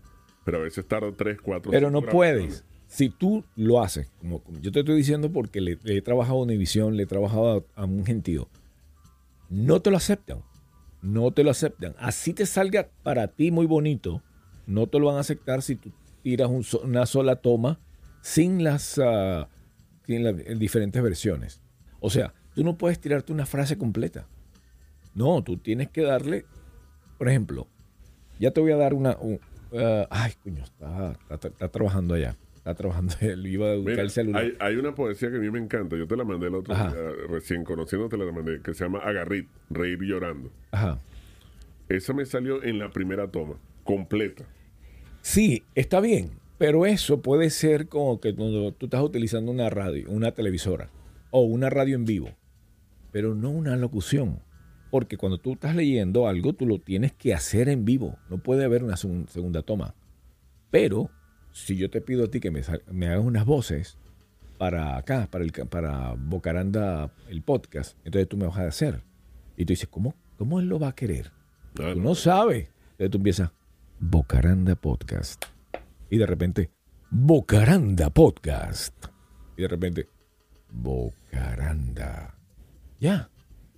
Pero 0.45 0.57
a 0.59 0.61
veces 0.61 0.85
tarda 0.87 1.11
tres, 1.11 1.39
cuatro. 1.41 1.71
Pero 1.71 1.89
no 1.91 2.01
puedes. 2.01 2.63
Si 2.87 3.09
tú 3.09 3.43
lo 3.55 3.81
haces, 3.81 4.11
como, 4.19 4.43
como 4.43 4.59
yo 4.59 4.71
te 4.71 4.81
estoy 4.81 4.95
diciendo 4.97 5.31
porque 5.31 5.61
le, 5.61 5.77
le 5.83 5.97
he 5.97 6.01
trabajado 6.01 6.39
a 6.39 6.41
Univision, 6.43 6.97
le 6.97 7.03
he 7.03 7.05
trabajado 7.05 7.65
a, 7.75 7.81
a 7.81 7.85
un 7.85 8.05
gentío, 8.05 8.49
no 9.51 9.81
te 9.81 9.91
lo 9.91 9.97
aceptan. 9.97 10.41
No 11.03 11.31
te 11.31 11.43
lo 11.43 11.51
aceptan. 11.51 11.93
Así 11.99 12.33
te 12.33 12.45
salga 12.45 12.89
para 13.03 13.27
ti 13.27 13.51
muy 13.51 13.65
bonito, 13.65 14.23
no 14.65 14.87
te 14.87 14.97
lo 14.99 15.07
van 15.07 15.17
a 15.17 15.21
aceptar 15.21 15.61
si 15.61 15.75
tú 15.75 15.91
tiras 16.23 16.49
una 16.83 17.05
sola 17.05 17.35
toma 17.37 17.79
sin 18.21 18.63
las, 18.63 18.99
ah, 19.03 19.47
sin 20.05 20.23
las 20.23 20.35
diferentes 20.59 21.01
versiones. 21.01 21.61
O 21.99 22.09
sea, 22.09 22.33
tú 22.55 22.63
no 22.63 22.77
puedes 22.77 22.99
tirarte 22.99 23.33
una 23.33 23.45
frase 23.45 23.77
completa. 23.77 24.27
No, 25.15 25.43
tú 25.43 25.57
tienes 25.57 25.89
que 25.89 26.03
darle, 26.03 26.45
por 27.17 27.27
ejemplo, 27.27 27.67
ya 28.39 28.51
te 28.51 28.61
voy 28.61 28.71
a 28.71 28.77
dar 28.77 28.93
una... 28.93 29.17
un- 29.19 29.39
ah, 29.73 30.07
ay, 30.09 30.33
coño, 30.43 30.63
está, 30.63 31.17
está- 31.29 31.47
está 31.49 31.67
trabajando 31.69 32.13
allá. 32.13 32.37
Está 32.61 32.75
trabajando, 32.75 33.13
él 33.21 33.45
iba 33.47 33.71
a 33.71 33.75
buscar 33.75 33.91
Mira, 33.91 34.03
el 34.03 34.09
celular. 34.11 34.43
hay, 34.43 34.53
hay 34.59 34.75
una 34.75 34.93
poesía 34.93 35.31
que 35.31 35.37
a 35.37 35.39
mí 35.39 35.49
me 35.49 35.57
encanta. 35.59 35.97
Yo 35.97 36.05
te 36.07 36.15
la 36.15 36.23
mandé 36.23 36.47
el 36.47 36.55
otro 36.55 36.73
Ajá. 36.75 36.89
día, 36.93 37.01
recién 37.27 37.63
conociéndote 37.63 38.17
la 38.17 38.31
mandé, 38.31 38.61
que 38.61 38.73
se 38.75 38.83
llama 38.83 38.99
Agarrit, 38.99 39.47
Reír 39.69 39.99
llorando. 40.01 40.51
Ajá. 40.71 40.99
Esa 41.89 42.13
me 42.13 42.25
salió 42.25 42.63
en 42.63 42.77
la 42.79 42.91
primera 42.91 43.27
toma, 43.29 43.55
completa. 43.83 44.45
Sí, 45.21 45.63
está 45.75 45.99
bien, 46.01 46.31
pero 46.57 46.85
eso 46.85 47.21
puede 47.21 47.49
ser 47.49 47.87
como 47.87 48.19
que 48.21 48.35
cuando 48.35 48.71
tú 48.73 48.85
estás 48.85 49.01
utilizando 49.01 49.51
una 49.51 49.69
radio, 49.69 50.09
una 50.09 50.31
televisora 50.31 50.89
o 51.31 51.41
una 51.41 51.69
radio 51.69 51.95
en 51.95 52.05
vivo, 52.05 52.29
pero 53.11 53.33
no 53.35 53.49
una 53.49 53.75
locución. 53.75 54.39
Porque 54.91 55.15
cuando 55.17 55.37
tú 55.37 55.53
estás 55.53 55.73
leyendo 55.75 56.27
algo, 56.27 56.51
tú 56.53 56.65
lo 56.67 56.77
tienes 56.79 57.13
que 57.13 57.33
hacer 57.33 57.69
en 57.69 57.85
vivo. 57.85 58.17
No 58.29 58.39
puede 58.39 58.65
haber 58.65 58.83
una 58.83 58.97
segun- 58.97 59.25
segunda 59.29 59.61
toma. 59.61 59.95
Pero 60.69 61.09
si 61.51 61.75
yo 61.75 61.89
te 61.89 62.01
pido 62.01 62.25
a 62.25 62.27
ti 62.31 62.39
que 62.39 62.51
me, 62.51 62.61
me 62.91 63.07
hagas 63.07 63.23
unas 63.25 63.45
voces 63.45 63.97
para 64.57 64.95
acá, 64.97 65.27
para, 65.31 65.43
el, 65.43 65.51
para 65.51 66.13
Bocaranda, 66.17 67.11
el 67.29 67.41
podcast, 67.41 67.97
entonces 68.05 68.29
tú 68.29 68.37
me 68.37 68.45
vas 68.47 68.57
a 68.57 68.67
hacer. 68.67 69.01
Y 69.57 69.65
tú 69.65 69.73
dices, 69.73 69.87
¿cómo, 69.89 70.15
cómo 70.37 70.59
él 70.59 70.67
lo 70.67 70.79
va 70.79 70.89
a 70.89 70.95
querer? 70.95 71.31
Tú 71.73 71.83
no 71.99 72.15
sabes. 72.15 72.67
Entonces 72.91 73.11
tú 73.11 73.17
empiezas, 73.17 73.51
Bocaranda 73.99 74.75
Podcast. 74.75 75.45
Y 76.09 76.17
de 76.17 76.25
repente, 76.25 76.69
Bocaranda 77.09 78.09
Podcast. 78.09 78.93
Y 79.57 79.61
de 79.63 79.67
repente, 79.67 80.07
Bocaranda. 80.71 82.35
Ya. 82.99 83.29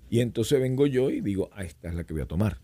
Y 0.09 0.19
entonces 0.19 0.59
vengo 0.59 0.85
yo 0.87 1.09
y 1.09 1.21
digo, 1.21 1.49
ah, 1.53 1.63
esta 1.63 1.89
es 1.89 1.95
la 1.95 2.03
que 2.03 2.13
voy 2.13 2.21
a 2.21 2.25
tomar. 2.27 2.59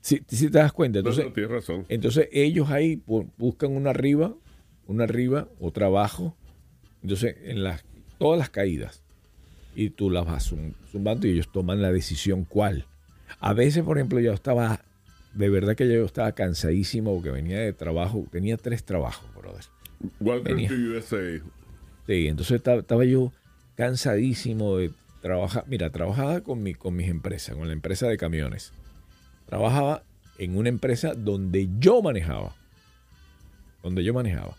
Si, 0.00 0.20
si 0.28 0.50
te 0.50 0.58
das 0.58 0.72
cuenta, 0.72 0.96
No, 0.98 1.00
entonces, 1.10 1.24
no, 1.26 1.32
tienes 1.32 1.50
razón. 1.52 1.86
entonces 1.88 2.28
ellos 2.32 2.70
ahí 2.70 3.02
bu- 3.06 3.30
buscan 3.38 3.72
una 3.76 3.90
arriba, 3.90 4.34
una 4.90 5.04
arriba, 5.04 5.48
otra 5.60 5.86
abajo. 5.86 6.36
Entonces, 7.02 7.36
en 7.44 7.62
las, 7.62 7.84
todas 8.18 8.38
las 8.38 8.50
caídas. 8.50 9.02
Y 9.74 9.90
tú 9.90 10.10
las 10.10 10.26
vas 10.26 10.50
zum- 10.52 10.74
zumbando 10.90 11.26
y 11.26 11.30
ellos 11.30 11.50
toman 11.52 11.80
la 11.80 11.92
decisión 11.92 12.44
cuál. 12.44 12.86
A 13.38 13.54
veces, 13.54 13.84
por 13.84 13.96
ejemplo, 13.98 14.18
yo 14.20 14.32
estaba, 14.32 14.80
de 15.34 15.48
verdad 15.48 15.76
que 15.76 15.86
yo 15.90 16.04
estaba 16.04 16.32
cansadísimo 16.32 17.14
porque 17.14 17.30
venía 17.30 17.60
de 17.60 17.72
trabajo, 17.72 18.26
tenía 18.32 18.56
tres 18.56 18.84
trabajos, 18.84 19.24
brother. 19.34 19.64
Welcome 20.18 20.66
to 20.68 20.74
USA. 20.74 21.40
Sí, 22.06 22.26
entonces 22.26 22.56
estaba, 22.56 22.80
estaba 22.80 23.04
yo 23.04 23.32
cansadísimo 23.76 24.76
de 24.78 24.90
trabajar. 25.22 25.64
Mira, 25.68 25.90
trabajaba 25.90 26.40
con, 26.40 26.62
mi, 26.62 26.74
con 26.74 26.96
mis 26.96 27.08
empresas, 27.08 27.54
con 27.54 27.66
la 27.68 27.72
empresa 27.72 28.08
de 28.08 28.16
camiones. 28.16 28.72
Trabajaba 29.46 30.02
en 30.38 30.56
una 30.56 30.68
empresa 30.68 31.14
donde 31.14 31.68
yo 31.78 32.02
manejaba. 32.02 32.56
Donde 33.82 34.02
yo 34.04 34.12
manejaba. 34.14 34.56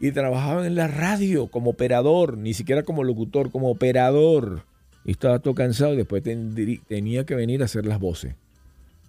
Y 0.00 0.12
trabajaba 0.12 0.66
en 0.66 0.74
la 0.74 0.88
radio 0.88 1.46
como 1.48 1.70
operador, 1.70 2.36
ni 2.36 2.52
siquiera 2.54 2.82
como 2.82 3.02
locutor, 3.04 3.50
como 3.50 3.70
operador. 3.70 4.64
Y 5.04 5.12
estaba 5.12 5.38
todo 5.38 5.54
cansado 5.54 5.94
y 5.94 5.96
después 5.96 6.22
tenía 6.22 7.24
que 7.24 7.34
venir 7.34 7.62
a 7.62 7.66
hacer 7.66 7.86
las 7.86 7.98
voces. 7.98 8.34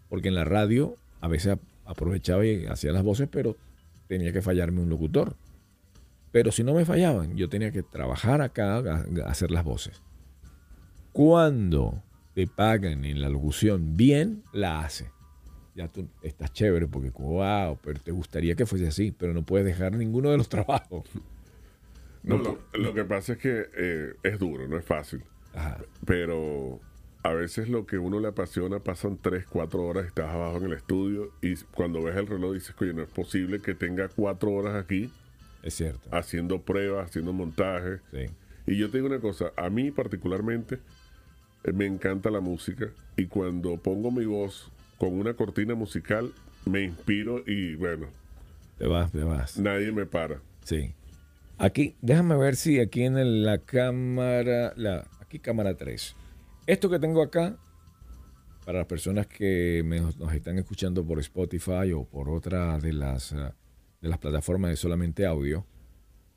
Porque 0.10 0.30
en 0.30 0.36
la 0.36 0.45
radio 0.45 0.95
a 1.19 1.28
veces 1.28 1.54
ap- 1.54 1.62
aprovechaba 1.86 2.45
y 2.45 2.65
hacía 2.67 2.91
las 2.93 3.04
voces, 3.04 3.28
pero 3.30 3.58
tenía 4.08 4.32
que 4.32 4.41
fallarme 4.41 4.82
un 4.82 4.89
locutor. 4.89 5.36
Pero 6.32 6.52
si 6.52 6.63
no 6.63 6.73
me 6.73 6.86
fallaban, 6.86 7.36
yo 7.36 7.50
tenía 7.50 7.71
que 7.71 7.84
trabajar 7.84 8.41
acá, 8.41 8.78
a 8.78 9.06
hacer 9.30 9.52
las 9.52 9.63
voces. 9.65 10.02
Cuando 11.12 12.02
te 12.34 12.47
pagan 12.47 13.04
en 13.06 13.21
la 13.21 13.30
locución 13.30 13.97
bien, 13.97 14.43
la 14.54 14.82
hace. 14.82 15.10
Ya 15.77 15.87
tú 15.87 16.07
estás 16.23 16.51
chévere 16.51 16.87
porque, 16.87 17.11
wow, 17.11 17.77
pero 17.83 17.99
te 17.99 18.11
gustaría 18.11 18.55
que 18.55 18.65
fuese 18.65 18.87
así, 18.87 19.11
pero 19.11 19.31
no 19.33 19.43
puedes 19.43 19.65
dejar 19.65 19.93
ninguno 19.93 20.31
de 20.31 20.37
los 20.37 20.49
trabajos. 20.55 21.03
No, 22.23 22.37
lo, 22.39 22.57
lo 22.73 22.93
que 22.95 23.05
pasa 23.05 23.33
es 23.33 23.37
que 23.37 23.65
eh, 23.77 24.13
es 24.23 24.39
duro, 24.39 24.67
no 24.67 24.75
es 24.77 24.83
fácil. 24.83 25.23
Ajá. 25.53 25.77
Pero 26.05 26.79
a 27.21 27.33
veces 27.33 27.69
lo 27.69 27.85
que 27.85 27.99
uno 27.99 28.19
le 28.19 28.27
apasiona 28.29 28.79
pasan 28.79 29.19
3, 29.21 29.45
4 29.47 29.83
horas, 29.83 30.07
estás 30.07 30.29
abajo 30.33 30.57
en 30.57 30.63
el 30.65 30.73
estudio 30.73 31.31
y 31.41 31.55
cuando 31.75 32.01
ves 32.01 32.15
el 32.15 32.25
reloj 32.25 32.55
dices, 32.55 32.75
oye, 32.81 32.93
no 32.93 33.03
es 33.03 33.09
posible 33.09 33.59
que 33.61 33.75
tenga 33.75 34.07
4 34.09 34.51
horas 34.51 34.75
aquí 34.75 35.11
Es 35.61 35.75
cierto. 35.75 36.09
haciendo 36.11 36.61
pruebas, 36.61 37.09
haciendo 37.09 37.33
montajes. 37.33 38.01
Sí. 38.11 38.25
Y 38.65 38.77
yo 38.77 38.89
te 38.89 38.97
digo 38.97 39.07
una 39.07 39.19
cosa, 39.19 39.51
a 39.55 39.69
mí 39.69 39.91
particularmente 39.91 40.79
eh, 41.63 41.71
me 41.71 41.85
encanta 41.85 42.31
la 42.31 42.39
música 42.41 42.87
y 43.15 43.27
cuando 43.27 43.77
pongo 43.77 44.09
mi 44.11 44.25
voz 44.25 44.71
con 44.97 45.13
una 45.19 45.33
cortina 45.33 45.75
musical 45.75 46.31
me 46.65 46.83
inspiro 46.83 47.43
y 47.47 47.75
bueno, 47.75 48.07
Te 48.77 48.88
vas, 48.88 49.12
te 49.12 49.23
vas. 49.23 49.57
nadie 49.57 49.91
me 49.91 50.05
para. 50.05 50.41
Sí. 50.63 50.93
Aquí, 51.57 51.95
déjame 52.01 52.36
ver 52.38 52.55
si 52.55 52.79
aquí 52.79 53.03
en 53.03 53.43
la 53.43 53.57
cámara, 53.60 54.73
la, 54.75 55.07
aquí 55.21 55.39
cámara 55.39 55.75
3. 55.75 56.15
Esto 56.67 56.89
que 56.89 56.99
tengo 56.99 57.21
acá, 57.23 57.57
para 58.65 58.79
las 58.79 58.88
personas 58.88 59.27
que 59.27 59.81
me- 59.86 60.01
nos 60.01 60.33
están 60.33 60.57
escuchando 60.60 61.05
por 61.05 61.19
Spotify 61.19 61.93
o 61.95 62.03
por 62.05 62.29
otra 62.29 62.77
de 62.79 62.93
las, 62.93 63.31
ah, 63.33 63.55
de 64.01 64.10
las 64.10 64.19
plataformas 64.19 64.69
de 64.71 64.75
solamente 64.75 65.25
audio, 65.25 65.65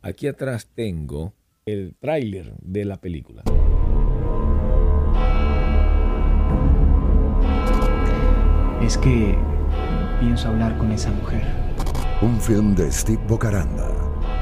aquí 0.00 0.26
atrás 0.28 0.68
tengo 0.74 1.34
el 1.66 1.94
tráiler 2.00 2.54
de 2.62 2.84
la 2.86 3.00
película. 3.00 3.42
Es 8.80 8.96
que 8.96 9.36
pienso 10.20 10.48
hablar 10.48 10.76
con 10.78 10.90
esa 10.90 11.10
mujer. 11.10 11.42
Un 12.22 12.40
film 12.40 12.74
de 12.74 12.90
Steve 12.90 13.22
Bocaranda. 13.28 13.86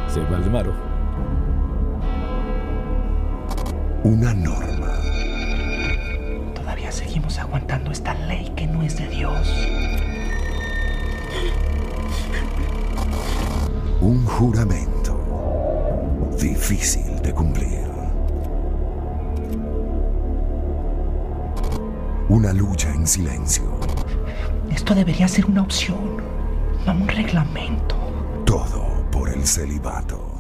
Sí, 0.09 0.21
Valdemaro. 0.31 0.73
Una 4.05 4.33
norma. 4.33 4.93
Todavía 6.55 6.93
seguimos 6.93 7.37
aguantando 7.39 7.91
esta 7.91 8.15
ley 8.15 8.53
que 8.55 8.67
no 8.69 8.83
es 8.83 8.97
de 8.97 9.09
Dios. 9.09 9.69
Un 14.01 14.25
juramento. 14.25 15.19
Difícil 16.41 17.21
de 17.23 17.35
cumplir. 17.35 17.89
Una 22.29 22.53
lucha 22.53 22.95
en 22.95 23.07
silencio. 23.07 23.98
Esto 24.71 24.95
debería 24.95 25.27
ser 25.29 25.47
una 25.47 25.63
opción, 25.63 26.19
no 26.87 26.93
un 26.93 27.09
reglamento. 27.09 27.97
Todo 28.47 29.09
por 29.11 29.29
el 29.29 29.47
celibato. 29.47 30.35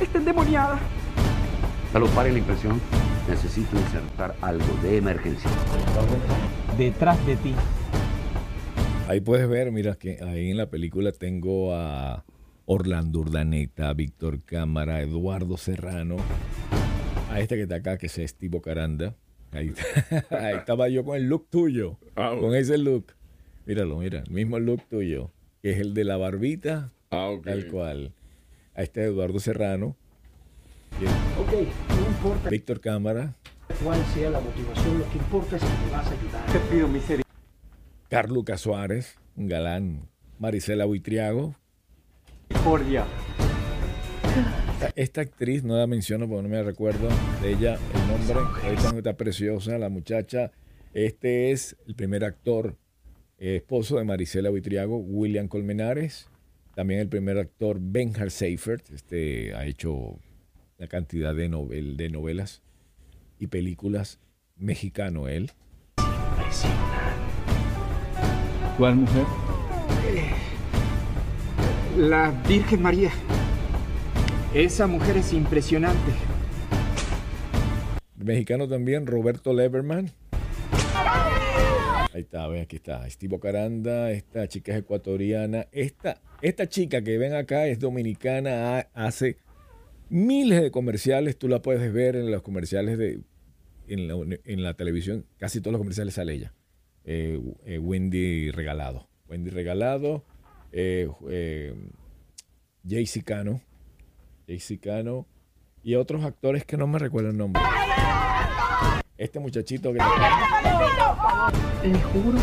Está 0.00 0.18
endemoniada. 0.18 0.78
Salud, 1.92 2.08
pare 2.10 2.32
la 2.32 2.38
impresión. 2.38 2.80
Necesito 3.28 3.76
insertar 3.78 4.34
algo 4.40 4.66
de 4.82 4.98
emergencia. 4.98 5.50
Detrás 6.76 7.24
de 7.26 7.36
ti. 7.36 7.54
Ahí 9.08 9.20
puedes 9.20 9.48
ver, 9.48 9.70
mira 9.70 9.94
que 9.94 10.18
ahí 10.22 10.50
en 10.50 10.56
la 10.56 10.70
película 10.70 11.12
tengo 11.12 11.74
a 11.74 12.24
Orlando 12.66 13.20
Urdaneta, 13.20 13.92
Víctor 13.92 14.42
Cámara, 14.42 15.00
Eduardo 15.00 15.56
Serrano, 15.56 16.16
a 17.34 17.40
este 17.40 17.56
que 17.56 17.62
está 17.62 17.76
acá, 17.76 17.98
que 17.98 18.06
es 18.06 18.12
Steve 18.14 18.60
Caranda. 18.60 19.16
Ahí, 19.52 19.72
ahí 20.30 20.54
estaba 20.56 20.88
yo 20.88 21.04
con 21.04 21.16
el 21.16 21.28
look 21.28 21.48
tuyo, 21.50 21.98
Ah, 22.16 22.34
con 22.40 22.54
ese 22.54 22.78
look. 22.78 23.06
Míralo, 23.66 23.98
mira, 23.98 24.20
el 24.26 24.30
mismo 24.30 24.58
look 24.58 24.82
tuyo, 24.88 25.30
que 25.62 25.70
es 25.70 25.78
el 25.80 25.94
de 25.94 26.04
la 26.04 26.16
barbita, 26.16 26.92
Ah, 27.10 27.28
ok. 27.28 27.44
tal 27.44 27.66
cual. 27.68 28.12
A 28.74 28.82
este 28.82 29.04
Eduardo 29.04 29.38
Serrano, 29.38 29.96
Bien. 31.00 31.10
Ok, 31.40 31.52
no 31.88 32.06
importa 32.08 32.48
Víctor 32.50 32.80
Cámara, 32.80 33.34
cuál 33.82 34.04
sea 34.14 34.30
la 34.30 34.38
motivación, 34.40 34.98
lo 35.00 35.10
que 35.10 35.18
importa 35.18 35.56
es 35.56 35.62
que 35.62 35.68
me 35.86 35.90
vas 35.90 36.06
a 36.06 36.10
ayudar. 36.12 36.46
Te 36.52 36.58
pido 36.72 36.86
misericordia. 36.88 37.24
Carluca 38.08 38.56
Suárez, 38.58 39.16
un 39.36 39.48
galán, 39.48 40.08
Marisela 40.38 40.84
Buitriago. 40.84 41.56
Esta, 44.34 44.92
esta 44.96 45.20
actriz, 45.20 45.62
no 45.62 45.76
la 45.76 45.86
menciono 45.86 46.28
porque 46.28 46.42
no 46.42 46.48
me 46.48 46.62
recuerdo 46.62 47.08
de 47.40 47.52
ella 47.52 47.78
el 47.94 48.08
nombre, 48.08 48.34
ahorita 48.64 48.96
está 48.96 49.16
preciosa, 49.16 49.78
la 49.78 49.88
muchacha. 49.88 50.50
Este 50.92 51.52
es 51.52 51.76
el 51.86 51.94
primer 51.94 52.24
actor 52.24 52.76
eh, 53.38 53.56
esposo 53.56 53.98
de 53.98 54.04
Marisela 54.04 54.50
Buitriago, 54.50 54.96
William 54.98 55.46
Colmenares. 55.46 56.28
También 56.74 57.00
el 57.00 57.08
primer 57.08 57.38
actor, 57.38 57.78
Benjar 57.80 58.32
Seifert, 58.32 58.90
este 58.90 59.54
ha 59.54 59.66
hecho 59.66 60.18
una 60.78 60.88
cantidad 60.88 61.34
de, 61.34 61.48
novel, 61.48 61.96
de 61.96 62.10
novelas 62.10 62.62
y 63.38 63.46
películas 63.46 64.18
mexicano 64.56 65.28
él. 65.28 65.52
¿Cuál 68.76 68.96
mujer? 68.96 69.24
La 71.96 72.32
Virgen 72.48 72.82
María. 72.82 73.12
Esa 74.54 74.86
mujer 74.86 75.16
es 75.16 75.32
impresionante. 75.32 76.12
Mexicano 78.16 78.68
también, 78.68 79.06
Roberto 79.06 79.52
Leverman. 79.52 80.10
Ahí 82.12 82.20
está, 82.20 82.46
ve, 82.46 82.60
aquí 82.60 82.76
está. 82.76 83.06
Estivo 83.06 83.40
Caranda, 83.40 84.12
esta 84.12 84.46
chica 84.46 84.72
es 84.72 84.78
ecuatoriana. 84.78 85.66
Esta, 85.72 86.22
esta 86.40 86.68
chica 86.68 87.02
que 87.02 87.18
ven 87.18 87.34
acá 87.34 87.66
es 87.66 87.80
dominicana, 87.80 88.78
ha- 88.78 88.88
hace 88.94 89.38
miles 90.08 90.62
de 90.62 90.70
comerciales. 90.70 91.36
Tú 91.36 91.48
la 91.48 91.60
puedes 91.60 91.92
ver 91.92 92.14
en 92.14 92.30
los 92.30 92.42
comerciales 92.42 92.96
de. 92.98 93.20
En 93.86 94.62
la, 94.62 94.74
televisión, 94.74 95.26
casi 95.36 95.60
todos 95.60 95.72
los 95.72 95.80
comerciales 95.80 96.14
sale 96.14 96.32
ella. 96.34 96.54
Eh, 97.04 97.38
eh, 97.66 97.78
Wendy 97.78 98.50
Regalado. 98.50 99.10
Wendy 99.28 99.50
Regalado, 99.50 100.24
eh, 100.72 101.08
eh, 101.28 101.74
Jaycee 102.88 103.22
Jaycee 104.46 104.78
Cano 104.78 105.26
y 105.82 105.96
otros 105.96 106.24
actores 106.24 106.64
que 106.64 106.76
no 106.76 106.86
me 106.86 106.98
recuerdo 106.98 107.30
el 107.30 107.36
nombre. 107.36 107.62
Este 109.16 109.38
muchachito 109.38 109.92
que 109.92 109.98
Le 109.98 110.04
juro 112.02 112.38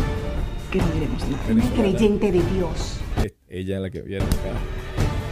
que 0.70 0.78
no 0.78 0.86
diremos 0.92 1.28
nada. 1.28 1.44
Una 1.50 1.70
creyente 1.70 2.32
de 2.32 2.40
Dios. 2.54 2.98
es 3.22 3.34
ella 3.48 3.78
la 3.80 3.90
que 3.90 4.00
vieron 4.00 4.26
acá. 4.28 4.52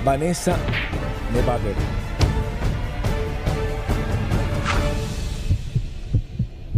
Vanessa 0.05 0.59
Nevader. 1.33 1.75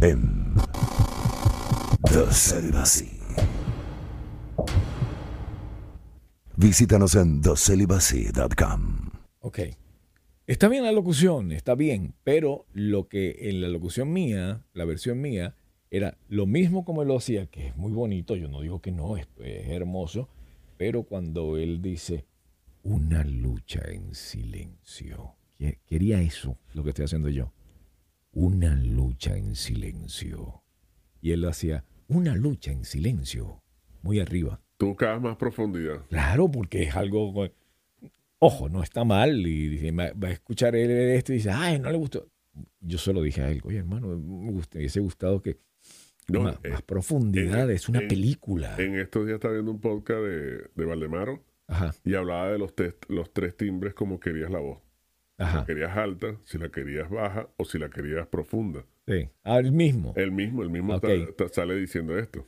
En 0.00 0.54
The 2.04 2.26
Celibacy. 2.30 3.18
Visítanos 6.56 7.16
en 7.16 7.40
thecelibacy.com. 7.40 9.10
Ok. 9.40 9.58
Está 10.46 10.68
bien 10.68 10.82
la 10.84 10.92
locución, 10.92 11.52
está 11.52 11.74
bien, 11.74 12.14
pero 12.24 12.66
lo 12.72 13.08
que 13.08 13.48
en 13.48 13.60
la 13.60 13.68
locución 13.68 14.12
mía, 14.12 14.62
la 14.74 14.84
versión 14.84 15.20
mía, 15.20 15.54
era 15.90 16.18
lo 16.28 16.46
mismo 16.46 16.84
como 16.84 17.02
él 17.02 17.08
lo 17.08 17.16
hacía, 17.16 17.46
que 17.46 17.68
es 17.68 17.76
muy 17.76 17.92
bonito, 17.92 18.34
yo 18.34 18.48
no 18.48 18.60
digo 18.60 18.80
que 18.80 18.90
no, 18.90 19.16
es, 19.16 19.28
es 19.38 19.68
hermoso, 19.68 20.28
pero 20.78 21.04
cuando 21.04 21.56
él 21.58 21.80
dice 21.80 22.24
una 22.82 23.22
lucha 23.24 23.82
en 23.88 24.14
silencio, 24.14 25.36
que- 25.58 25.78
quería 25.86 26.20
eso, 26.20 26.58
lo 26.74 26.82
que 26.82 26.90
estoy 26.90 27.04
haciendo 27.04 27.28
yo, 27.28 27.52
una 28.32 28.74
lucha 28.74 29.36
en 29.36 29.54
silencio. 29.54 30.62
Y 31.20 31.30
él 31.30 31.42
lo 31.42 31.50
hacía, 31.50 31.84
una 32.08 32.34
lucha 32.34 32.72
en 32.72 32.84
silencio, 32.84 33.62
muy 34.02 34.18
arriba. 34.18 34.60
Tú 34.76 34.88
buscabas 34.88 35.22
más 35.22 35.36
profundidad. 35.36 36.04
Claro, 36.08 36.50
porque 36.50 36.82
es 36.82 36.96
algo. 36.96 37.46
Ojo, 38.44 38.68
no 38.68 38.82
está 38.82 39.04
mal. 39.04 39.46
Y 39.46 39.68
dice, 39.68 39.90
va 39.92 40.12
a 40.28 40.30
escuchar 40.30 40.74
él 40.76 40.90
esto 40.90 41.32
y 41.32 41.36
dice, 41.36 41.50
ay, 41.50 41.78
no 41.78 41.90
le 41.90 41.96
gustó. 41.96 42.28
Yo 42.80 42.98
solo 42.98 43.22
dije 43.22 43.40
a 43.42 43.50
él, 43.50 43.60
oye, 43.64 43.78
hermano, 43.78 44.08
me 44.18 44.50
hubiese 44.50 45.00
gustado 45.00 45.40
que. 45.40 45.58
No, 46.28 46.40
más, 46.42 46.56
eh, 46.62 46.70
más 46.70 46.82
profundidad, 46.82 47.68
en- 47.68 47.76
es 47.76 47.88
una 47.88 48.00
en- 48.00 48.08
película. 48.08 48.76
En 48.78 48.94
estos 48.98 49.26
días 49.26 49.36
estaba 49.36 49.54
viendo 49.54 49.70
un 49.72 49.80
podcast 49.80 50.20
de, 50.22 50.70
de 50.74 50.84
Valdemaro 50.84 51.42
Ajá, 51.66 51.94
y 52.04 52.14
hablaba 52.14 52.50
de 52.52 52.58
los, 52.58 52.74
los 53.08 53.32
tres 53.32 53.56
timbres 53.56 53.92
como 53.94 54.20
querías 54.20 54.50
la 54.50 54.60
voz. 54.60 54.78
Si 55.38 55.42
ajá. 55.44 55.56
la 55.58 55.66
querías 55.66 55.96
alta, 55.96 56.36
si 56.44 56.58
la 56.58 56.68
querías 56.68 57.10
baja 57.10 57.48
o 57.56 57.64
si 57.64 57.78
la 57.78 57.90
querías 57.90 58.26
profunda. 58.28 58.84
Sí, 59.06 59.28
mismo. 59.72 60.12
El 60.16 60.30
mismo, 60.30 60.62
el 60.62 60.70
mismo 60.70 60.94
Ok. 60.94 61.02
ta- 61.02 61.46
ta- 61.46 61.48
sale 61.52 61.74
diciendo 61.76 62.16
esto. 62.18 62.46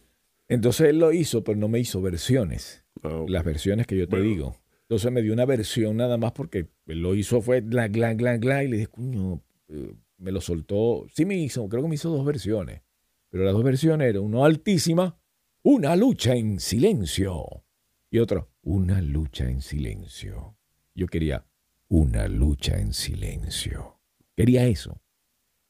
Entonces 0.48 0.88
él 0.90 0.98
lo 1.00 1.12
hizo, 1.12 1.42
pero 1.42 1.58
no 1.58 1.66
me 1.68 1.80
hizo 1.80 2.00
versiones. 2.00 2.84
Ah. 3.02 3.24
Las 3.26 3.44
versiones 3.44 3.86
que 3.86 3.96
yo 3.96 4.06
te 4.06 4.16
Bueno. 4.16 4.24
digo. 4.30 4.56
Entonces 4.88 5.10
me 5.12 5.22
dio 5.22 5.32
una 5.32 5.46
versión 5.46 5.96
nada 5.96 6.16
más 6.18 6.32
porque 6.32 6.68
lo 6.86 7.14
hizo 7.14 7.40
fue 7.40 7.60
glan, 7.62 7.90
glan, 7.92 8.16
glan, 8.16 8.40
glan. 8.40 8.64
Y 8.64 8.68
le 8.68 8.76
dije, 8.76 8.88
coño, 8.88 9.42
eh, 9.68 9.94
me 10.18 10.30
lo 10.32 10.40
soltó. 10.40 11.06
Sí 11.12 11.24
me 11.24 11.36
hizo, 11.36 11.68
creo 11.68 11.82
que 11.82 11.88
me 11.88 11.94
hizo 11.94 12.10
dos 12.10 12.24
versiones. 12.24 12.82
Pero 13.30 13.44
las 13.44 13.52
dos 13.54 13.64
versiones 13.64 14.08
eran 14.08 14.22
uno 14.22 14.44
altísima, 14.44 15.18
una 15.62 15.96
lucha 15.96 16.34
en 16.36 16.60
silencio. 16.60 17.64
Y 18.10 18.18
otro, 18.18 18.50
una 18.62 19.00
lucha 19.00 19.48
en 19.50 19.60
silencio. 19.62 20.56
Yo 20.94 21.06
quería 21.06 21.46
una 21.88 22.28
lucha 22.28 22.78
en 22.78 22.92
silencio. 22.92 23.98
Quería 24.36 24.66
eso. 24.66 25.00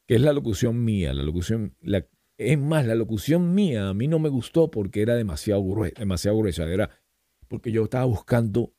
Que 0.07 0.17
es 0.17 0.21
la 0.21 0.33
locución 0.33 0.85
mía. 0.85 1.15
La 1.15 1.23
locución, 1.23 1.77
es 2.37 2.59
más, 2.59 2.85
la 2.85 2.95
locución 2.97 3.55
mía 3.55 3.89
a 3.89 3.95
mí 3.95 4.09
no 4.09 4.19
me 4.19 4.29
gustó 4.29 4.71
porque 4.71 5.01
era 5.03 5.15
demasiado, 5.15 5.63
grue- 5.63 5.95
demasiado 5.97 6.37
gruesa. 6.37 6.65
Era 6.71 6.91
porque 7.49 7.71
yo 7.73 7.85
estaba 7.85 8.05
buscando 8.05 8.75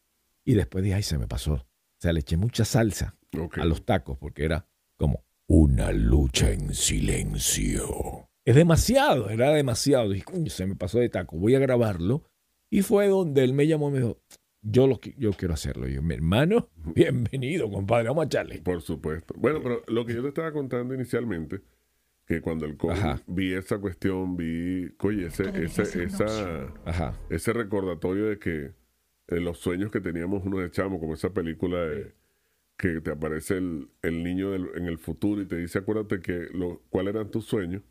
y 0.45 0.53
después 0.53 0.83
dije, 0.83 0.95
ay, 0.95 1.03
se 1.03 1.17
me 1.17 1.27
pasó. 1.27 1.53
O 1.53 1.99
sea, 1.99 2.13
le 2.13 2.19
eché 2.19 2.37
mucha 2.37 2.63
salsa 2.63 3.17
a 3.57 3.65
los 3.65 3.83
tacos 3.83 4.17
porque 4.17 4.45
era 4.45 4.67
como 4.97 5.25
una 5.47 5.91
lucha 5.91 6.51
en 6.51 6.73
silencio. 6.73 8.29
Es 8.45 8.55
demasiado, 8.55 9.29
era 9.29 9.51
demasiado. 9.51 10.09
Dije, 10.09 10.23
coño, 10.23 10.49
se 10.49 10.67
me 10.67 10.75
pasó 10.75 10.99
de 10.99 11.09
taco, 11.09 11.37
voy 11.37 11.55
a 11.55 11.59
grabarlo. 11.59 12.23
Y 12.69 12.83
fue 12.83 13.07
donde 13.07 13.43
él 13.43 13.53
me 13.53 13.67
llamó 13.67 13.89
y 13.89 13.93
me 13.93 13.99
dijo, 13.99 14.21
yo, 14.61 14.87
lo, 14.87 14.99
yo 15.17 15.31
quiero 15.33 15.53
hacerlo. 15.53 15.87
Y 15.87 15.95
yo, 15.95 16.03
mi 16.03 16.13
hermano, 16.13 16.69
bienvenido, 16.95 17.69
compadre, 17.69 18.09
vamos 18.09 18.23
a 18.23 18.27
echarle. 18.27 18.61
Por 18.61 18.81
supuesto. 18.81 19.33
Bueno, 19.37 19.61
pero 19.63 19.83
lo 19.87 20.05
que 20.05 20.13
yo 20.13 20.21
te 20.21 20.29
estaba 20.29 20.51
contando 20.51 20.93
inicialmente, 20.93 21.61
que 22.27 22.41
cuando 22.41 22.65
el 22.65 22.77
COVID 22.77 22.91
Ajá. 22.93 23.21
vi 23.27 23.53
esa 23.53 23.79
cuestión, 23.79 24.35
vi, 24.35 24.91
oye, 24.99 25.27
ese, 25.27 25.49
ese, 25.63 26.03
esa, 26.03 26.73
Ajá, 26.85 27.19
ese 27.29 27.53
recordatorio 27.53 28.25
de 28.25 28.39
que 28.39 28.73
los 29.27 29.57
sueños 29.59 29.91
que 29.91 30.01
teníamos 30.01 30.43
uno 30.45 30.59
de 30.59 30.69
chamo, 30.71 30.99
como 30.99 31.13
esa 31.15 31.33
película 31.33 31.83
de, 31.85 32.13
que 32.77 33.01
te 33.01 33.11
aparece 33.11 33.57
el, 33.57 33.89
el 34.01 34.23
niño 34.23 34.51
del- 34.51 34.69
en 34.75 34.85
el 34.85 34.97
futuro 34.97 35.41
y 35.41 35.47
te 35.47 35.57
dice, 35.57 35.79
acuérdate 35.79 36.19
que 36.21 36.47
lo, 36.53 36.81
cuáles 36.89 37.15
eran 37.15 37.31
tus 37.31 37.45
sueños. 37.45 37.81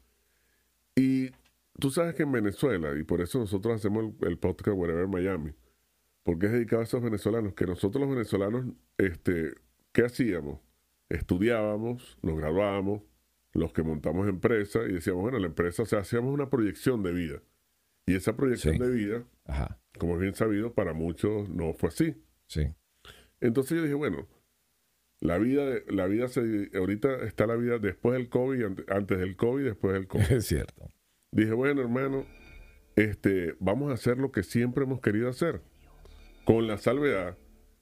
Y 0.97 1.31
tú 1.79 1.91
sabes 1.91 2.15
que 2.15 2.23
en 2.23 2.33
Venezuela, 2.33 2.97
y 2.99 3.03
por 3.03 3.21
eso 3.21 3.39
nosotros 3.39 3.75
hacemos 3.75 4.13
el, 4.21 4.29
el 4.29 4.39
podcast 4.39 4.77
Wherever 4.77 5.09
Miami, 5.09 5.53
porque 6.23 6.47
es 6.47 6.53
dedicado 6.53 6.81
a 6.83 6.85
esos 6.85 7.03
venezolanos, 7.03 7.55
que 7.55 7.67
nosotros 7.67 8.01
los 8.01 8.11
venezolanos, 8.15 8.67
este, 8.99 9.55
¿qué 9.93 10.05
hacíamos? 10.05 10.61
Estudiábamos, 11.09 12.19
nos 12.23 12.37
graduábamos, 12.39 13.03
los 13.53 13.73
que 13.73 13.83
montamos 13.83 14.29
empresa 14.29 14.81
y 14.89 14.93
decíamos, 14.95 15.23
bueno, 15.23 15.39
la 15.39 15.47
empresa, 15.47 15.83
o 15.83 15.87
sea, 15.87 16.01
hacíamos 16.01 16.33
una 16.33 16.51
proyección 16.51 17.03
de 17.03 17.13
vida. 17.13 17.43
Y 18.07 18.15
esa 18.17 18.37
proyección 18.37 18.75
Sí. 18.77 18.81
de 18.83 18.91
vida, 18.91 19.25
ajá, 19.47 19.79
como 19.99 20.15
es 20.15 20.21
bien 20.21 20.35
sabido, 20.35 20.75
para 20.75 20.93
muchos 20.93 21.49
no 21.49 21.73
fue 21.75 21.89
así. 21.89 22.15
sí. 22.47 22.67
Entonces 23.41 23.77
yo 23.77 23.83
dije, 23.83 23.95
bueno, 23.95 24.27
la 25.21 25.39
vida, 25.39 25.65
la 25.89 26.07
vida 26.07 26.29
se, 26.29 26.71
ahorita 26.75 27.25
está 27.27 27.47
la 27.47 27.57
vida 27.57 27.79
después 27.79 28.17
del 28.17 28.29
COVID, 28.31 28.63
ante- 28.65 28.85
antes 28.89 29.19
del 29.19 29.37
COVID, 29.37 29.65
después 29.65 29.93
del 29.95 30.07
COVID. 30.07 30.23
Es 30.33 30.47
cierto. 30.47 30.91
Dije, 31.33 31.53
bueno, 31.53 31.81
hermano, 31.83 32.25
este, 32.97 33.55
vamos 33.61 33.91
a 33.91 33.95
hacer 33.95 34.19
lo 34.19 34.33
que 34.33 34.43
siempre 34.43 34.85
hemos 34.85 35.01
querido 35.01 35.29
hacer, 35.29 35.61
con 36.45 36.67
la 36.67 36.79
salvedad 36.79 37.37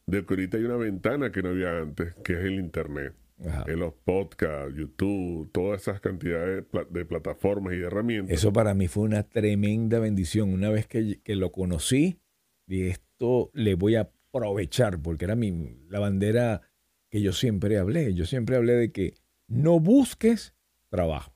de 0.07 0.25
que 0.25 0.35
ahorita 0.35 0.57
hay 0.57 0.65
una 0.65 0.77
ventana 0.77 1.31
que 1.31 1.43
no 1.43 1.51
había 1.51 1.79
antes, 1.79 2.15
que 2.25 2.33
es 2.33 2.41
el 2.41 2.55
Internet. 2.55 3.15
Ajá. 3.47 3.65
En 3.67 3.81
los 3.81 3.93
podcasts, 3.95 4.75
YouTube, 4.77 5.51
todas 5.53 5.83
esas 5.83 6.01
cantidades 6.01 6.57
de, 6.57 6.63
pla- 6.63 6.87
de 6.89 7.05
plataformas 7.05 7.75
y 7.75 7.79
de 7.79 7.87
herramientas. 7.87 8.37
Eso 8.37 8.53
para 8.53 8.75
mí 8.75 8.89
fue 8.89 9.03
una 9.05 9.23
tremenda 9.25 9.99
bendición. 9.99 10.53
Una 10.53 10.71
vez 10.71 10.87
que, 10.87 11.21
que 11.23 11.35
lo 11.35 11.51
conocí, 11.53 12.19
dije, 12.67 12.89
esto 12.91 13.51
le 13.55 13.75
voy 13.75 13.97
a 13.97 14.11
aprovechar, 14.31 15.01
porque 15.03 15.25
era 15.25 15.35
mi, 15.35 15.77
la 15.89 15.99
bandera 15.99 16.63
que 17.11 17.21
yo 17.21 17.33
siempre 17.33 17.79
hablé. 17.79 18.15
Yo 18.15 18.27
siempre 18.27 18.57
hablé 18.57 18.75
de 18.75 18.93
que 18.93 19.15
no 19.49 19.81
busques 19.81 20.55
trabajo, 20.89 21.35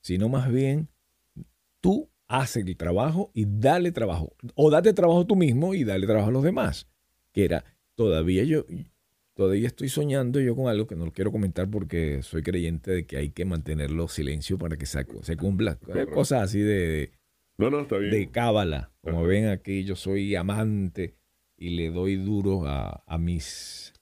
sino 0.00 0.28
más 0.28 0.50
bien 0.50 0.88
tú 1.80 2.08
haces 2.28 2.64
el 2.66 2.76
trabajo 2.76 3.30
y 3.34 3.46
dale 3.48 3.92
trabajo. 3.92 4.34
O 4.54 4.70
date 4.70 4.92
trabajo 4.92 5.26
tú 5.26 5.36
mismo 5.36 5.74
y 5.74 5.84
dale 5.84 6.06
trabajo 6.06 6.28
a 6.28 6.32
los 6.32 6.42
demás. 6.42 6.88
Que 7.32 7.44
era, 7.44 7.64
todavía 7.94 8.44
yo, 8.44 8.64
todavía 9.36 9.66
estoy 9.68 9.88
soñando 9.90 10.40
yo 10.40 10.56
con 10.56 10.68
algo 10.68 10.86
que 10.86 10.96
no 10.96 11.04
lo 11.04 11.12
quiero 11.12 11.30
comentar 11.30 11.70
porque 11.70 12.22
soy 12.22 12.42
creyente 12.42 12.90
de 12.90 13.06
que 13.06 13.18
hay 13.18 13.30
que 13.30 13.44
mantenerlo 13.44 14.08
silencio 14.08 14.58
para 14.58 14.76
que 14.76 14.86
se, 14.86 15.06
se 15.22 15.36
cumpla. 15.36 15.78
Cosas 16.12 16.42
así 16.42 16.60
de, 16.60 17.12
no, 17.58 17.70
no, 17.70 17.80
está 17.80 17.98
bien. 17.98 18.10
de 18.10 18.30
cábala. 18.30 18.92
Como 19.02 19.22
ven 19.24 19.48
aquí, 19.48 19.84
yo 19.84 19.94
soy 19.94 20.34
amante 20.34 21.16
y 21.56 21.76
le 21.76 21.90
doy 21.90 22.16
duro 22.16 22.66
a, 22.66 23.04
a 23.06 23.18
mis 23.18 23.92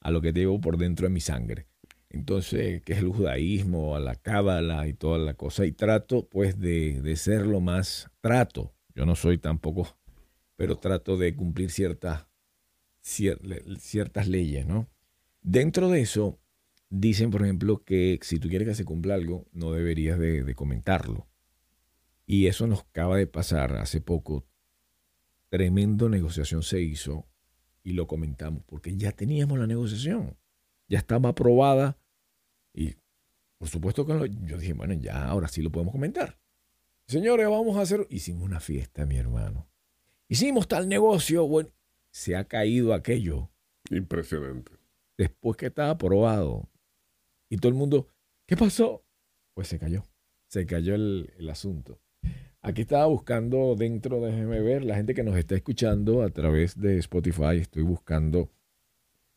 a 0.00 0.10
lo 0.10 0.20
que 0.20 0.32
llevo 0.32 0.60
por 0.60 0.76
dentro 0.76 1.06
de 1.06 1.12
mi 1.12 1.20
sangre. 1.20 1.66
Entonces, 2.10 2.82
que 2.82 2.94
es 2.94 2.98
el 3.00 3.08
judaísmo, 3.08 3.94
a 3.94 4.00
la 4.00 4.14
cábala 4.14 4.88
y 4.88 4.94
toda 4.94 5.18
la 5.18 5.34
cosa. 5.34 5.66
Y 5.66 5.72
trato, 5.72 6.26
pues, 6.28 6.58
de, 6.58 7.02
de 7.02 7.16
ser 7.16 7.46
lo 7.46 7.60
más, 7.60 8.10
trato, 8.20 8.72
yo 8.94 9.04
no 9.04 9.14
soy 9.14 9.38
tampoco, 9.38 9.98
pero 10.56 10.76
trato 10.76 11.16
de 11.16 11.34
cumplir 11.36 11.70
ciertas, 11.70 12.26
ciertas 13.08 14.28
leyes, 14.28 14.66
¿no? 14.66 14.88
Dentro 15.40 15.88
de 15.88 16.00
eso, 16.00 16.38
dicen, 16.90 17.30
por 17.30 17.42
ejemplo, 17.42 17.82
que 17.84 18.18
si 18.22 18.38
tú 18.38 18.48
quieres 18.48 18.68
que 18.68 18.74
se 18.74 18.84
cumpla 18.84 19.14
algo, 19.14 19.46
no 19.52 19.72
deberías 19.72 20.18
de, 20.18 20.54
comentarlo. 20.54 21.26
Y 22.26 22.46
eso 22.46 22.66
nos 22.66 22.80
acaba 22.80 23.16
de 23.16 23.26
pasar 23.26 23.76
hace 23.76 24.00
poco. 24.00 24.46
Tremendo 25.48 26.08
negociación 26.08 26.62
se 26.62 26.80
hizo 26.82 27.26
y 27.82 27.92
lo 27.92 28.06
comentamos, 28.06 28.62
porque 28.66 28.94
ya 28.96 29.12
teníamos 29.12 29.58
la 29.58 29.66
negociación, 29.66 30.36
ya 30.88 30.98
estaba 30.98 31.30
aprobada 31.30 31.98
y 32.74 32.96
por 33.56 33.68
supuesto 33.68 34.04
que 34.04 34.30
yo 34.44 34.58
dije, 34.58 34.74
bueno, 34.74 34.92
ya 34.94 35.24
ahora 35.24 35.48
sí 35.48 35.62
lo 35.62 35.72
podemos 35.72 35.92
comentar. 35.92 36.38
Señores, 37.06 37.48
vamos 37.48 37.78
a 37.78 37.80
hacer, 37.80 38.06
hicimos 38.10 38.42
una 38.42 38.60
fiesta, 38.60 39.06
mi 39.06 39.16
hermano. 39.16 39.66
Hicimos 40.28 40.68
tal 40.68 40.88
negocio, 40.88 41.46
bueno, 41.46 41.70
se 42.18 42.34
ha 42.34 42.44
caído 42.44 42.94
aquello. 42.94 43.48
Impresionante. 43.90 44.72
Después 45.16 45.56
que 45.56 45.66
estaba 45.66 45.90
aprobado. 45.90 46.68
Y 47.48 47.58
todo 47.58 47.68
el 47.68 47.78
mundo, 47.78 48.08
¿qué 48.44 48.56
pasó? 48.56 49.04
Pues 49.54 49.68
se 49.68 49.78
cayó. 49.78 50.02
Se 50.48 50.66
cayó 50.66 50.96
el, 50.96 51.32
el 51.38 51.48
asunto. 51.48 52.00
Aquí 52.60 52.82
estaba 52.82 53.06
buscando 53.06 53.76
dentro, 53.76 54.20
déjeme 54.20 54.60
ver, 54.60 54.84
la 54.84 54.96
gente 54.96 55.14
que 55.14 55.22
nos 55.22 55.36
está 55.36 55.54
escuchando 55.54 56.24
a 56.24 56.30
través 56.30 56.78
de 56.78 56.98
Spotify, 56.98 57.58
estoy 57.60 57.84
buscando 57.84 58.50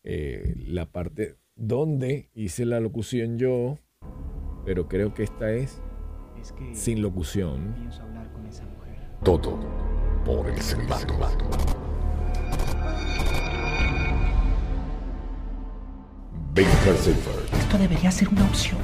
eh, 0.04 0.56
la 0.65 0.91
parte 0.91 1.38
donde 1.56 2.32
hice 2.34 2.65
la 2.65 2.80
locución 2.80 3.38
yo, 3.38 3.78
pero 4.65 4.88
creo 4.88 5.13
que 5.13 5.22
esta 5.22 5.54
es, 5.54 5.80
sin 6.74 7.04
locución. 7.04 7.76
Todo 9.24 9.60
por 10.26 10.50
el 10.50 10.60
Esto 16.62 17.78
debería 17.80 18.12
ser 18.12 18.30
una 18.30 18.43
opción, 18.45 18.78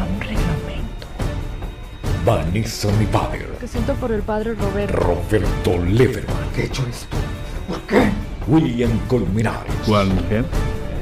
a 0.00 0.04
un 0.12 0.20
reglamento. 0.20 1.06
Vanessa 2.24 2.90
mi 2.98 3.06
padre. 3.06 3.46
Que 3.60 3.68
siento 3.68 3.94
por 3.94 4.10
el 4.10 4.22
padre 4.22 4.54
Roberto. 4.54 4.96
Roberto 4.96 5.78
Leverman. 5.84 6.36
¿Qué 6.54 6.62
he 6.62 6.64
hecho 6.66 6.84
esto? 6.90 7.16
¿Por 7.68 7.80
qué? 7.82 8.10
William 8.48 8.90
Colmenares. 9.06 9.72
¿Cuál 9.86 10.08
mujer? 10.08 10.44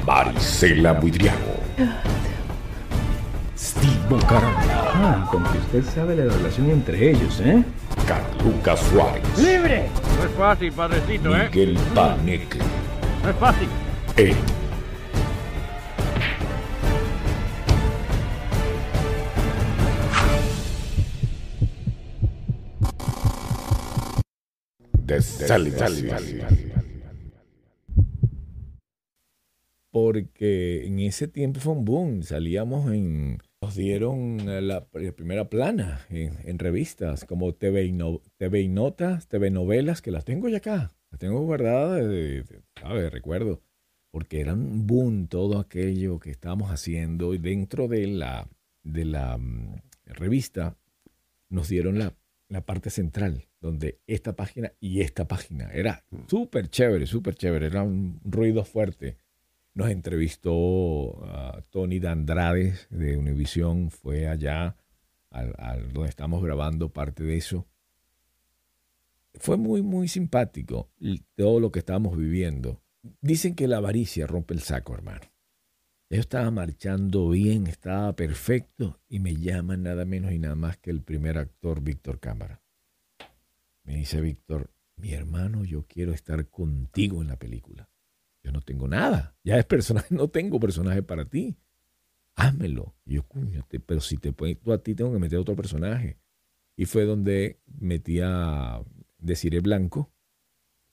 Maricela 0.05 0.93
Buidriago. 0.93 1.59
Steve 3.57 3.99
Bocaranda. 4.09 4.91
Ah, 4.93 5.27
con 5.31 5.43
que 5.45 5.57
usted 5.57 5.83
sabe 5.91 6.15
la 6.15 6.31
relación 6.31 6.69
entre 6.69 7.09
ellos, 7.09 7.41
¿eh? 7.43 7.63
Carluca 8.07 8.77
Suárez. 8.77 9.23
¡Libre! 9.39 9.89
No 10.17 10.23
es 10.25 10.31
fácil, 10.37 10.71
padrecito, 10.71 11.35
¿eh? 11.35 11.49
Miguel 11.51 11.79
Paneque. 11.95 12.59
No 13.23 13.29
es 13.31 13.35
fácil. 13.37 13.67
Celibacy. 25.17 26.07
Porque 29.91 30.85
en 30.85 30.99
ese 30.99 31.27
tiempo 31.27 31.59
fue 31.59 31.73
un 31.73 31.85
boom. 31.85 32.23
Salíamos 32.23 32.91
en. 32.93 33.39
Nos 33.61 33.75
dieron 33.75 34.37
la, 34.67 34.85
primera 34.87 35.49
plana 35.49 36.05
en, 36.09 36.37
en 36.45 36.59
revistas 36.59 37.25
como 37.25 37.53
TV 37.53 37.85
y, 37.85 37.91
no- 37.91 38.21
TV 38.37 38.61
y 38.61 38.67
Notas, 38.69 39.27
TV 39.27 39.49
Novelas, 39.51 40.01
que 40.01 40.11
las 40.11 40.23
tengo 40.23 40.47
ya 40.47 40.57
acá. 40.57 40.93
Las 41.11 41.19
tengo 41.19 41.41
guardadas, 41.41 42.07
de, 42.07 42.43
de-. 42.43 43.09
Recuerdo. 43.09 43.61
Porque 44.11 44.39
era 44.41 44.53
un 44.53 44.87
boom 44.87 45.27
todo 45.27 45.59
aquello 45.59 46.19
que 46.19 46.31
estábamos 46.31 46.71
haciendo. 46.71 47.33
Y 47.33 47.37
dentro 47.37 47.87
de 47.87 48.07
la, 48.07 48.47
de 48.83 49.05
la 49.05 49.37
mm, 49.37 49.75
revista 50.05 50.77
nos 51.49 51.67
dieron 51.67 51.99
la, 51.99 52.15
la 52.47 52.61
parte 52.61 52.89
central, 52.91 53.48
donde 53.61 53.99
esta 54.07 54.35
página 54.35 54.71
y 54.79 55.01
esta 55.01 55.27
página. 55.27 55.69
Era 55.71 56.03
súper 56.27 56.69
chévere, 56.69 57.05
súper 57.05 57.35
chévere. 57.35 57.67
Era 57.67 57.83
un 57.83 58.19
ruido 58.23 58.63
fuerte. 58.63 59.17
Nos 59.73 59.89
entrevistó 59.89 61.23
a 61.25 61.61
Tony 61.69 61.99
Dandrade 61.99 62.73
de 62.89 63.17
Univisión, 63.17 63.91
fue 63.91 64.27
allá 64.27 64.75
al, 65.29 65.53
al- 65.57 65.93
donde 65.93 66.09
estamos 66.09 66.43
grabando 66.43 66.89
parte 66.89 67.23
de 67.23 67.37
eso. 67.37 67.67
Fue 69.35 69.57
muy, 69.57 69.81
muy 69.81 70.07
simpático 70.07 70.89
todo 71.35 71.59
lo 71.59 71.71
que 71.71 71.79
estábamos 71.79 72.17
viviendo. 72.17 72.81
Dicen 73.21 73.55
que 73.55 73.67
la 73.67 73.77
avaricia 73.77 74.27
rompe 74.27 74.53
el 74.53 74.59
saco, 74.61 74.93
hermano. 74.93 75.21
Yo 76.09 76.19
estaba 76.19 76.49
marchando 76.49 77.29
bien, 77.29 77.67
estaba 77.67 78.15
perfecto 78.15 78.99
y 79.07 79.19
me 79.19 79.35
llaman 79.35 79.83
nada 79.83 80.03
menos 80.05 80.31
y 80.31 80.39
nada 80.39 80.55
más 80.55 80.77
que 80.77 80.89
el 80.89 81.01
primer 81.03 81.37
actor, 81.37 81.81
Víctor 81.81 82.19
Cámara. 82.19 82.61
Me 83.89 83.95
dice 83.95 84.21
Víctor, 84.21 84.71
mi 84.97 85.13
hermano, 85.13 85.65
yo 85.65 85.87
quiero 85.87 86.13
estar 86.13 86.47
contigo 86.47 87.23
en 87.23 87.27
la 87.27 87.39
película. 87.39 87.89
Yo 88.43 88.51
no 88.51 88.61
tengo 88.61 88.87
nada. 88.87 89.35
Ya 89.43 89.57
es 89.57 89.65
personaje, 89.65 90.13
no 90.15 90.29
tengo 90.29 90.59
personaje 90.59 91.01
para 91.01 91.25
ti. 91.25 91.57
Házmelo. 92.35 92.95
Y 93.03 93.15
yo, 93.15 93.27
coño, 93.27 93.65
te- 93.67 93.79
pero 93.79 93.99
si 93.99 94.17
te 94.17 94.31
pones 94.31 94.59
tú 94.59 94.73
a 94.73 94.83
ti, 94.83 94.93
tengo 94.93 95.11
que 95.11 95.17
meter 95.17 95.39
otro 95.39 95.55
personaje. 95.55 96.19
Y 96.77 96.85
fue 96.85 97.05
donde 97.05 97.61
metí 97.65 98.19
a 98.21 98.83
Desiree 99.17 99.59
Blanco, 99.59 100.13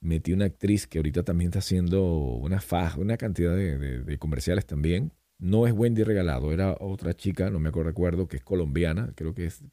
metí 0.01 0.33
una 0.33 0.45
actriz 0.45 0.87
que 0.87 0.97
ahorita 0.97 1.21
también 1.21 1.49
está 1.49 1.59
haciendo 1.59 2.15
una 2.37 2.59
faja, 2.61 2.99
una 2.99 3.15
cantidad 3.17 3.55
de, 3.55 4.17
comerciales 4.17 4.65
también. 4.65 5.13
No 5.37 5.67
es 5.67 5.73
Wendy 5.73 6.01
Regalado, 6.01 6.51
era 6.51 6.75
otra 6.79 7.13
chica, 7.13 7.51
no 7.51 7.59
me 7.59 7.69
acuerdo, 7.69 8.27
que 8.27 8.37
es 8.37 8.43
colombiana, 8.43 9.13
creo 9.15 9.35
que 9.35 9.45
es, 9.45 9.63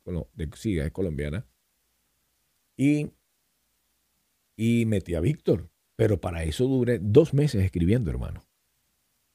sí, 0.57 0.79
es 0.79 0.91
colombiana. 0.93 1.47
Y, 2.77 3.11
y 4.57 4.87
metí 4.87 5.15
a 5.15 5.21
Víctor, 5.21 5.71
pero 5.97 6.21
para 6.21 6.43
eso 6.45 6.67
duré 6.67 6.99
dos 7.01 7.35
meses 7.35 7.65
escribiendo, 7.65 8.11
hermano. 8.11 8.45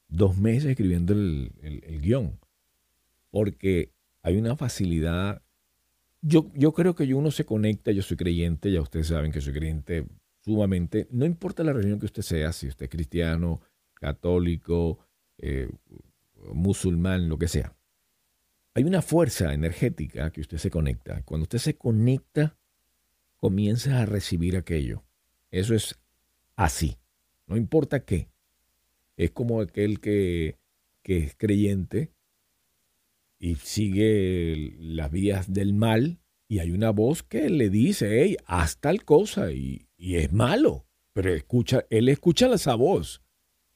Dos 0.08 0.36
meses 0.36 0.70
escribiendo 0.70 1.12
el, 1.12 1.52
el- 1.62 2.00
guion. 2.00 2.38
Porque 3.30 3.92
hay 4.22 4.36
una 4.36 4.56
facilidad. 4.56 5.42
Yo, 6.20 6.50
yo 6.54 6.72
creo 6.72 6.94
que 6.94 7.12
uno 7.14 7.30
se 7.30 7.44
conecta, 7.46 7.92
yo 7.92 8.02
soy 8.02 8.16
creyente, 8.16 8.70
ya 8.72 8.82
ustedes 8.82 9.06
saben 9.06 9.32
que 9.32 9.40
soy 9.40 9.52
creyente 9.54 10.06
sumamente, 10.42 11.06
no 11.10 11.26
importa 11.26 11.62
la 11.62 11.72
religión 11.72 12.00
que 12.00 12.06
usted 12.06 12.22
sea, 12.22 12.52
si 12.52 12.66
usted 12.66 12.84
es 12.84 12.90
cristiano, 12.90 13.60
católico, 13.94 14.98
eh, 15.38 15.68
musulmán, 16.52 17.28
lo 17.28 17.38
que 17.38 17.48
sea. 17.48 17.74
Hay 18.74 18.84
una 18.84 19.02
fuerza 19.02 19.52
energética 19.52 20.30
que 20.30 20.40
usted 20.40 20.58
se 20.58 20.70
conecta. 20.70 21.22
Cuando 21.22 21.42
usted 21.44 21.58
se 21.58 21.76
conecta, 21.76 22.56
comienza 23.40 24.00
a 24.00 24.06
recibir 24.06 24.56
aquello. 24.56 25.02
Eso 25.50 25.74
es 25.74 25.98
así. 26.56 26.98
No 27.46 27.56
importa 27.56 28.04
qué. 28.04 28.28
Es 29.16 29.32
como 29.32 29.60
aquel 29.60 30.00
que, 30.00 30.58
que 31.02 31.18
es 31.18 31.34
creyente 31.34 32.12
y 33.38 33.56
sigue 33.56 34.76
las 34.78 35.10
vías 35.10 35.52
del 35.52 35.74
mal 35.74 36.20
y 36.46 36.58
hay 36.58 36.70
una 36.70 36.90
voz 36.90 37.22
que 37.22 37.48
le 37.48 37.70
dice, 37.70 38.22
hey, 38.22 38.36
haz 38.44 38.78
tal 38.78 39.04
cosa 39.04 39.52
y, 39.52 39.88
y 39.96 40.16
es 40.16 40.32
malo. 40.32 40.86
Pero 41.12 41.32
escucha, 41.32 41.86
él 41.90 42.08
escucha 42.08 42.52
esa 42.52 42.74
voz 42.74 43.22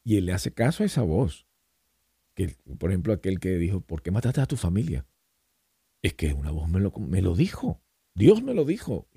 y 0.04 0.16
él 0.16 0.26
le 0.26 0.32
hace 0.32 0.52
caso 0.52 0.82
a 0.82 0.86
esa 0.86 1.02
voz. 1.02 1.46
Que, 2.34 2.56
por 2.78 2.90
ejemplo, 2.90 3.12
aquel 3.12 3.40
que 3.40 3.56
dijo, 3.56 3.80
¿por 3.80 4.02
qué 4.02 4.10
mataste 4.10 4.40
a 4.40 4.46
tu 4.46 4.56
familia? 4.56 5.06
Es 6.02 6.14
que 6.14 6.32
una 6.34 6.50
voz 6.50 6.68
me 6.68 6.80
lo, 6.80 6.92
me 6.92 7.22
lo 7.22 7.34
dijo. 7.34 7.80
Dios 8.14 8.42
me 8.42 8.54
lo 8.54 8.64
dijo. 8.64 9.08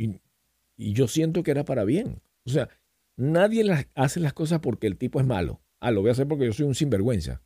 Y 0.78 0.94
yo 0.94 1.08
siento 1.08 1.44
que 1.44 1.52
era 1.52 1.66
para 1.66 1.84
bien. 1.84 2.22
O 2.46 2.50
sea, 2.50 2.70
nadie 3.18 3.64
las- 3.64 3.88
hace 3.96 4.20
las 4.20 4.34
cosas 4.34 4.60
porque 4.60 4.88
el 4.88 4.98
tipo 4.98 5.20
es 5.20 5.26
malo. 5.26 5.60
Ah, 5.80 5.92
lo 5.92 6.02
voy 6.02 6.10
a 6.10 6.12
hacer 6.14 6.28
porque 6.28 6.46
yo 6.46 6.54
soy 6.54 6.66
un 6.66 6.76
sinvergüenza. 6.76 7.42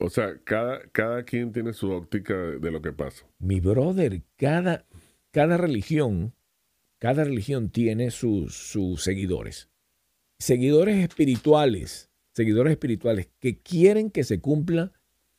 O 0.00 0.08
sea, 0.10 0.38
cada, 0.44 0.80
cada 0.92 1.24
quien 1.24 1.52
tiene 1.52 1.72
su 1.72 1.90
óptica 1.90 2.34
de, 2.36 2.58
de 2.60 2.70
lo 2.70 2.80
que 2.80 2.92
pasa. 2.92 3.26
Mi 3.40 3.58
brother, 3.60 4.22
cada, 4.36 4.86
cada 5.32 5.56
religión, 5.56 6.34
cada 6.98 7.24
religión 7.24 7.68
tiene 7.70 8.10
sus, 8.12 8.54
sus 8.54 9.02
seguidores. 9.02 9.68
Seguidores 10.38 10.98
espirituales, 11.02 12.10
seguidores 12.32 12.70
espirituales 12.72 13.28
que 13.40 13.58
quieren 13.58 14.10
que 14.10 14.22
se 14.24 14.40
cumpla 14.40 14.92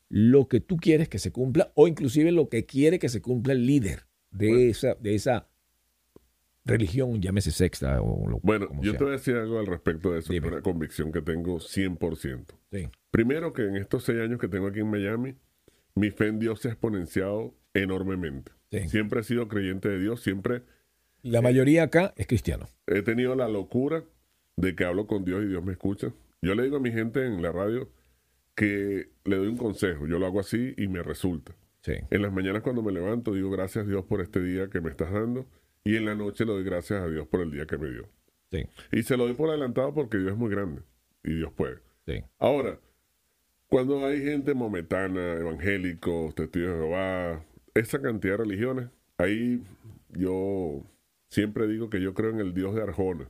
lo 0.09 0.47
que 0.47 0.59
tú 0.59 0.77
quieres 0.77 1.07
que 1.07 1.19
se 1.19 1.31
cumpla 1.31 1.71
o 1.75 1.87
inclusive 1.87 2.31
lo 2.31 2.49
que 2.49 2.65
quiere 2.65 2.99
que 2.99 3.09
se 3.09 3.21
cumpla 3.21 3.53
el 3.53 3.65
líder 3.65 4.07
de, 4.31 4.47
Bueno. 4.49 4.61
esa, 4.71 4.95
de 4.95 5.15
esa 5.15 5.48
religión, 6.65 7.21
llámese 7.21 7.51
sexta 7.51 8.01
o 8.01 8.29
lo 8.29 8.39
Bueno, 8.43 8.67
como 8.67 8.83
yo 8.83 8.91
sea. 8.91 8.97
te 8.97 9.03
voy 9.03 9.13
a 9.13 9.17
decir 9.17 9.35
algo 9.35 9.59
al 9.59 9.65
respecto 9.67 10.11
de 10.11 10.19
eso, 10.19 10.33
Dime. 10.33 10.47
una 10.49 10.61
convicción 10.61 11.11
que 11.11 11.21
tengo 11.21 11.59
100%. 11.59 12.45
Sí. 12.71 12.89
Primero 13.11 13.53
que 13.53 13.63
en 13.63 13.75
estos 13.75 14.03
seis 14.03 14.19
años 14.21 14.39
que 14.39 14.47
tengo 14.47 14.67
aquí 14.67 14.79
en 14.79 14.89
Miami, 14.89 15.35
mi 15.95 16.11
fe 16.11 16.27
en 16.27 16.39
Dios 16.39 16.59
se 16.61 16.67
ha 16.69 16.71
exponenciado 16.71 17.55
enormemente. 17.73 18.51
Sí. 18.71 18.87
Siempre 18.89 19.21
he 19.21 19.23
sido 19.23 19.47
creyente 19.47 19.89
de 19.89 19.99
Dios, 19.99 20.21
siempre 20.21 20.63
La 21.23 21.41
mayoría 21.41 21.83
acá 21.83 22.13
es 22.17 22.27
cristiano. 22.27 22.67
he 22.87 23.01
tenido 23.01 23.35
la 23.35 23.47
locura 23.47 24.03
de 24.57 24.75
que 24.75 24.83
hablo 24.85 25.07
con 25.07 25.25
Dios 25.25 25.43
y 25.43 25.47
Dios 25.47 25.63
me 25.63 25.71
escucha. 25.71 26.13
Yo 26.41 26.53
le 26.55 26.63
digo 26.63 26.77
a 26.77 26.79
mi 26.79 26.91
gente 26.91 27.25
en 27.25 27.41
la 27.41 27.51
radio 27.51 27.89
que 28.55 29.09
le 29.25 29.35
doy 29.37 29.47
un 29.47 29.57
consejo, 29.57 30.05
yo 30.05 30.19
lo 30.19 30.25
hago 30.25 30.39
así 30.39 30.73
y 30.77 30.87
me 30.87 31.01
resulta. 31.01 31.55
Sí. 31.81 31.93
En 32.11 32.21
las 32.21 32.31
mañanas 32.33 32.61
cuando 32.61 32.81
me 32.83 32.91
levanto 32.91 33.33
digo 33.33 33.49
gracias 33.49 33.87
Dios 33.87 34.03
por 34.05 34.21
este 34.21 34.41
día 34.41 34.69
que 34.69 34.81
me 34.81 34.89
estás 34.89 35.11
dando 35.13 35.47
y 35.93 35.95
en 35.97 36.05
la 36.05 36.15
noche 36.15 36.45
le 36.45 36.51
doy 36.53 36.63
gracias 36.63 37.01
a 37.01 37.07
Dios 37.07 37.27
por 37.27 37.41
el 37.41 37.51
día 37.51 37.65
que 37.65 37.77
me 37.77 37.89
dio. 37.89 38.07
Sí. 38.51 38.63
Y 38.91 39.03
se 39.03 39.15
lo 39.17 39.25
doy 39.25 39.33
por 39.35 39.49
adelantado 39.49 39.93
porque 39.93 40.17
Dios 40.17 40.31
es 40.31 40.37
muy 40.37 40.49
grande 40.49 40.81
y 41.23 41.35
Dios 41.35 41.51
puede. 41.53 41.79
Sí. 42.05 42.23
Ahora, 42.39 42.79
cuando 43.67 44.05
hay 44.05 44.21
gente 44.23 44.53
mometana, 44.53 45.33
evangélicos, 45.35 46.33
testigos 46.35 46.69
de 46.71 46.75
Jehová, 46.77 47.45
esa 47.75 48.01
cantidad 48.01 48.33
de 48.33 48.37
religiones, 48.43 48.89
ahí 49.17 49.61
yo 50.09 50.83
siempre 51.29 51.67
digo 51.67 51.89
que 51.89 52.01
yo 52.01 52.13
creo 52.13 52.31
en 52.31 52.39
el 52.39 52.53
Dios 52.53 52.75
de 52.75 52.81
Arjona. 52.81 53.29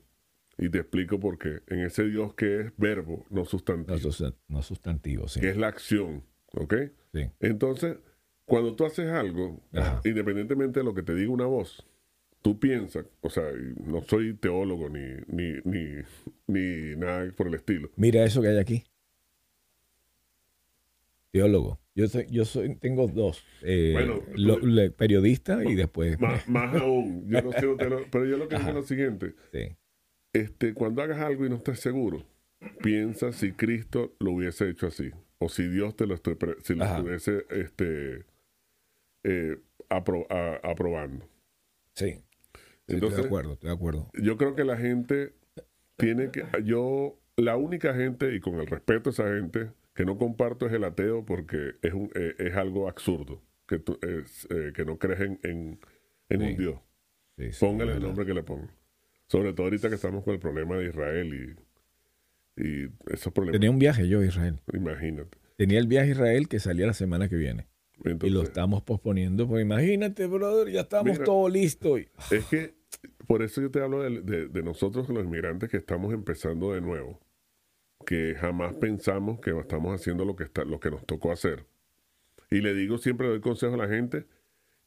Y 0.58 0.70
te 0.70 0.80
explico 0.80 1.20
por 1.22 1.38
qué. 1.38 1.62
En 1.68 1.80
ese 1.80 2.04
Dios 2.06 2.34
que 2.34 2.60
es 2.62 2.74
verbo, 2.78 3.26
no 3.30 3.46
sustantivo, 3.46 3.96
No, 3.98 4.02
sustan- 4.02 4.36
no 4.50 4.62
sustantivo, 4.62 5.28
sí. 5.30 5.40
que 5.40 5.50
es 5.50 5.58
la 5.58 5.68
acción. 5.68 6.24
¿Ok? 6.54 6.74
Sí. 7.14 7.30
Entonces, 7.40 7.98
cuando 8.46 8.76
tú 8.76 8.86
haces 8.86 9.08
algo, 9.10 9.62
Ajá. 9.74 10.02
independientemente 10.04 10.80
de 10.82 10.84
lo 10.84 10.94
que 10.94 11.02
te 11.04 11.16
diga 11.16 11.32
una 11.32 11.46
voz, 11.46 11.86
tú 12.42 12.60
piensas, 12.60 13.06
o 13.22 13.30
sea, 13.30 13.44
no 13.86 14.02
soy 14.04 14.34
teólogo 14.36 14.90
ni, 14.90 15.02
ni, 15.28 15.54
ni, 15.66 16.02
ni 16.48 16.96
nada 16.96 17.32
por 17.36 17.48
el 17.48 17.56
estilo. 17.56 17.90
Mira 17.96 18.24
eso 18.24 18.42
que 18.42 18.48
hay 18.50 18.58
aquí. 18.58 18.84
Teólogo. 21.32 21.80
Yo 21.96 22.08
soy, 22.08 22.26
yo 22.30 22.46
soy, 22.46 22.76
tengo 22.76 23.08
dos. 23.08 23.44
Eh, 23.62 23.92
Bueno, 23.94 24.22
lo- 24.36 24.58
tú- 24.60 24.66
le- 24.68 24.90
periodista 24.92 25.64
y 25.64 25.76
después. 25.76 26.20
Más, 26.20 26.48
más 26.48 26.76
aún, 26.76 27.28
yo 27.30 27.42
no 27.42 27.52
sé, 27.52 27.60
pero 28.12 28.26
yo 28.26 28.38
lo 28.38 28.48
que 28.48 28.58
digo 28.58 28.70
es 28.70 28.76
lo 28.76 28.84
siguiente, 28.84 29.36
Sí. 29.52 29.76
este, 30.34 30.74
cuando 30.74 31.02
hagas 31.04 31.20
algo 31.20 31.46
y 31.46 31.50
no 31.50 31.58
estés 31.58 31.80
seguro, 31.80 32.26
piensa 32.82 33.32
si 33.32 33.52
Cristo 33.52 34.16
lo 34.20 34.32
hubiese 34.32 34.70
hecho 34.70 34.88
así, 34.88 35.12
o 35.38 35.50
si 35.50 35.68
Dios 35.68 35.96
te 35.96 36.08
lo, 36.08 36.16
si 36.64 36.74
lo 36.76 36.86
estuviese 36.86 37.46
este, 37.52 38.26
eh, 39.24 39.58
apro- 39.90 40.26
a- 40.32 40.60
aprobando. 40.68 41.28
Sí. 41.96 42.22
Estoy 42.96 43.10
de 43.12 43.22
acuerdo, 43.28 43.54
estoy 43.54 43.70
de 43.70 43.76
acuerdo. 43.76 44.10
Yo 44.14 44.38
creo 44.38 44.56
que 44.56 44.64
la 44.64 44.78
gente 44.78 45.34
tiene 45.98 46.32
que, 46.32 46.46
yo, 46.64 47.20
la 47.38 47.56
única 47.58 47.94
gente, 47.94 48.34
y 48.36 48.40
con 48.40 48.56
el 48.56 48.68
respeto 48.68 49.10
a 49.10 49.14
esa 49.14 49.28
gente, 49.34 49.72
que 49.94 50.06
no 50.06 50.18
comparto 50.18 50.66
es 50.68 50.74
el 50.74 50.84
ateo 50.84 51.26
porque 51.26 51.74
es, 51.82 51.94
un, 51.94 52.10
eh, 52.16 52.36
es 52.40 52.56
algo 52.56 52.88
absurdo, 52.88 53.42
que, 53.68 53.80
tú, 53.80 54.00
es, 54.02 54.48
eh, 54.50 54.72
que 54.74 54.86
no 54.86 54.98
crees 54.98 55.20
en, 55.22 55.40
en, 55.44 55.80
en 56.30 56.40
Sí. 56.40 56.46
un 56.48 56.58
Dios. 56.58 56.80
Sí, 57.38 57.52
sí, 57.52 57.66
Póngale 57.66 57.94
el 57.94 58.02
nombre 58.02 58.26
que 58.26 58.34
le 58.34 58.44
pongan. 58.44 58.72
Sobre 59.28 59.54
todo 59.54 59.66
ahorita 59.66 59.90
que 59.90 59.96
estamos 59.96 60.24
con 60.24 60.34
el 60.34 60.40
problema 60.40 60.78
de 60.78 60.88
Israel 60.88 61.56
y, 62.58 62.62
y 62.64 62.90
esos 63.12 63.32
problemas. 63.32 63.54
Tenía 63.60 63.72
un 63.72 63.80
viaje 63.80 64.08
yo 64.08 64.20
a 64.22 64.26
Israel. 64.26 64.60
Imagínate. 64.74 65.38
Tenía 65.58 65.80
el 65.80 65.88
viaje 65.88 66.10
a 66.10 66.12
Israel 66.14 66.48
que 66.48 66.60
salía 66.60 66.88
la 66.88 66.94
semana 66.94 67.30
que 67.30 67.36
viene. 67.36 67.68
y 68.24 68.30
lo 68.30 68.44
estamos 68.44 68.82
posponiendo. 68.84 69.48
Pues 69.48 69.62
imagínate, 69.64 70.26
brother, 70.28 70.72
ya 70.72 70.82
estamos 70.82 71.12
Mira. 71.14 71.24
todos 71.26 71.52
listos. 71.52 72.00
Y- 72.00 72.08
es 72.36 72.46
que 72.46 72.74
por 73.28 73.42
eso 73.44 73.62
yo 73.62 73.72
te 73.72 73.82
hablo 73.82 74.02
de, 74.04 74.22
de- 74.22 74.48
de 74.48 74.64
nosotros 74.64 75.08
los 75.10 75.24
inmigrantes 75.24 75.70
que 75.70 75.78
estamos 75.78 76.14
empezando 76.14 76.74
de 76.74 76.82
nuevo. 76.82 77.20
Que 78.06 78.36
jamás 78.40 78.76
pensamos 78.76 79.40
que 79.42 79.52
estamos 79.60 79.94
haciendo 79.94 80.26
lo 80.26 80.36
que, 80.36 80.44
está, 80.46 80.64
lo 80.64 80.80
que 80.80 80.90
nos 80.90 81.06
tocó 81.06 81.32
hacer. 81.32 81.66
Y 82.50 82.62
le 82.62 82.74
digo, 82.74 82.98
siempre 82.98 83.28
le 83.28 83.34
doy 83.34 83.42
consejo 83.42 83.74
a 83.76 83.78
la 83.78 83.88
gente 83.88 84.26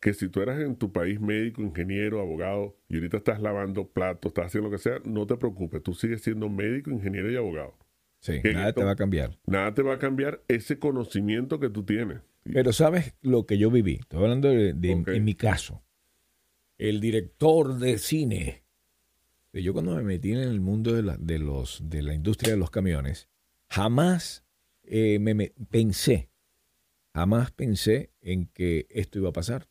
que 0.00 0.14
si 0.14 0.28
tú 0.28 0.40
eras 0.40 0.58
en 0.60 0.74
tu 0.74 0.90
país 0.92 1.20
médico, 1.20 1.62
ingeniero, 1.62 2.20
abogado, 2.20 2.76
y 2.88 2.96
ahorita 2.96 3.18
estás 3.18 3.40
lavando 3.40 3.86
platos, 3.86 4.30
estás 4.30 4.46
haciendo 4.46 4.68
lo 4.68 4.76
que 4.76 4.82
sea, 4.82 4.98
no 5.04 5.26
te 5.28 5.36
preocupes, 5.36 5.80
tú 5.82 5.94
sigues 5.94 6.22
siendo 6.22 6.48
médico, 6.48 6.90
ingeniero 6.90 7.30
y 7.30 7.36
abogado. 7.36 7.74
Sí, 8.18 8.40
Que 8.42 8.52
nada 8.52 8.70
esto- 8.70 8.80
te 8.80 8.84
va 8.86 8.92
a 8.92 8.96
cambiar. 8.96 9.38
Nada 9.46 9.74
te 9.74 9.82
va 9.82 9.94
a 9.94 9.98
cambiar 9.98 10.42
ese 10.48 10.78
conocimiento 10.80 11.60
que 11.60 11.68
tú 11.70 11.84
tienes. 11.84 12.18
Pero 12.44 12.72
¿sabes 12.72 13.14
lo 13.22 13.46
que 13.46 13.58
yo 13.58 13.70
viví? 13.70 13.94
Estoy 14.00 14.22
hablando 14.22 14.48
de, 14.48 14.70
en 14.70 15.24
mi 15.24 15.34
caso. 15.36 15.82
El 16.82 17.00
director 17.00 17.78
de 17.78 17.96
cine. 17.96 18.64
Yo 19.52 19.72
cuando 19.72 19.94
me 19.94 20.02
metí 20.02 20.32
en 20.32 20.38
el 20.40 20.60
mundo 20.60 20.92
de 20.92 21.02
la, 21.04 21.16
de 21.16 21.38
los, 21.38 21.80
de 21.88 22.02
la 22.02 22.12
industria 22.12 22.54
de 22.54 22.58
los 22.58 22.70
camiones, 22.70 23.28
jamás 23.70 24.44
eh, 24.82 25.20
me, 25.20 25.34
me- 25.34 25.52
pensé, 25.70 26.28
jamás 27.14 27.52
pensé 27.52 28.10
en 28.20 28.46
que 28.46 28.88
esto 28.90 29.20
iba 29.20 29.28
a 29.28 29.32
pasar. 29.32 29.68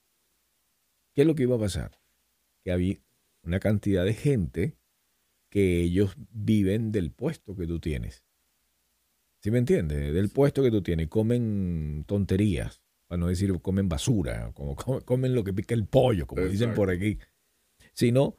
¿Qué 1.14 1.24
es 1.24 1.28
lo 1.28 1.36
que 1.36 1.44
iba 1.44 1.58
a 1.58 1.60
pasar? 1.60 2.00
Que 2.64 2.72
había 2.72 2.98
una 3.44 3.60
cantidad 3.60 4.06
de 4.06 4.14
gente 4.14 4.78
que 5.50 5.82
ellos 5.82 6.16
viven 6.32 6.94
del 6.94 7.12
puesto 7.12 7.58
que 7.58 7.68
tú 7.68 7.82
tienes. 7.82 8.24
¿Sí 9.42 9.52
me 9.52 9.58
entiendes? 9.58 10.14
Del 10.14 10.30
puesto 10.30 10.64
que 10.64 10.72
tú 10.72 10.82
tienes. 10.82 11.10
Comen 11.10 12.06
tonterías, 12.08 12.81
para 13.12 13.20
no 13.20 13.28
decir 13.28 13.52
comen 13.62 13.90
basura, 13.90 14.54
como 14.54 14.74
co- 14.74 15.02
comen 15.04 15.36
lo 15.36 15.44
que 15.44 15.52
pica 15.52 15.76
el 15.76 15.86
pollo, 15.86 16.26
como 16.26 16.44
dicen 16.44 16.70
Exacto. 16.70 16.76
por 16.78 16.90
aquí. 16.92 17.18
Sino, 17.92 18.38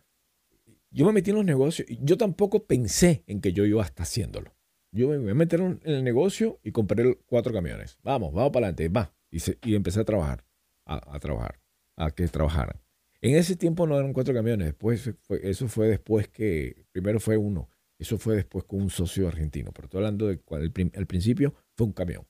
yo 0.91 1.05
me 1.05 1.13
metí 1.13 1.29
en 1.29 1.37
los 1.37 1.45
negocios. 1.45 1.87
Yo 2.01 2.17
tampoco 2.17 2.65
pensé 2.67 3.23
en 3.27 3.43
que 3.43 3.53
yo 3.53 3.67
iba 3.67 3.83
a 3.83 3.85
estar 3.85 4.05
haciéndolo. 4.05 4.57
Yo 4.91 5.09
me 5.11 5.35
meter 5.35 5.61
en 5.61 5.79
el 5.85 6.03
negocio 6.03 6.59
y 6.63 6.73
compré 6.73 7.19
cuatro 7.27 7.53
camiones. 7.53 7.99
Vamos, 8.03 8.33
vamos 8.33 8.51
para 8.51 8.69
adelante, 8.69 8.89
va. 8.89 9.15
Y, 9.31 9.41
se- 9.41 9.59
y 9.63 9.75
empecé 9.75 10.01
a 10.01 10.05
trabajar, 10.05 10.47
a, 10.87 11.17
a 11.17 11.21
trabajar, 11.21 11.61
a 11.99 12.11
que 12.11 12.27
trabajaran. 12.29 12.81
En 13.21 13.37
ese 13.37 13.57
tiempo 13.57 13.87
no 13.87 13.99
eran 13.99 14.15
cuatro 14.15 14.33
camiones. 14.33 14.69
Después 14.69 15.15
fue- 15.21 15.41
eso 15.51 15.69
fue 15.69 15.89
después 15.89 16.29
que, 16.29 16.87
primero 16.93 17.21
fue 17.21 17.37
uno. 17.37 17.69
Eso 17.99 18.17
fue 18.17 18.37
después 18.37 18.65
con 18.65 18.81
un 18.81 18.89
socio 18.89 19.29
argentino. 19.29 19.71
Pero 19.75 19.85
estoy 19.85 19.99
hablando 19.99 20.29
de 20.29 20.39
cuando 20.39 20.65
el 20.65 20.93
al 20.97 21.07
principio 21.07 21.53
fue 21.77 21.87
un 21.89 21.93
camión. 21.93 22.27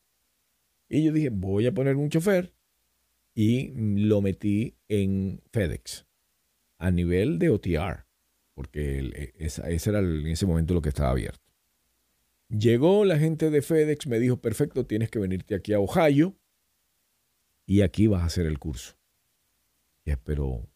Y 0.92 1.04
yo 1.04 1.12
dije, 1.12 1.30
voy 1.30 1.66
a 1.66 1.72
poner 1.72 1.96
un 1.96 2.10
chofer 2.10 2.52
y 3.34 3.72
lo 4.06 4.20
metí 4.20 4.76
en 4.88 5.40
FedEx 5.50 6.06
a 6.76 6.90
nivel 6.90 7.38
de 7.38 7.48
OTR, 7.48 8.04
porque 8.52 8.98
e- 8.98 9.32
ese 9.38 9.88
era 9.88 10.00
en 10.00 10.26
ese 10.26 10.44
momento 10.44 10.74
lo 10.74 10.82
que 10.82 10.90
estaba 10.90 11.12
abierto. 11.12 11.40
Llegó 12.50 13.06
la 13.06 13.18
gente 13.18 13.48
de 13.48 13.62
FedEx, 13.62 14.06
me 14.06 14.18
dijo, 14.18 14.42
perfecto, 14.42 14.84
tienes 14.84 15.08
que 15.08 15.18
venirte 15.18 15.54
aquí 15.54 15.72
a 15.72 15.80
Ohio 15.80 16.36
y 17.64 17.80
aquí 17.80 18.06
vas 18.06 18.20
a 18.20 18.26
hacer 18.26 18.44
el 18.44 18.58
curso. 18.58 18.94
Y 20.04 20.14
pero 20.16 20.68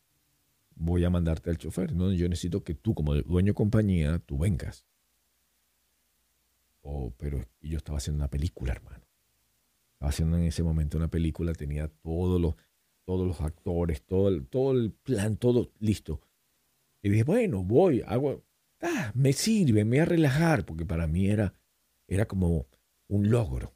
voy 0.76 1.04
a 1.04 1.10
mandarte 1.10 1.50
al 1.50 1.58
chofer. 1.58 1.92
No, 1.92 2.10
yo 2.10 2.26
necesito 2.30 2.64
que 2.64 2.72
tú, 2.72 2.94
como 2.94 3.14
dueño 3.16 3.52
de 3.52 3.54
compañía, 3.54 4.18
tú 4.20 4.38
vengas. 4.38 4.86
Oh, 6.80 7.12
pero 7.18 7.44
yo 7.60 7.76
estaba 7.76 7.98
haciendo 7.98 8.22
una 8.22 8.30
película, 8.30 8.72
hermano. 8.72 9.05
Haciendo 10.00 10.36
en 10.36 10.44
ese 10.44 10.62
momento 10.62 10.98
una 10.98 11.08
película, 11.08 11.52
tenía 11.52 11.88
todos 11.88 12.40
los, 12.40 12.54
todos 13.04 13.26
los 13.26 13.40
actores, 13.40 14.02
todo 14.02 14.28
el, 14.28 14.46
todo 14.46 14.72
el 14.72 14.92
plan, 14.92 15.36
todo 15.36 15.72
listo. 15.78 16.20
Y 17.02 17.08
dije, 17.08 17.24
bueno, 17.24 17.62
voy, 17.64 18.02
hago, 18.06 18.44
ah, 18.80 19.12
me 19.14 19.32
sirve, 19.32 19.84
me 19.84 19.96
voy 19.96 19.98
a 20.00 20.04
relajar, 20.04 20.64
porque 20.66 20.84
para 20.84 21.06
mí 21.06 21.28
era, 21.28 21.54
era 22.08 22.26
como 22.26 22.66
un 23.08 23.30
logro. 23.30 23.74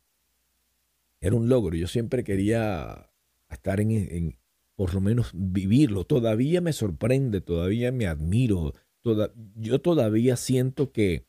Era 1.21 1.37
un 1.37 1.49
logro. 1.49 1.77
Yo 1.77 1.87
siempre 1.87 2.25
quería 2.25 3.11
estar 3.49 3.81
en, 3.81 3.91
en- 3.91 4.39
por 4.75 4.95
lo 4.95 5.01
menos 5.01 5.31
vivirlo. 5.35 6.05
Todavía 6.05 6.61
me 6.61 6.73
sorprende, 6.73 7.41
todavía 7.41 7.93
me 7.93 8.07
admiro. 8.07 8.75
toda- 9.03 9.33
yo 9.57 9.81
todavía 9.81 10.37
siento 10.37 10.93
que, 10.93 11.27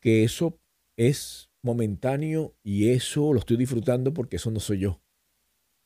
que 0.00 0.24
eso 0.24 0.60
es 0.96 1.49
momentáneo 1.62 2.54
y 2.62 2.90
eso 2.90 3.32
lo 3.32 3.40
estoy 3.40 3.56
disfrutando 3.56 4.14
porque 4.14 4.36
eso 4.36 4.50
no 4.50 4.60
soy 4.60 4.80
yo. 4.80 5.02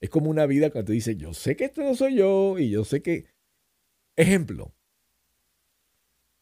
Es 0.00 0.10
como 0.10 0.30
una 0.30 0.46
vida 0.46 0.70
cuando 0.70 0.88
te 0.88 0.92
dice, 0.92 1.16
yo 1.16 1.32
sé 1.32 1.56
que 1.56 1.64
esto 1.64 1.82
no 1.82 1.94
soy 1.94 2.16
yo 2.16 2.58
y 2.58 2.70
yo 2.70 2.84
sé 2.84 3.02
que... 3.02 3.26
Ejemplo, 4.16 4.72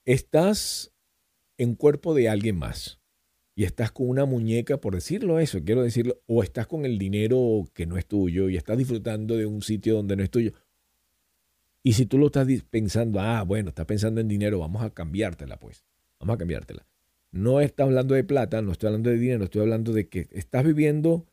estás 0.04 0.92
en 1.56 1.74
cuerpo 1.74 2.12
de 2.14 2.28
alguien 2.28 2.56
más 2.56 3.00
y 3.54 3.64
estás 3.64 3.92
con 3.92 4.08
una 4.08 4.24
muñeca, 4.24 4.78
por 4.78 4.94
decirlo 4.94 5.38
eso, 5.38 5.62
quiero 5.64 5.82
decirlo, 5.82 6.20
o 6.26 6.42
estás 6.42 6.66
con 6.66 6.84
el 6.84 6.98
dinero 6.98 7.64
que 7.74 7.86
no 7.86 7.96
es 7.96 8.06
tuyo 8.06 8.48
y 8.48 8.56
estás 8.56 8.78
disfrutando 8.78 9.36
de 9.36 9.46
un 9.46 9.62
sitio 9.62 9.94
donde 9.94 10.16
no 10.16 10.22
es 10.22 10.30
tuyo. 10.30 10.52
Y 11.82 11.94
si 11.94 12.06
tú 12.06 12.18
lo 12.18 12.26
estás 12.26 12.46
pensando, 12.70 13.20
ah, 13.20 13.42
bueno, 13.42 13.70
estás 13.70 13.86
pensando 13.86 14.20
en 14.20 14.28
dinero, 14.28 14.58
vamos 14.60 14.82
a 14.82 14.90
cambiártela, 14.90 15.58
pues. 15.58 15.84
Vamos 16.20 16.34
a 16.34 16.38
cambiártela. 16.38 16.86
No 17.32 17.60
está 17.60 17.82
hablando 17.84 18.14
de 18.14 18.24
plata, 18.24 18.62
no 18.62 18.72
estoy 18.72 18.88
hablando 18.88 19.10
de 19.10 19.16
dinero, 19.16 19.44
estoy 19.44 19.62
hablando 19.62 19.92
de 19.92 20.08
que 20.08 20.28
estás 20.30 20.64
viviendo 20.64 21.26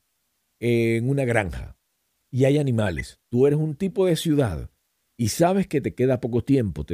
en 0.60 1.08
una 1.10 1.26
granja 1.26 1.78
y 2.32 2.46
hay 2.46 2.58
animales. 2.58 3.20
Tú 3.30 3.46
eres 3.46 3.60
un 3.60 3.76
tipo 3.76 4.06
de 4.06 4.16
ciudad 4.16 4.72
y 5.18 5.28
sabes 5.30 5.68
que 5.68 5.82
te 5.82 5.94
queda 5.94 6.22
poco 6.22 6.44
tiempo 6.44 6.86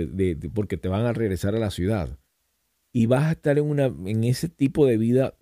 porque 0.54 0.78
te 0.78 0.90
van 0.90 1.06
a 1.06 1.14
regresar 1.14 1.56
a 1.56 1.60
la 1.60 1.70
ciudad 1.70 2.18
y 2.92 3.06
vas 3.06 3.26
a 3.26 3.32
estar 3.34 3.58
en, 3.58 3.66
una, 3.66 3.86
en 3.86 4.24
ese 4.24 4.50
tipo 4.50 4.86
de 4.88 4.98
vida 4.98 5.38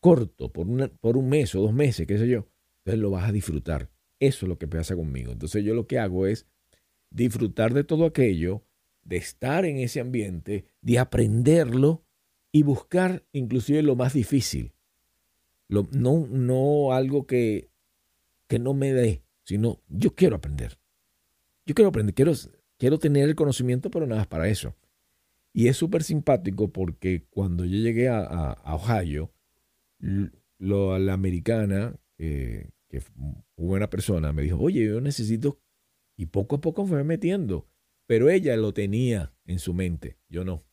corto, 0.00 0.50
por, 0.50 0.66
una, 0.66 0.88
por 0.88 1.16
un 1.16 1.28
mes 1.28 1.54
o 1.54 1.60
dos 1.60 1.74
meses, 1.74 2.06
qué 2.06 2.16
sé 2.16 2.28
yo. 2.28 2.48
Entonces 2.78 3.00
lo 3.00 3.10
vas 3.10 3.28
a 3.28 3.32
disfrutar. 3.32 3.90
Eso 4.18 4.46
es 4.46 4.48
lo 4.48 4.56
que 4.58 4.68
pasa 4.68 4.96
conmigo. 4.96 5.32
Entonces 5.32 5.62
yo 5.64 5.74
lo 5.74 5.86
que 5.86 5.98
hago 5.98 6.26
es 6.26 6.46
disfrutar 7.10 7.74
de 7.74 7.84
todo 7.84 8.06
aquello, 8.06 8.64
de 9.02 9.16
estar 9.16 9.66
en 9.66 9.78
ese 9.78 10.00
ambiente, 10.00 10.64
de 10.80 10.98
aprenderlo 10.98 12.05
y 12.56 12.62
buscar 12.62 13.22
inclusive 13.32 13.82
lo 13.82 13.96
más 13.96 14.14
difícil. 14.14 14.72
Lo- 15.68 15.86
no, 15.92 16.26
no 16.26 16.92
algo 16.92 17.26
que, 17.26 17.68
que 18.48 18.58
no 18.58 18.72
me 18.72 18.94
dé, 18.94 19.22
sino 19.44 19.82
yo 19.90 20.14
quiero 20.14 20.36
aprender. 20.36 20.78
Yo 21.66 21.74
quiero 21.74 21.90
aprender, 21.90 22.14
quiero, 22.14 22.32
quiero 22.78 22.98
tener 22.98 23.28
el 23.28 23.34
conocimiento, 23.34 23.90
pero 23.90 24.06
nada 24.06 24.22
más 24.22 24.26
para 24.26 24.48
eso. 24.48 24.74
Y 25.52 25.68
es 25.68 25.76
súper 25.76 26.02
simpático 26.02 26.72
porque 26.72 27.26
cuando 27.28 27.66
yo 27.66 27.76
llegué 27.76 28.08
a, 28.08 28.56
Ohio, 28.64 29.34
lo, 30.58 30.98
la 30.98 31.12
americana, 31.12 32.00
eh, 32.16 32.70
que 32.88 33.02
fue 33.02 33.12
buena 33.56 33.90
persona, 33.90 34.32
me 34.32 34.42
dijo, 34.42 34.58
oye, 34.58 34.86
yo 34.86 35.02
necesito, 35.02 35.60
y 36.16 36.26
poco 36.26 36.56
a 36.56 36.60
poco 36.62 36.86
fue 36.86 37.04
metiendo, 37.04 37.68
pero 38.06 38.30
ella 38.30 38.56
lo 38.56 38.72
tenía 38.72 39.34
en 39.44 39.58
su 39.58 39.74
mente, 39.74 40.16
yo 40.30 40.42
no. 40.42 40.65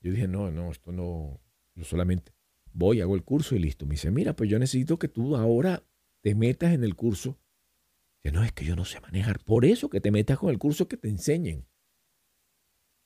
Yo 0.00 0.12
dije, 0.12 0.28
no, 0.28 0.50
no, 0.50 0.70
esto 0.70 0.92
no, 0.92 1.40
yo 1.74 1.84
solamente 1.84 2.32
voy, 2.72 3.00
hago 3.00 3.14
el 3.14 3.22
curso 3.24 3.54
y 3.54 3.58
listo. 3.58 3.86
Me 3.86 3.92
dice, 3.92 4.10
mira, 4.10 4.34
pues 4.34 4.48
yo 4.50 4.58
necesito 4.58 4.98
que 4.98 5.08
tú 5.08 5.36
ahora 5.36 5.82
te 6.22 6.34
metas 6.34 6.72
en 6.72 6.84
el 6.84 6.94
curso. 6.96 7.38
Dice, 8.22 8.34
no, 8.34 8.44
es 8.44 8.52
que 8.52 8.64
yo 8.64 8.76
no 8.76 8.84
sé 8.84 9.00
manejar. 9.00 9.40
Por 9.44 9.64
eso 9.64 9.90
que 9.90 10.00
te 10.00 10.10
metas 10.10 10.38
con 10.38 10.50
el 10.50 10.58
curso 10.58 10.88
que 10.88 10.96
te 10.96 11.08
enseñen. 11.08 11.66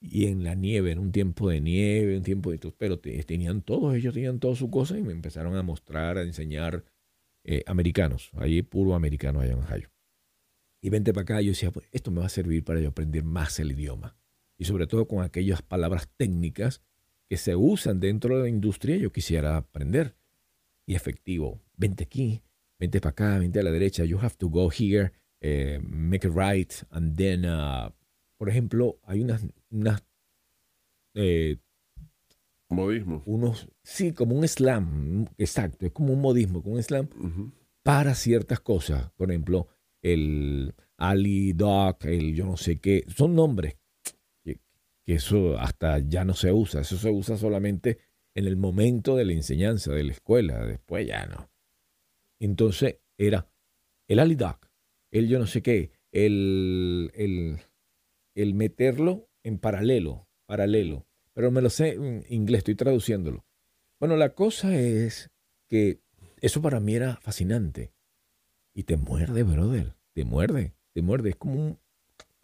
Y 0.01 0.27
en 0.27 0.45
la 0.45 0.55
nieve, 0.55 0.93
en 0.93 0.99
un 0.99 1.13
tiempo 1.13 1.49
de 1.49 1.61
nieve, 1.61 2.17
un 2.17 2.23
tiempo 2.23 2.51
de... 2.51 2.59
Pero 2.77 2.99
te- 2.99 3.23
tenían 3.25 3.63
todos, 3.63 3.95
ellos 3.95 4.13
tenían 4.13 4.39
todas 4.39 4.59
sus 4.59 4.71
cosas 4.71 4.99
y 4.99 5.03
me 5.03 5.13
empezaron 5.13 5.57
a 5.57 5.63
mostrar, 5.63 6.19
a 6.19 6.23
enseñar 6.23 6.85
eh, 7.45 7.63
americanos. 7.67 8.31
Ahí 8.35 8.63
puro 8.63 8.95
americano 8.95 9.41
allá 9.41 9.53
en 9.55 9.59
Ohio. 9.61 9.91
Y 10.83 10.91
vente 10.91 11.15
para 11.15 11.23
acá, 11.23 11.41
yo 11.41 11.51
decía, 11.51 11.71
pues 11.71 11.89
esto 11.93 12.11
me 12.11 12.21
va 12.21 12.27
a 12.27 12.31
servir 12.31 12.65
para 12.65 12.81
yo 12.81 12.91
aprender 12.91 13.25
más 13.25 13.59
el 13.59 13.73
idioma. 13.73 14.19
Y 14.59 14.65
sobre 14.65 14.87
todo 14.87 15.07
con 15.07 15.23
aquellas 15.23 15.63
palabras 15.63 16.09
técnicas 16.17 16.83
que 17.29 17.37
se 17.37 17.57
usan 17.57 18.01
dentro 18.01 18.37
de 18.37 18.43
la 18.43 18.49
industria, 18.49 18.97
yo 18.97 19.13
quisiera 19.13 19.57
aprender. 19.57 20.17
Y 20.87 20.95
efectivo, 20.95 21.61
vente 21.77 22.05
aquí, 22.05 22.43
vente 22.79 23.01
para 23.01 23.11
acá, 23.11 23.39
vente 23.39 23.61
a 23.61 23.63
la 23.63 23.71
derecha, 23.71 24.05
you 24.05 24.19
have 24.19 24.37
to 24.37 24.49
go 24.49 24.71
here, 24.71 25.13
eh, 25.41 25.81
make 25.83 26.27
it 26.27 26.35
right, 26.35 26.73
and 26.91 27.17
then, 27.17 27.45
uh, 27.45 27.91
por 28.37 28.49
ejemplo, 28.49 28.99
hay 29.03 29.21
unas, 29.21 29.47
unas 29.71 30.05
eh, 31.15 31.59
Modismo. 32.69 33.23
unos, 33.27 33.69
sí, 33.83 34.13
como 34.13 34.35
un 34.35 34.47
slam, 34.47 35.27
exacto, 35.39 35.87
es 35.87 35.93
como 35.93 36.13
un 36.13 36.21
modismo, 36.21 36.63
como 36.63 36.75
un 36.75 36.83
slam 36.83 37.09
para 37.83 38.15
ciertas 38.15 38.61
cosas. 38.61 39.13
Por 39.13 39.31
ejemplo, 39.31 39.69
el 40.03 40.75
Ali 40.97 41.53
Doc, 41.53 42.05
el 42.05 42.35
yo 42.35 42.47
no 42.47 42.57
sé 42.57 42.81
qué, 42.81 43.05
son 43.09 43.35
nombres 43.35 43.77
que, 45.05 45.15
eso 45.15 45.59
hasta 45.59 45.99
ya 45.99 46.25
no 46.25 46.35
se 46.35 46.53
usa, 46.53 46.81
eso 46.81 46.97
se 46.97 47.11
usa 47.11 47.37
solamente 47.37 47.99
en 48.35 48.47
el 48.47 48.57
momento 48.57 49.17
de 49.17 49.25
la 49.25 49.33
enseñanza 49.33 49.93
de 49.93 50.05
la 50.05 50.13
escuela, 50.13 50.65
después 50.65 51.07
ya 51.07 51.27
no. 51.27 51.51
Entonces 52.41 52.99
era 53.17 53.49
el 54.09 54.19
Ali 54.19 54.35
Doc, 54.35 54.69
el 55.11 55.29
yo 55.29 55.39
no 55.39 55.47
sé 55.47 55.63
qué, 55.63 55.93
el, 56.13 57.11
el, 57.15 57.61
el 58.35 58.55
meterlo 58.55 59.29
en 59.43 59.59
paralelo, 59.59 60.29
paralelo. 60.47 61.07
Pero 61.33 61.51
me 61.51 61.61
lo 61.61 61.71
sé 61.71 61.95
en 61.95 62.25
inglés, 62.29 62.59
estoy 62.59 62.77
traduciéndolo. 62.77 63.45
Bueno, 63.99 64.17
la 64.17 64.35
cosa 64.35 64.77
es 64.77 65.31
que 65.69 66.01
eso 66.41 66.61
para 66.63 66.81
mí 66.81 66.95
era 66.95 67.17
fascinante. 67.17 67.93
Y 68.75 68.85
te 68.85 68.97
muerde, 68.97 69.43
brother. 69.43 69.97
Te 70.13 70.25
muerde, 70.25 70.75
te 70.93 71.03
muerde. 71.03 71.31
Es 71.31 71.37
como 71.37 71.55
un, 71.55 71.79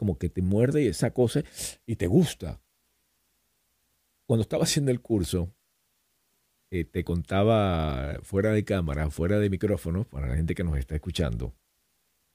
como 0.01 0.17
que 0.17 0.31
te 0.31 0.41
muerde 0.41 0.89
esa 0.89 1.11
cosa 1.11 1.43
y 1.85 1.97
te 1.97 2.07
gusta. 2.07 2.63
Cuando 4.25 4.41
estaba 4.41 4.63
haciendo 4.63 4.91
el 4.91 5.03
curso, 5.03 5.55
eh, 6.71 6.85
te 6.85 7.05
contaba 7.05 8.19
fuera 8.23 8.51
de 8.53 8.65
cámara, 8.65 9.11
fuera 9.11 9.39
de 9.39 9.51
micrófono, 9.51 10.05
para 10.05 10.27
la 10.27 10.37
gente 10.37 10.55
que 10.55 10.65
nos 10.65 10.79
está 10.79 10.95
escuchando. 10.95 11.55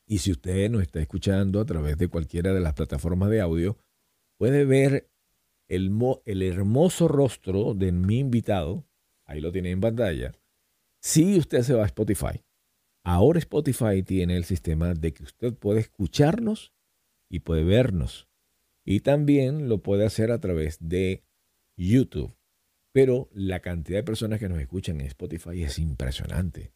Y 0.05 0.19
si 0.19 0.31
usted 0.31 0.69
nos 0.69 0.83
está 0.83 0.99
escuchando 0.99 1.59
a 1.59 1.65
través 1.65 1.97
de 1.97 2.07
cualquiera 2.07 2.53
de 2.53 2.59
las 2.59 2.75
plataformas 2.75 3.31
de 3.31 3.41
audio, 3.41 3.79
puede 4.37 4.63
ver 4.63 5.09
el, 5.67 5.91
el 6.25 6.43
hermoso 6.43 7.07
rostro 7.07 7.73
de 7.73 7.91
mi 7.91 8.19
invitado. 8.19 8.85
Ahí 9.25 9.41
lo 9.41 9.51
tiene 9.51 9.71
en 9.71 9.81
pantalla. 9.81 10.33
Si 11.01 11.35
usted 11.39 11.63
se 11.63 11.73
va 11.73 11.81
a 11.81 11.87
Spotify, 11.87 12.43
ahora 13.03 13.39
Spotify 13.39 14.03
tiene 14.03 14.37
el 14.37 14.45
sistema 14.45 14.93
de 14.93 15.15
que 15.15 15.23
usted 15.23 15.55
puede 15.55 15.79
escucharnos 15.79 16.74
y 17.29 17.39
puede 17.39 17.63
vernos. 17.63 18.27
Y 18.85 18.99
también 19.01 19.67
lo 19.69 19.81
puede 19.81 20.05
hacer 20.05 20.31
a 20.31 20.39
través 20.39 20.77
de 20.79 21.23
YouTube. 21.77 22.35
Pero 22.93 23.29
la 23.33 23.59
cantidad 23.61 23.99
de 23.99 24.03
personas 24.03 24.39
que 24.39 24.47
nos 24.47 24.59
escuchan 24.59 25.01
en 25.01 25.07
Spotify 25.07 25.63
es 25.63 25.79
impresionante. 25.79 26.71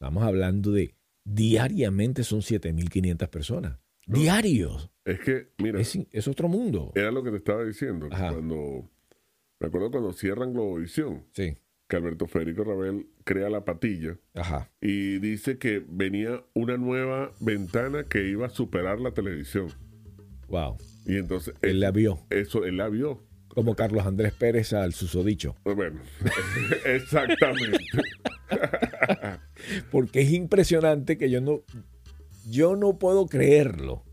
Estamos 0.00 0.22
hablando 0.22 0.72
de 0.72 0.94
diariamente 1.24 2.24
son 2.24 2.40
7.500 2.40 3.28
personas. 3.28 3.78
Diarios. 4.06 4.90
Es 5.04 5.20
que, 5.20 5.52
mira, 5.58 5.80
Es, 5.80 5.98
es 6.10 6.28
otro 6.28 6.48
mundo. 6.48 6.92
era 6.94 7.10
lo 7.10 7.22
que 7.22 7.30
te 7.30 7.36
estaba 7.36 7.64
diciendo. 7.64 8.08
Ajá. 8.10 8.32
Cuando, 8.32 8.88
me 9.60 9.66
acuerdo 9.66 9.90
cuando 9.90 10.12
cierran 10.12 10.52
Globovisión, 10.54 11.26
Sí. 11.32 11.54
Que 11.90 11.96
Alberto 11.96 12.26
Federico 12.28 12.62
Rabel 12.64 13.08
crea 13.24 13.50
la 13.50 13.64
patilla 13.64 14.16
Ajá. 14.34 14.70
y 14.80 15.18
dice 15.18 15.58
que 15.58 15.84
venía 15.88 16.42
una 16.54 16.76
nueva 16.78 17.32
ventana 17.40 18.04
que 18.04 18.28
iba 18.28 18.46
a 18.46 18.50
superar 18.50 19.00
la 19.00 19.10
televisión. 19.10 19.68
Wow. 20.48 20.78
Y 21.04 21.16
entonces 21.16 21.54
Él 21.62 21.80
la 21.80 21.90
vio. 21.90 22.20
eso 22.30 22.64
él 22.64 22.76
la 22.76 22.88
vio. 22.88 23.22
Como 23.48 23.74
Carlos 23.74 24.06
Andrés 24.06 24.32
Pérez 24.32 24.72
al 24.72 24.92
susodicho. 24.92 25.56
Bueno, 25.64 26.00
exactamente. 26.86 27.78
Porque 29.90 30.20
es 30.20 30.32
impresionante 30.32 31.18
que 31.18 31.28
yo 31.28 31.40
no, 31.40 31.62
yo 32.48 32.76
no 32.76 32.98
puedo 32.98 33.26
creerlo. 33.26 34.04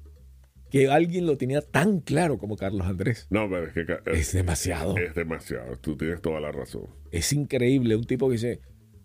Que 0.71 0.89
alguien 0.89 1.25
lo 1.25 1.37
tenía 1.37 1.61
tan 1.61 1.99
claro 2.01 2.37
como 2.37 2.57
Carlos 2.57 2.85
Andrés. 2.87 3.27
No, 3.29 3.49
pero 3.49 3.67
es 3.67 3.73
que 3.73 3.85
Es 4.11 4.33
demasiado. 4.33 4.97
es 4.97 5.15
demasiado. 5.15 5.77
Tú 5.77 5.95
tienes 5.95 6.21
toda 6.21 6.39
la 6.39 6.51
razón. 6.51 6.87
Es 7.11 7.31
increíble. 7.33 7.95
Un 7.95 8.03
tipo 8.03 8.27
que 8.27 8.33
dice, 8.33 8.59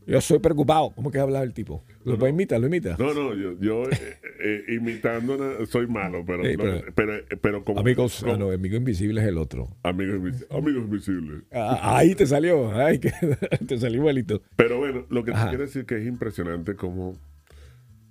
yo 0.06 0.20
soy 0.20 0.40
preocupado. 0.40 0.90
¿Cómo 0.96 1.10
que 1.12 1.20
habla 1.20 1.42
el 1.42 1.54
tipo? 1.54 1.84
Lo 2.04 2.18
puede 2.18 2.32
imitar, 2.32 2.60
lo 2.60 2.66
imita. 2.66 2.96
No, 2.98 3.14
no, 3.14 3.32
yo, 3.36 3.52
yo 3.60 3.84
eh, 3.88 4.18
eh, 4.42 4.64
imitando 4.70 5.36
na- 5.36 5.64
soy 5.66 5.86
malo, 5.86 6.24
pero, 6.26 6.42
Sí, 6.44 6.56
no, 6.56 6.64
pero- 6.64 6.84
pero, 6.96 7.12
pero 7.40 7.64
como, 7.64 7.78
Amigos, 7.78 8.18
como- 8.20 8.32
ah, 8.32 8.36
no, 8.36 8.50
amigo 8.50 8.74
invisible 8.76 9.20
es 9.20 9.28
el 9.28 9.38
otro. 9.38 9.68
amigos, 9.84 10.16
invis- 10.16 10.46
amigos 10.50 10.90
visibles. 10.90 11.42
Ah, 11.52 11.96
ahí 11.98 12.16
te 12.16 12.26
salió. 12.26 12.72
Ay, 12.74 12.98
que 12.98 13.12
te 13.68 13.78
salió 13.78 13.98
igualito. 14.00 14.42
Pero 14.56 14.78
bueno, 14.78 15.06
lo 15.10 15.22
que 15.22 15.30
te 15.30 15.36
Ajá. 15.36 15.50
quiero 15.50 15.62
decir 15.64 15.86
que 15.86 15.96
es 15.98 16.06
impresionante 16.08 16.74
como 16.74 17.16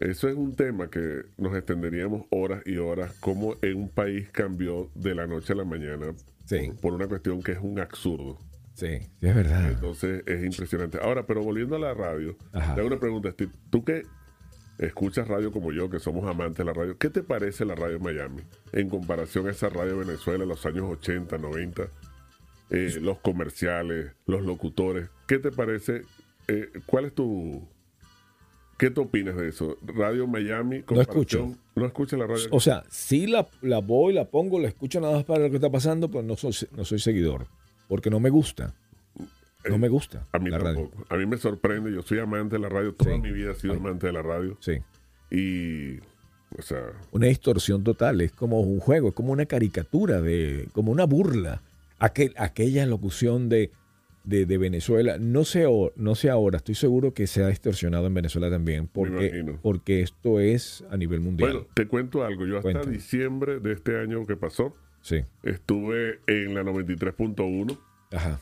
eso 0.01 0.27
es 0.27 0.35
un 0.35 0.55
tema 0.55 0.89
que 0.89 1.23
nos 1.37 1.55
extenderíamos 1.55 2.25
horas 2.29 2.61
y 2.65 2.77
horas, 2.77 3.13
cómo 3.19 3.55
en 3.61 3.77
un 3.77 3.89
país 3.89 4.29
cambió 4.31 4.89
de 4.95 5.15
la 5.15 5.27
noche 5.27 5.53
a 5.53 5.55
la 5.55 5.65
mañana 5.65 6.07
Sí. 6.45 6.67
por, 6.67 6.75
por 6.81 6.93
una 6.95 7.07
cuestión 7.07 7.41
que 7.41 7.53
es 7.53 7.59
un 7.61 7.79
absurdo. 7.79 8.37
Sí, 8.73 8.99
sí, 8.99 9.27
es 9.27 9.35
verdad. 9.35 9.71
Entonces 9.71 10.23
es 10.25 10.43
impresionante. 10.43 10.97
Ahora, 11.01 11.25
pero 11.27 11.43
volviendo 11.43 11.75
a 11.75 11.79
la 11.79 11.93
radio, 11.93 12.35
Ajá. 12.51 12.73
te 12.73 12.81
hago 12.81 12.87
una 12.87 12.99
pregunta, 12.99 13.31
Steve. 13.31 13.51
Tú 13.69 13.83
que 13.85 14.03
escuchas 14.79 15.27
radio 15.27 15.51
como 15.51 15.71
yo, 15.71 15.89
que 15.89 15.99
somos 15.99 16.27
amantes 16.27 16.57
de 16.57 16.65
la 16.65 16.73
radio, 16.73 16.97
¿qué 16.97 17.09
te 17.09 17.21
parece 17.21 17.63
la 17.65 17.75
radio 17.75 17.97
en 17.97 18.03
Miami 18.03 18.41
en 18.73 18.89
comparación 18.89 19.47
a 19.47 19.51
esa 19.51 19.69
radio 19.69 19.97
de 19.97 20.05
Venezuela 20.05 20.39
de 20.43 20.47
los 20.47 20.65
años 20.65 20.85
80, 20.89 21.37
90? 21.37 21.83
Eh, 22.71 22.97
los 23.01 23.19
comerciales, 23.19 24.13
los 24.25 24.41
locutores. 24.43 25.09
¿Qué 25.27 25.37
te 25.39 25.51
parece? 25.51 26.03
Eh, 26.47 26.69
¿Cuál 26.85 27.05
es 27.05 27.13
tu... 27.13 27.67
¿Qué 28.81 28.89
te 28.89 28.99
opinas 28.99 29.37
de 29.37 29.47
eso? 29.47 29.77
Radio 29.85 30.25
Miami. 30.25 30.83
No 30.89 31.01
escucho. 31.01 31.55
No 31.75 31.85
escuchas 31.85 32.17
la 32.17 32.25
radio. 32.25 32.45
O 32.49 32.59
sea, 32.59 32.81
sí 32.89 33.27
la, 33.27 33.47
la 33.61 33.77
voy, 33.77 34.11
la 34.11 34.25
pongo, 34.25 34.59
la 34.59 34.69
escucho 34.69 34.99
nada 34.99 35.13
más 35.13 35.23
para 35.23 35.43
lo 35.43 35.49
que 35.51 35.57
está 35.57 35.69
pasando, 35.69 36.09
pero 36.09 36.23
no 36.23 36.35
soy, 36.35 36.51
no 36.75 36.83
soy 36.83 36.97
seguidor. 36.97 37.45
Porque 37.87 38.09
no 38.09 38.19
me 38.19 38.31
gusta. 38.31 38.73
No 39.69 39.77
me 39.77 39.87
gusta 39.87 40.25
a 40.31 40.39
mí 40.39 40.49
la 40.49 40.57
radio. 40.57 40.87
tampoco. 40.89 41.05
A 41.13 41.15
mí 41.15 41.27
me 41.27 41.37
sorprende. 41.37 41.93
Yo 41.93 42.01
soy 42.01 42.17
amante 42.17 42.55
de 42.55 42.61
la 42.63 42.69
radio. 42.69 42.95
Toda 42.95 43.13
Sí. 43.17 43.21
mi 43.21 43.31
vida 43.31 43.51
he 43.51 43.53
sido 43.53 43.73
Ay. 43.73 43.79
amante 43.79 44.07
de 44.07 44.13
la 44.13 44.23
radio. 44.23 44.57
Sí. 44.61 44.79
Y... 45.29 45.99
O 46.57 46.63
sea... 46.63 46.81
Una 47.11 47.27
distorsión 47.27 47.83
total. 47.83 48.19
Es 48.21 48.31
como 48.31 48.61
un 48.61 48.79
juego, 48.79 49.09
es 49.09 49.13
como 49.13 49.31
una 49.31 49.45
caricatura, 49.45 50.21
de, 50.23 50.69
como 50.73 50.91
una 50.91 51.05
burla. 51.05 51.61
Aquel, 51.99 52.33
aquella 52.35 52.87
locución 52.87 53.47
de 53.47 53.69
de, 54.23 54.45
de 54.45 54.57
Venezuela. 54.57 55.17
No 55.19 55.43
sé, 55.43 55.65
no 55.95 56.15
sé 56.15 56.29
ahora, 56.29 56.57
estoy 56.57 56.75
seguro 56.75 57.13
que 57.13 57.27
se 57.27 57.43
ha 57.43 57.47
distorsionado 57.47 58.07
en 58.07 58.13
Venezuela 58.13 58.49
también, 58.49 58.87
porque, 58.87 59.43
porque 59.61 60.01
esto 60.01 60.39
es 60.39 60.83
a 60.89 60.97
nivel 60.97 61.21
mundial. 61.21 61.51
Bueno, 61.51 61.67
te 61.73 61.87
cuento 61.87 62.23
algo. 62.23 62.45
Yo 62.45 62.57
hasta 62.57 62.71
Cuéntame. 62.71 62.93
diciembre 62.93 63.59
de 63.59 63.73
este 63.73 63.99
año 63.99 64.25
que 64.25 64.35
pasó, 64.37 64.75
sí, 65.01 65.23
estuve 65.43 66.19
en 66.27 66.53
la 66.53 66.63
93.1. 66.63 67.77
ajá. 68.11 68.39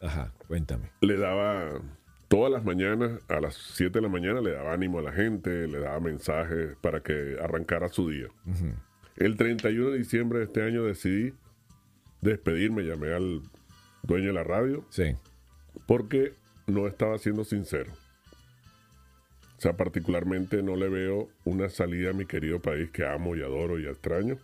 Ajá, 0.00 0.32
cuéntame. 0.46 0.90
Le 1.00 1.16
daba 1.16 1.82
todas 2.28 2.52
las 2.52 2.64
mañanas, 2.64 3.20
a 3.28 3.40
las 3.40 3.54
7 3.74 3.94
de 3.98 4.02
la 4.02 4.08
mañana, 4.08 4.40
le 4.40 4.52
daba 4.52 4.72
ánimo 4.72 5.00
a 5.00 5.02
la 5.02 5.10
gente, 5.12 5.66
le 5.66 5.80
daba 5.80 5.98
mensajes 5.98 6.76
para 6.80 7.00
que 7.02 7.36
arrancara 7.42 7.88
su 7.88 8.08
día. 8.08 8.28
Ujú. 8.46 8.74
El 9.16 9.36
31 9.36 9.90
de 9.90 9.98
diciembre 9.98 10.38
de 10.38 10.44
este 10.44 10.62
año 10.62 10.84
decidí 10.84 11.32
despedirme, 12.20 12.82
llamé 12.84 13.12
al 13.12 13.42
dueño 14.02 14.28
de 14.28 14.32
la 14.32 14.44
radio 14.44 14.84
Sí, 14.90 15.14
porque 15.86 16.32
no 16.66 16.86
estaba 16.86 17.18
siendo 17.18 17.44
sincero. 17.44 17.92
O 19.56 19.60
sea, 19.60 19.72
particularmente 19.76 20.62
no 20.62 20.76
le 20.76 20.88
veo 20.88 21.28
una 21.44 21.68
salida 21.68 22.10
a 22.10 22.12
mi 22.12 22.26
querido 22.26 22.60
país 22.60 22.90
que 22.90 23.04
amo 23.04 23.34
y 23.34 23.42
adoro 23.42 23.78
y 23.80 23.86
extraño. 23.86 24.38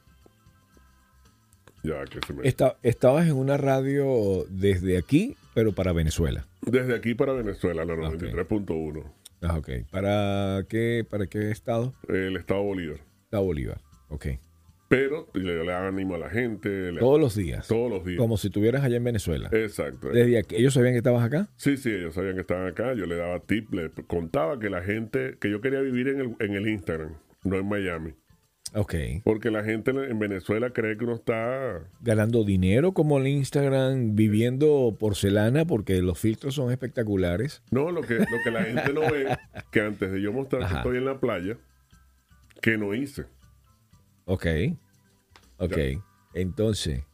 Ya 1.85 2.03
que 2.07 2.19
se 2.27 2.33
me... 2.33 2.49
Esta- 2.49 2.79
estabas 2.83 3.27
en 3.27 3.35
una 3.37 3.57
radio 3.57 4.45
desde 4.49 4.97
aquí, 4.99 5.37
pero 5.55 5.73
para 5.73 5.93
Venezuela. 5.93 6.47
Desde 6.63 6.95
aquí 6.97 7.15
para 7.15 7.33
Venezuela, 7.35 7.85
la 7.85 7.93
Ok. 7.95 8.15
93.1, 8.23 9.05
Ah, 9.43 9.59
ok. 9.59 9.69
¿Para 9.91 10.65
qué, 10.69 11.07
¿Para 11.09 11.27
qué 11.27 11.51
estado? 11.51 11.93
el 12.09 12.37
Estado 12.37 12.63
Bolívar. 12.63 13.01
Está 13.25 13.39
Bolívar. 13.41 13.79
Ok. 14.09 14.27
Pero 14.97 15.29
le, 15.35 15.43
le 15.57 15.65
daba 15.67 15.89
ánimo 15.89 16.15
a 16.15 16.19
la 16.19 16.31
gente. 16.31 16.93
le- 16.93 17.01
Todos 17.01 17.21
los 17.21 17.35
días. 17.35 17.67
todos 17.67 17.91
los 17.91 18.05
días. 18.05 18.19
Como 18.19 18.37
si 18.37 18.47
estuvieras 18.49 18.85
allá 18.85 18.97
en 18.97 19.05
Venezuela. 19.05 19.49
Exacto. 19.53 20.09
Desde 20.11 20.39
aquí. 20.39 20.55
¿Ellos 20.57 20.73
sabían 20.75 20.93
que 20.93 20.99
estabas 20.99 21.25
acá? 21.25 21.49
Sí, 21.57 21.77
sí, 21.77 21.91
ellos 21.91 22.15
sabían 22.15 22.35
que 22.35 22.43
estaban 22.43 22.67
acá. 22.69 22.95
Yo 22.95 23.07
le 23.07 23.17
daba 23.17 23.41
tip, 23.41 23.73
le 23.75 23.91
contaba 24.07 24.59
que 24.61 24.71
la 24.71 24.83
gente, 24.83 25.37
que 25.41 25.51
yo 25.51 25.61
quería 25.61 25.81
vivir 25.81 26.09
en 26.09 26.21
el, 26.21 26.37
en 26.39 26.55
el 26.55 26.69
Instagram, 26.69 27.15
no 27.43 27.57
en 27.59 27.69
Miami. 27.69 28.13
Ok. 28.77 28.95
Porque 29.25 29.51
la 29.51 29.63
gente 29.63 29.93
en 29.93 29.99
en 29.99 30.19
Venezuela 30.19 30.71
cree 30.71 30.97
que 30.97 31.05
uno 31.05 31.15
está 31.15 31.81
Ganando 32.01 32.43
dinero 32.45 32.93
como 32.93 33.19
el 33.19 33.27
Instagram, 33.29 34.17
viviendo 34.17 34.97
porcelana 34.99 35.65
porque 35.65 36.03
los 36.03 36.19
filtros 36.19 36.55
son 36.57 36.73
espectaculares. 36.73 37.63
No, 37.71 37.91
lo 37.93 38.01
que, 38.03 38.15
lo 38.15 38.27
que 38.45 38.51
la 38.51 38.65
gente 38.65 38.93
no 38.93 39.01
ve, 39.03 39.27
que 39.73 39.81
antes 39.81 40.11
de 40.13 40.21
yo 40.21 40.33
mostrar 40.33 40.69
que 40.69 40.75
estoy 40.77 40.97
en 40.99 41.05
la 41.05 41.19
playa, 41.21 41.57
que 42.61 42.77
no 42.79 42.95
hice. 42.95 43.25
Ok. 44.25 44.47
Ok. 45.59 45.77
Entonces, 46.35 47.05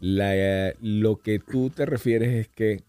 la, 0.00 0.74
lo 0.80 1.16
que 1.16 1.38
tú 1.38 1.70
te 1.70 1.86
refieres 1.86 2.34
es 2.34 2.48
que 2.48 2.82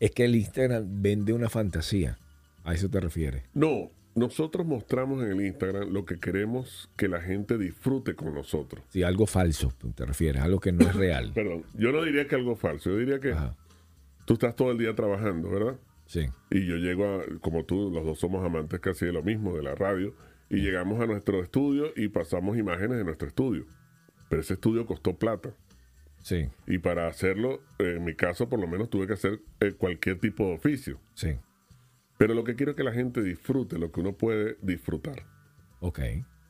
es 0.00 0.10
que 0.12 0.24
el 0.24 0.34
Instagram 0.34 1.02
vende 1.02 1.32
una 1.32 1.48
fantasía. 1.50 2.18
A 2.64 2.74
eso 2.74 2.88
te 2.88 3.00
refieres. 3.00 3.44
No, 3.54 3.90
nosotros 4.14 4.66
mostramos 4.66 5.22
en 5.22 5.30
el 5.32 5.46
Instagram 5.46 5.90
lo 5.90 6.04
que 6.04 6.18
queremos 6.18 6.90
que 6.96 7.08
la 7.08 7.20
gente 7.20 7.58
disfrute 7.58 8.14
con 8.14 8.34
nosotros. 8.34 8.82
Sí, 8.88 9.02
algo 9.02 9.26
falso, 9.26 9.72
te 9.94 10.04
refieres, 10.04 10.42
algo 10.42 10.58
que 10.58 10.72
no 10.72 10.86
es 10.86 10.94
real. 10.94 11.32
Perdón, 11.34 11.64
yo 11.74 11.92
no 11.92 12.02
diría 12.02 12.26
que 12.26 12.34
algo 12.34 12.56
falso, 12.56 12.90
yo 12.90 12.96
diría 12.96 13.20
que 13.20 13.32
Ajá. 13.32 13.56
tú 14.24 14.34
estás 14.34 14.56
todo 14.56 14.72
el 14.72 14.78
día 14.78 14.94
trabajando, 14.94 15.50
¿verdad? 15.50 15.78
Sí. 16.06 16.26
Y 16.50 16.66
yo 16.66 16.76
llego 16.76 17.04
a, 17.04 17.24
como 17.40 17.64
tú, 17.64 17.90
los 17.90 18.04
dos 18.04 18.18
somos 18.18 18.44
amantes 18.44 18.80
casi 18.80 19.06
de 19.06 19.12
lo 19.12 19.22
mismo, 19.22 19.54
de 19.54 19.62
la 19.62 19.74
radio, 19.74 20.14
y 20.50 20.56
llegamos 20.56 21.00
a 21.00 21.06
nuestro 21.06 21.42
estudio 21.42 21.92
y 21.94 22.08
pasamos 22.08 22.58
imágenes 22.58 22.98
de 22.98 23.04
nuestro 23.04 23.28
estudio. 23.28 23.66
Pero 24.28 24.42
ese 24.42 24.54
estudio 24.54 24.84
costó 24.84 25.16
plata. 25.16 25.54
Sí. 26.22 26.48
Y 26.66 26.78
para 26.78 27.06
hacerlo, 27.06 27.62
eh, 27.78 27.94
en 27.96 28.04
mi 28.04 28.14
caso, 28.14 28.48
por 28.48 28.58
lo 28.60 28.66
menos 28.66 28.90
tuve 28.90 29.06
que 29.06 29.12
hacer 29.12 29.40
eh, 29.60 29.72
cualquier 29.78 30.18
tipo 30.18 30.46
de 30.48 30.54
oficio. 30.54 31.00
Sí. 31.14 31.38
Pero 32.18 32.34
lo 32.34 32.44
que 32.44 32.56
quiero 32.56 32.72
es 32.72 32.76
que 32.76 32.82
la 32.82 32.92
gente 32.92 33.22
disfrute 33.22 33.78
lo 33.78 33.92
que 33.92 34.00
uno 34.00 34.12
puede 34.12 34.56
disfrutar. 34.60 35.24
Ok. 35.78 36.00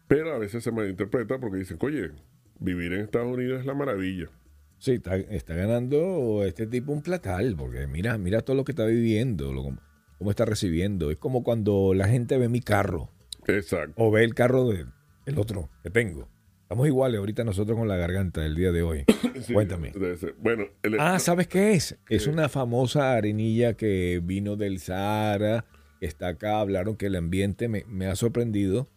Pero 0.09 0.35
a 0.35 0.39
veces 0.39 0.65
se 0.65 0.73
malinterpreta 0.73 1.39
porque 1.39 1.59
dicen, 1.59 1.77
oye, 1.81 2.11
vivir 2.59 2.95
en 2.95 3.03
Estados 3.03 3.33
Unidos 3.33 3.61
es 3.61 3.67
la 3.67 3.75
maravilla. 3.75 4.31
Sí, 4.79 4.93
está, 4.93 5.17
está 5.17 5.55
ganando 5.55 6.43
este 6.45 6.67
tipo 6.67 6.91
un 6.91 7.03
platal, 7.03 7.55
porque 7.57 7.87
mira, 7.87 8.17
mira 8.17 8.41
todo 8.41 8.57
lo 8.57 8.65
que 8.65 8.73
está 8.73 8.87
viviendo, 8.87 9.53
lo, 9.53 9.79
cómo 10.19 10.31
está 10.31 10.47
recibiendo. 10.47 11.11
Es 11.11 11.19
como 11.19 11.45
cuando 11.45 11.93
la 11.95 12.09
gente 12.09 12.39
ve 12.39 12.49
mi 12.49 12.61
carro 12.61 13.11
Exacto. 13.47 13.95
o 13.97 14.11
ve 14.11 14.25
el 14.25 14.35
carro 14.35 14.69
del 14.69 14.87
el 15.27 15.39
otro 15.39 15.69
que 15.83 15.91
tengo. 15.91 16.29
Estamos 16.63 16.87
iguales 16.87 17.19
ahorita 17.19 17.43
nosotros 17.45 17.77
con 17.77 17.89
la 17.89 17.97
garganta 17.97 18.41
del 18.43 18.55
día 18.55 18.73
de 18.73 18.83
hoy. 18.83 19.05
Sí, 19.43 19.53
Cuéntame. 19.55 19.93
Bueno, 20.39 20.65
el- 20.83 21.01
Ah, 21.01 21.19
¿sabes 21.19 21.49
qué 21.49 21.73
es? 21.73 21.99
Es 22.11 22.27
una 22.27 22.49
famosa 22.51 23.15
arenilla 23.15 23.75
que 23.75 24.21
vino 24.23 24.57
del 24.57 24.79
Sahara, 24.81 25.65
está 26.01 26.29
acá. 26.29 26.61
Hablaron 26.61 26.97
que 26.97 27.07
el 27.07 27.17
ambiente 27.17 27.69
me, 27.69 27.85
me 27.89 28.07
ha 28.07 28.17
sorprendido 28.17 28.89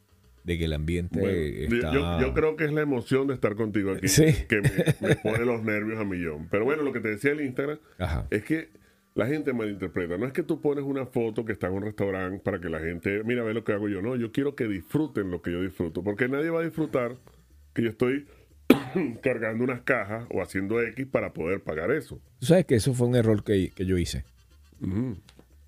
de 0.43 0.57
que 0.57 0.65
el 0.65 0.73
ambiente 0.73 1.19
bueno, 1.21 1.77
está... 1.77 1.93
yo, 1.93 2.19
yo 2.27 2.33
creo 2.33 2.57
que 2.57 2.65
es 2.65 2.73
la 2.73 2.81
emoción 2.81 3.27
de 3.27 3.33
estar 3.35 3.55
contigo 3.55 3.93
aquí 3.93 4.09
Sí. 4.09 4.25
que 4.49 4.59
me, 4.61 5.07
me 5.07 5.15
pone 5.15 5.45
los 5.45 5.63
nervios 5.63 5.97
a 5.99 6.03
millón. 6.03 6.49
Pero 6.51 6.65
bueno, 6.65 6.83
lo 6.83 6.91
que 6.91 6.99
te 6.99 7.07
decía 7.07 7.31
el 7.31 7.39
Instagram 7.41 7.79
Ajá. 7.97 8.27
es 8.29 8.43
que 8.43 8.69
la 9.15 9.27
gente 9.27 9.53
malinterpreta. 9.53 10.17
No 10.17 10.25
es 10.25 10.33
que 10.33 10.43
tú 10.43 10.59
pones 10.59 10.83
una 10.83 11.05
foto 11.05 11.45
que 11.45 11.53
está 11.53 11.67
en 11.67 11.73
un 11.73 11.83
restaurante 11.83 12.39
para 12.39 12.59
que 12.59 12.69
la 12.69 12.79
gente, 12.79 13.23
mira, 13.23 13.43
ve 13.43 13.53
lo 13.53 13.63
que 13.63 13.73
hago 13.73 13.87
yo. 13.87 14.01
No, 14.01 14.15
yo 14.15 14.31
quiero 14.31 14.55
que 14.55 14.67
disfruten 14.67 15.29
lo 15.29 15.41
que 15.41 15.51
yo 15.51 15.61
disfruto. 15.61 16.03
Porque 16.03 16.27
nadie 16.27 16.49
va 16.49 16.61
a 16.61 16.63
disfrutar 16.63 17.15
que 17.73 17.83
yo 17.83 17.89
estoy 17.89 18.25
cargando 19.21 19.63
unas 19.63 19.81
cajas 19.81 20.25
o 20.31 20.41
haciendo 20.41 20.81
X 20.81 21.05
para 21.07 21.33
poder 21.33 21.61
pagar 21.61 21.91
eso. 21.91 22.19
Tú 22.39 22.47
sabes 22.47 22.65
que 22.65 22.75
eso 22.75 22.93
fue 22.93 23.07
un 23.07 23.15
error 23.15 23.43
que, 23.43 23.71
que 23.75 23.85
yo 23.85 23.97
hice. 23.97 24.25
Ujú. 24.81 25.17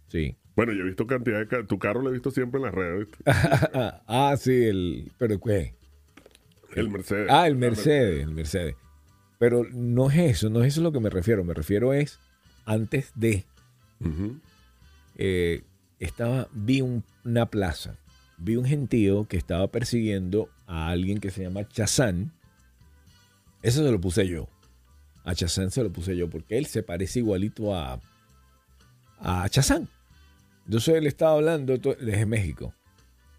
Sí. 0.08 0.36
Bueno, 0.56 0.74
yo 0.74 0.84
he 0.84 0.86
visto 0.86 1.06
cantidad 1.06 1.46
de... 1.46 1.64
Tu 1.66 1.78
carro 1.78 2.02
lo 2.02 2.10
he 2.10 2.14
visto 2.14 2.32
siempre 2.32 2.60
en 2.60 2.66
las 2.66 2.74
redes. 2.74 3.08
ah, 3.26 4.36
sí, 4.38 4.64
el... 4.64 5.12
¿Pero 5.18 5.40
qué? 5.40 5.76
El 6.76 6.90
Mercedes. 6.90 7.28
Ah, 7.30 7.48
el 7.48 7.56
Mercedes, 7.56 8.24
el 8.24 8.34
Mercedes. 8.34 8.76
Pero 9.38 9.66
no 9.72 10.10
es 10.10 10.18
eso, 10.18 10.50
no 10.50 10.64
es 10.64 10.70
eso 10.70 10.82
a 10.82 10.84
lo 10.84 10.92
que 10.92 11.00
me 11.00 11.10
refiero. 11.10 11.44
Me 11.44 11.54
refiero 11.54 11.94
es 11.94 12.20
antes 12.66 13.12
de... 13.16 13.46
Eh, 15.18 15.64
estaba, 16.00 16.48
vi 16.52 16.82
un- 16.82 17.04
una 17.24 17.46
plaza, 17.48 17.96
vi 18.38 18.56
un 18.58 18.66
gentío 18.66 19.28
que 19.28 19.38
estaba 19.38 19.68
persiguiendo 19.68 20.50
a 20.68 20.90
alguien 20.90 21.20
que 21.20 21.32
se 21.32 21.44
llama 21.44 21.68
Chazán. 21.68 22.32
Eso 23.62 23.84
se 23.84 23.92
lo 23.92 24.00
puse 24.02 24.28
yo. 24.28 24.48
A 25.24 25.34
Chazán 25.34 25.72
se 25.72 25.82
lo 25.84 25.92
puse 25.92 26.16
yo 26.16 26.30
porque 26.30 26.58
él 26.58 26.66
se 26.66 26.84
parece 26.84 27.20
igualito 27.20 27.74
a, 27.74 28.00
a 29.20 29.50
Chazán. 29.50 29.88
Entonces 30.66 30.96
él 30.96 31.08
estaba 31.08 31.34
hablando 31.34 31.78
desde 31.78 32.26
México. 32.26 32.74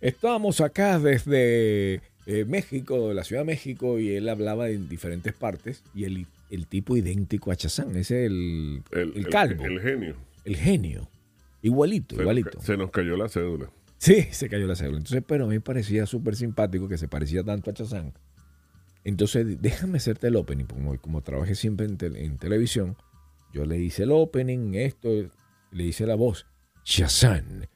Estamos 0.00 0.60
acá 0.60 0.98
desde 0.98 2.00
eh, 2.26 2.44
México, 2.46 3.12
la 3.12 3.24
Ciudad 3.24 3.42
de 3.42 3.46
México, 3.46 3.98
y 3.98 4.14
él 4.16 4.28
hablaba 4.28 4.68
en 4.68 4.88
diferentes 4.88 5.32
partes. 5.32 5.82
Y 5.94 6.04
el, 6.04 6.26
el 6.50 6.66
tipo 6.66 6.96
idéntico 6.96 7.50
a 7.50 7.56
Chazán, 7.56 7.90
ese 7.96 8.24
es 8.24 8.30
el, 8.30 8.82
el, 8.92 9.28
calvo, 9.28 9.64
El, 9.64 9.72
el, 9.74 9.80
genio. 9.80 10.16
genio. 10.44 11.10
Igualito, 11.62 12.14
Se 12.16 12.22
igualito. 12.22 12.60
se 12.60 12.76
nos 12.76 12.90
cayó 12.90 13.16
la 13.16 13.28
cédula. 13.28 13.70
Sí, 13.98 14.22
se 14.30 14.48
cayó 14.48 14.66
la 14.66 14.76
cédula. 14.76 14.98
Entonces, 14.98 15.24
pero 15.26 15.44
a 15.44 15.48
mí 15.48 15.54
me 15.54 15.60
parecía 15.60 16.06
súper 16.06 16.36
simpático 16.36 16.86
que 16.88 16.98
se 16.98 17.08
parecía 17.08 17.42
tanto 17.42 17.70
a 17.70 17.74
Chazán. 17.74 18.12
Entonces, 19.04 19.60
déjame 19.60 19.98
hacerte 19.98 20.28
el 20.28 20.36
opening. 20.36 20.64
Como, 20.66 20.96
como 21.00 21.22
trabajé 21.22 21.54
siempre 21.54 21.86
en, 21.86 21.96
tel- 21.96 22.16
en 22.16 22.38
televisión, 22.38 22.96
yo 23.52 23.64
le 23.64 23.78
hice 23.78 24.02
el 24.02 24.10
opening, 24.12 24.74
esto, 24.74 25.08
le 25.70 25.84
hice 25.84 26.06
la 26.06 26.14
voz. 26.14 26.46
Chazán, 26.84 27.68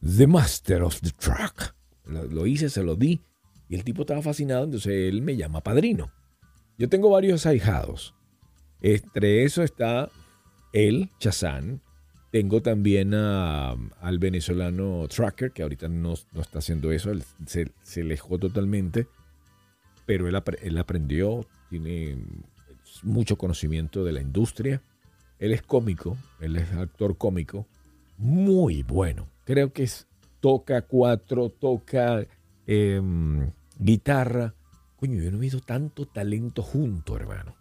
the 0.00 0.26
master 0.26 0.82
of 0.82 1.00
the 1.00 1.10
track. 1.10 1.74
Lo, 2.06 2.24
lo 2.26 2.46
hice, 2.46 2.68
se 2.68 2.82
lo 2.82 2.94
di. 2.96 3.20
Y 3.68 3.74
el 3.76 3.84
tipo 3.84 4.02
estaba 4.02 4.20
fascinado, 4.22 4.64
entonces 4.64 4.92
él 4.92 5.22
me 5.22 5.36
llama 5.36 5.62
padrino. 5.62 6.10
Yo 6.78 6.88
tengo 6.88 7.10
varios 7.10 7.46
ahijados. 7.46 8.14
Entre 8.80 9.44
eso 9.44 9.62
está 9.62 10.10
él, 10.72 11.10
Chazán, 11.18 11.80
tengo 12.30 12.62
también 12.62 13.14
a- 13.14 13.76
al 14.00 14.18
venezolano 14.18 15.06
Tracker, 15.08 15.52
que 15.52 15.62
ahorita 15.62 15.88
no, 15.88 16.14
no 16.32 16.40
está 16.40 16.58
haciendo 16.58 16.90
eso, 16.90 17.10
él 17.12 17.22
se, 17.46 17.70
se 17.82 18.00
alejó 18.02 18.38
totalmente, 18.38 19.06
pero 20.04 20.28
él, 20.28 20.36
él 20.62 20.78
aprendió, 20.78 21.46
tiene 21.70 22.18
mucho 23.02 23.36
conocimiento 23.38 24.04
de 24.04 24.12
la 24.12 24.20
industria. 24.20 24.82
Él 25.38 25.52
es 25.52 25.62
cómico, 25.62 26.16
él 26.40 26.56
es 26.56 26.72
actor 26.72 27.16
cómico, 27.16 27.66
muy 28.18 28.82
bueno. 28.82 29.28
Creo 29.44 29.72
que 29.72 29.84
es, 29.84 30.06
toca 30.40 30.82
cuatro, 30.82 31.48
toca 31.50 32.26
em, 32.66 33.50
guitarra. 33.78 34.54
Coño, 35.04 35.22
yo 35.22 35.30
no 35.30 35.36
he 35.36 35.40
visto 35.40 35.60
tanto 35.60 36.06
talento 36.06 36.62
junto, 36.62 37.14
hermano. 37.14 37.54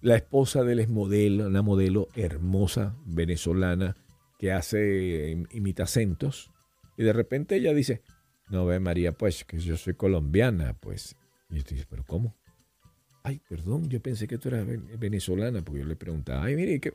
La 0.00 0.16
esposa 0.16 0.64
de 0.64 0.72
él 0.72 0.78
es 0.78 0.88
modelo, 0.88 1.46
una 1.48 1.60
modelo 1.60 2.08
hermosa 2.14 2.96
venezolana 3.04 3.94
que 4.38 4.50
hace, 4.50 5.32
im- 5.36 5.46
imita 5.52 5.82
acentos. 5.82 6.50
Y 6.96 7.02
de 7.02 7.12
repente 7.12 7.56
ella 7.56 7.74
dice, 7.74 8.00
no 8.48 8.64
ve 8.64 8.80
María, 8.80 9.12
pues 9.12 9.44
que 9.44 9.58
yo 9.58 9.76
soy 9.76 9.92
colombiana, 9.92 10.72
pues. 10.80 11.14
Y 11.50 11.56
yo 11.58 11.62
te 11.64 11.74
dice, 11.74 11.86
pero 11.90 12.04
¿cómo? 12.06 12.34
ay, 13.22 13.38
perdón, 13.46 13.90
yo 13.90 14.00
pensé 14.00 14.26
que 14.26 14.38
tú 14.38 14.48
eras 14.48 14.66
ven- 14.66 14.88
venezolana, 14.98 15.60
porque 15.62 15.80
yo 15.80 15.86
le 15.86 15.94
preguntaba, 15.94 16.44
ay, 16.44 16.56
mire, 16.56 16.80
que 16.80 16.94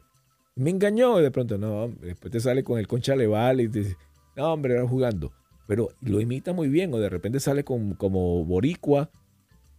me 0.56 0.72
engañó. 0.72 1.20
Y 1.20 1.22
de 1.22 1.30
pronto, 1.30 1.60
no, 1.60 1.88
después 2.02 2.32
te 2.32 2.40
sale 2.40 2.64
con 2.64 2.80
el 2.80 2.88
concha 2.88 3.16
leval 3.16 3.62
y 3.62 3.70
te 3.70 3.80
dice, 3.84 3.98
no, 4.36 4.52
hombre, 4.54 4.74
era 4.74 4.88
jugando. 4.88 5.32
Pero 5.68 5.90
lo 6.02 6.20
imita 6.20 6.52
muy 6.52 6.68
bien, 6.68 6.92
o 6.96 6.98
de 6.98 7.10
repente 7.10 7.40
sale 7.40 7.64
con, 7.64 7.94
como 7.94 8.44
boricua 8.44 9.12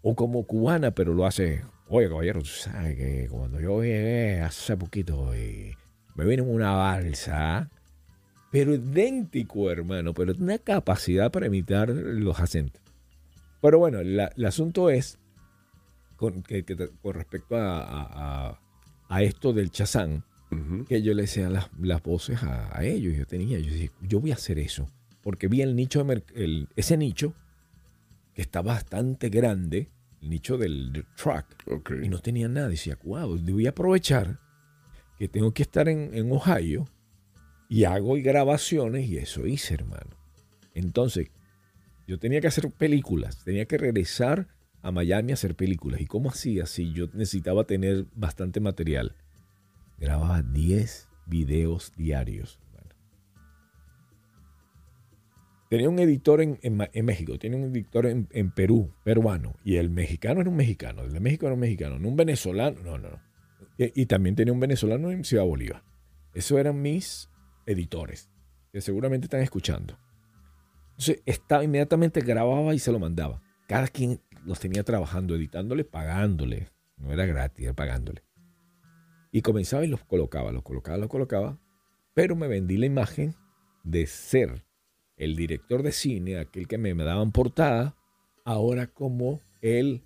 o 0.08 0.14
como 0.14 0.44
cubana, 0.46 0.92
pero 0.92 1.14
lo 1.14 1.26
hace, 1.26 1.62
oye, 1.88 2.08
caballero, 2.08 2.38
tú 2.40 2.46
sabes 2.46 2.94
que 2.96 3.26
cuando 3.28 3.58
yo 3.60 3.82
llegué 3.82 4.40
hace 4.40 4.76
poquito 4.76 5.34
y 5.36 5.74
me 6.14 6.24
vine 6.24 6.42
en 6.44 6.48
una 6.54 6.70
balsa, 6.74 7.68
pero 8.52 8.72
idéntico, 8.72 9.68
hermano, 9.68 10.14
pero 10.14 10.32
una 10.38 10.58
capacidad 10.58 11.32
para 11.32 11.46
imitar 11.48 11.88
los 11.88 12.38
acentos. 12.38 12.80
Pero 13.60 13.80
bueno, 13.80 14.00
la- 14.04 14.30
el 14.36 14.44
asunto 14.44 14.90
es, 14.90 15.18
con, 16.14 16.44
que- 16.44 16.62
que 16.64 16.76
te- 16.76 16.90
con 17.02 17.14
respecto 17.14 17.56
a, 17.56 17.80
a- 17.80 18.48
a- 18.50 18.60
a 19.08 19.22
esto 19.22 19.52
del 19.52 19.70
chazán, 19.72 20.22
que 20.86 21.02
yo 21.02 21.14
le 21.14 21.22
decía 21.22 21.50
las, 21.50 21.68
las 21.80 22.00
voces 22.04 22.42
a, 22.44 22.70
a 22.78 22.84
ellos. 22.84 23.14
Yo 23.16 23.26
tenía, 23.26 23.58
yo 23.58 23.72
decía, 23.72 23.90
yo 24.02 24.20
voy 24.20 24.30
a 24.30 24.34
hacer 24.34 24.60
eso. 24.60 24.86
Porque 25.20 25.48
vi 25.48 25.62
el 25.62 25.74
nicho, 25.74 26.06
el- 26.36 26.68
ese 26.76 26.96
nicho, 26.96 27.34
que 28.34 28.42
está 28.42 28.62
bastante 28.62 29.28
grande, 29.28 29.88
nicho 30.28 30.58
del, 30.58 30.92
del 30.92 31.06
truck, 31.16 31.46
Ok. 31.66 31.92
y 32.02 32.08
no 32.08 32.18
tenía 32.18 32.48
nada. 32.48 32.68
Decía, 32.68 32.98
wow, 33.04 33.38
voy 33.38 33.66
a 33.66 33.70
aprovechar 33.70 34.38
que 35.18 35.28
tengo 35.28 35.52
que 35.52 35.62
estar 35.62 35.88
en, 35.88 36.10
en 36.14 36.30
Ohio 36.32 36.86
y 37.68 37.84
hago 37.84 38.14
grabaciones 38.14 39.08
y 39.08 39.16
eso 39.18 39.46
hice, 39.46 39.74
hermano. 39.74 40.10
Entonces, 40.74 41.30
yo 42.06 42.18
tenía 42.18 42.40
que 42.40 42.46
hacer 42.48 42.70
películas, 42.70 43.42
tenía 43.44 43.64
que 43.66 43.78
regresar 43.78 44.48
a 44.82 44.92
Miami 44.92 45.32
a 45.32 45.34
hacer 45.34 45.56
películas. 45.56 46.00
¿Y 46.00 46.06
cómo 46.06 46.30
hacía 46.30 46.66
si 46.66 46.92
yo 46.92 47.06
necesitaba 47.12 47.64
tener 47.64 48.06
bastante 48.14 48.60
material? 48.60 49.16
Grababa 49.98 50.42
10 50.42 51.08
videos 51.26 51.92
diarios. 51.96 52.60
Tenía 55.68 55.88
un 55.88 55.98
editor 55.98 56.40
en, 56.40 56.58
en 56.62 56.88
en 56.92 57.04
México, 57.04 57.38
tenía 57.38 57.58
un 57.58 57.64
editor 57.64 58.06
en, 58.06 58.28
en 58.30 58.52
Perú, 58.52 58.94
peruano, 59.04 59.56
y 59.64 59.76
el 59.76 59.90
mexicano 59.90 60.40
era 60.40 60.50
un 60.50 60.56
mexicano, 60.56 61.02
el 61.02 61.12
de 61.12 61.20
México 61.20 61.46
era 61.46 61.54
un 61.54 61.60
mexicano, 61.60 61.98
no 61.98 62.08
un 62.08 62.16
venezolano, 62.16 62.80
no, 62.82 62.98
no, 62.98 63.10
no. 63.10 63.20
Y, 63.76 64.02
y 64.02 64.06
también 64.06 64.36
tenía 64.36 64.52
un 64.52 64.60
venezolano 64.60 65.10
en 65.10 65.24
Ciudad 65.24 65.44
Bolívar. 65.44 65.82
Esos 66.34 66.58
eran 66.58 66.80
mis 66.80 67.30
editores, 67.66 68.30
que 68.72 68.80
seguramente 68.80 69.26
están 69.26 69.40
escuchando. 69.40 69.98
Entonces, 70.90 71.22
estaba 71.26 71.64
inmediatamente 71.64 72.20
grababa 72.20 72.74
y 72.74 72.78
se 72.78 72.92
lo 72.92 72.98
mandaba. 72.98 73.42
Cada 73.68 73.88
quien 73.88 74.20
los 74.44 74.60
tenía 74.60 74.84
trabajando, 74.84 75.34
editándole, 75.34 75.84
pagándole. 75.84 76.70
No 76.96 77.12
era 77.12 77.26
gratis, 77.26 77.64
era 77.64 77.74
pagándole. 77.74 78.22
Y 79.32 79.42
comenzaba 79.42 79.84
y 79.84 79.88
los 79.88 80.04
colocaba, 80.04 80.52
los 80.52 80.62
colocaba, 80.62 80.96
los 80.96 81.08
colocaba. 81.08 81.58
Pero 82.14 82.36
me 82.36 82.48
vendí 82.48 82.76
la 82.76 82.86
imagen 82.86 83.34
de 83.82 84.06
ser 84.06 84.65
el 85.16 85.36
director 85.36 85.82
de 85.82 85.92
cine, 85.92 86.38
aquel 86.38 86.68
que 86.68 86.78
me, 86.78 86.94
daban 86.94 87.32
portada, 87.32 87.96
ahora 88.44 88.86
como 88.86 89.40
el 89.62 90.02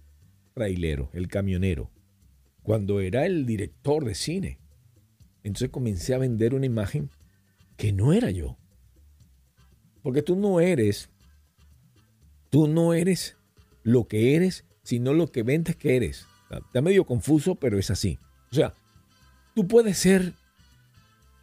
trailero, 0.54 1.10
el 1.12 1.28
camionero. 1.28 1.90
Cuando 2.62 3.00
era 3.00 3.26
el 3.26 3.46
director 3.46 4.04
de 4.04 4.14
cine. 4.14 4.58
Entonces 5.42 5.70
comencé 5.70 6.14
a 6.14 6.18
vender 6.18 6.54
una 6.54 6.66
imagen 6.66 7.10
que 7.76 7.92
no 7.92 8.12
era 8.12 8.30
yo. 8.30 8.56
Porque 10.02 10.22
tú 10.22 10.36
no 10.36 10.60
eres, 10.60 11.10
tú 12.50 12.68
no 12.68 12.94
eres 12.94 13.36
lo 13.82 14.06
que 14.06 14.36
eres, 14.36 14.64
sino 14.82 15.12
lo 15.12 15.32
que 15.32 15.42
vendes 15.42 15.76
que 15.76 15.96
eres. 15.96 16.26
Está 16.50 16.82
medio 16.82 17.04
confuso, 17.04 17.54
pero 17.54 17.78
es 17.78 17.90
así. 17.90 18.18
O 18.50 18.54
sea, 18.54 18.74
tú 19.54 19.66
puedes 19.66 19.98
ser 19.98 20.34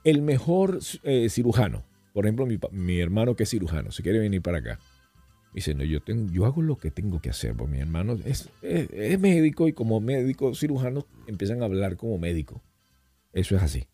el 0.04 0.22
mejor 0.22 0.80
eh, 1.04 1.30
cirujano. 1.30 1.87
Por 2.18 2.26
ejemplo, 2.26 2.48
mi, 2.48 2.58
mi 2.72 3.00
hermano 3.00 3.36
que 3.36 3.44
es 3.44 3.50
cirujano, 3.52 3.92
se 3.92 4.02
quiere 4.02 4.18
venir 4.18 4.42
para 4.42 4.58
acá. 4.58 4.80
Dice, 5.54 5.76
no, 5.76 5.84
yo, 5.84 6.02
tengo, 6.02 6.32
yo 6.34 6.48
hago 6.48 6.64
lo 6.64 6.76
que 6.76 6.90
tengo 6.90 7.22
que 7.22 7.30
hacer, 7.30 7.56
porque 7.56 7.74
mi 7.74 7.80
hermano 7.80 8.18
es, 8.26 8.50
es, 8.64 8.90
es 8.92 9.20
médico 9.20 9.68
y 9.68 9.74
como 9.74 10.02
médico 10.02 10.56
cirujano 10.56 11.06
empiezan 11.28 11.62
a 11.62 11.66
hablar 11.66 11.96
como 11.96 12.18
médico. 12.18 12.64
Eso 13.34 13.56
es 13.56 13.62
así. 13.62 13.86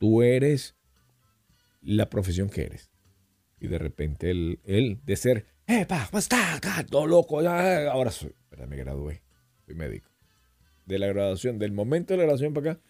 Tú 0.00 0.22
eres 0.22 0.74
la 1.82 2.10
profesión 2.10 2.50
que 2.50 2.62
eres. 2.62 2.90
Y 3.60 3.68
de 3.68 3.78
repente 3.78 4.32
él, 4.32 4.58
él 4.64 4.98
de 5.04 5.14
ser, 5.14 5.46
¡eh, 5.68 5.86
pa, 5.86 6.08
¿cómo 6.10 6.18
está? 6.18 6.56
Acá, 6.56 6.84
todo 6.84 7.06
loco, 7.06 7.42
ya, 7.42 7.84
eh", 7.84 7.88
ahora 7.88 8.10
soy, 8.10 8.30
espera, 8.30 8.66
me 8.66 8.76
gradué, 8.76 9.22
soy 9.66 9.76
médico. 9.76 10.10
De 10.84 10.98
la 10.98 11.06
graduación, 11.06 11.60
del 11.60 11.70
momento 11.70 12.12
de 12.12 12.18
la 12.18 12.24
graduación 12.24 12.54
para 12.54 12.72
acá, 12.72 12.80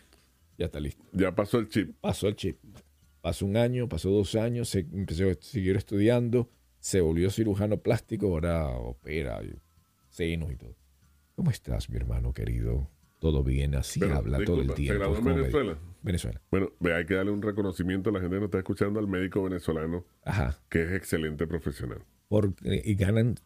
ya 0.57 0.65
está 0.65 0.81
listo. 0.81 1.05
Ya 1.13 1.35
pasó 1.35 1.59
el 1.59 1.69
chip. 1.69 1.95
Pasó 2.01 2.27
el 2.27 2.37
chip. 2.37 2.57
Pasó 3.23 3.47
un 3.47 3.57
año, 3.57 3.89
pasó 3.89 4.11
dos 4.11 4.35
años, 4.35 4.69
se 4.69 4.81
empezó 4.81 5.31
a 5.31 5.35
seguir 5.41 5.77
estudiando, 5.77 6.51
se 6.81 7.01
volvió 7.01 7.31
cirujano 7.31 7.79
plástico, 7.79 8.27
ahora 8.27 8.69
opera 8.69 9.41
senos 10.11 10.53
y 10.53 10.57
todo. 10.57 10.77
¿Cómo 11.37 11.51
estás, 11.51 11.89
mi 11.89 11.97
hermano 11.97 12.35
querido? 12.35 12.91
Todo 13.21 13.45
bien, 13.45 13.77
así 13.77 14.01
Pero, 14.01 14.17
habla 14.17 14.39
todo 14.45 14.61
el 14.61 14.67
disculpa, 14.67 14.77
¿se 14.77 14.83
tiempo. 14.83 14.99
graduó 14.99 15.19
en 15.19 15.37
Venezuela? 15.37 15.79
Venezuela. 16.03 16.43
Bueno, 16.51 16.73
hay 16.95 17.07
que 17.07 17.15
darle 17.15 17.31
un 17.31 17.41
reconocimiento 17.41 18.11
a 18.11 18.13
la 18.13 18.19
gente 18.21 18.35
que 18.35 18.41
nos 18.41 18.47
está 18.49 18.59
escuchando 18.59 18.99
al 18.99 19.07
médico 19.07 19.45
venezolano, 19.45 20.05
Ajá. 20.25 20.59
que 20.69 20.83
es 20.83 20.91
excelente 20.93 21.47
profesional. 21.47 22.05
Porque, 22.27 22.83
y 22.85 22.95
ganan 22.97 23.37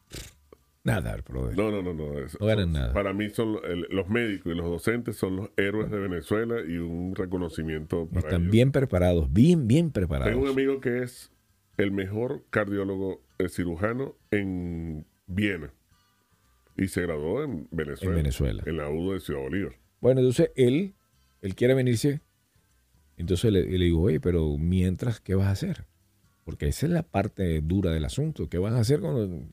nada, 0.87 1.17
brother. 1.29 1.57
No, 1.57 1.71
no, 1.71 1.83
no, 1.83 1.93
no. 1.93 2.19
es- 2.19 2.39
No 2.41 2.47
ganan 2.47 2.65
son- 2.67 2.73
nada. 2.73 2.93
Para 2.95 3.13
mí 3.13 3.29
son 3.29 3.57
el- 3.65 3.87
los 3.91 4.09
médicos 4.09 4.53
y 4.53 4.57
los 4.57 4.65
docentes 4.67 5.17
son 5.17 5.37
los 5.37 5.51
héroes 5.57 5.91
de 5.91 5.99
Venezuela 5.99 6.57
y 6.67 6.79
un 6.79 7.15
reconocimiento 7.15 8.07
para 8.09 8.21
Están 8.21 8.43
ellos. 8.43 8.53
bien 8.53 8.73
preparados, 8.73 9.33
bien, 9.33 9.67
bien 9.69 9.91
Tengo 9.93 10.07
un 10.07 10.09
preparados. 10.09 10.51
amigo 10.51 10.81
que 10.81 11.03
es 11.03 11.31
el 11.77 11.91
mejor 11.93 12.45
cardiólogo 12.51 13.21
eh, 13.39 13.49
cirujano 13.51 14.15
en 14.31 15.05
Viena 15.27 15.73
y 16.77 16.89
se 16.89 17.03
graduó 17.03 17.43
en 17.45 17.69
Venezuela. 17.71 18.13
En 18.13 18.17
Venezuela. 18.23 18.63
En 18.67 18.77
la 18.79 18.89
UDO 18.89 19.13
de 19.15 19.21
Ciudad 19.21 19.41
Bolívar. 19.41 19.73
Bueno, 20.01 20.21
entonces 20.21 20.51
él, 20.57 20.95
él 21.43 21.55
quiere 21.55 21.75
venirse. 21.75 22.21
Entonces 23.19 23.51
le, 23.53 23.65
le 23.65 23.85
digo, 23.87 24.03
oye, 24.03 24.21
pero 24.21 24.57
mientras, 24.59 25.21
¿qué 25.21 25.35
vas 25.35 25.47
a 25.49 25.51
hacer? 25.53 25.87
Porque 26.45 26.69
esa 26.69 26.87
es 26.87 26.93
la 26.93 27.03
parte 27.03 27.61
dura 27.63 27.91
del 27.91 28.05
asunto. 28.05 28.49
¿Qué 28.49 28.59
vas 28.59 28.75
a 28.75 28.81
hacer 28.81 29.01
cuando, 29.01 29.47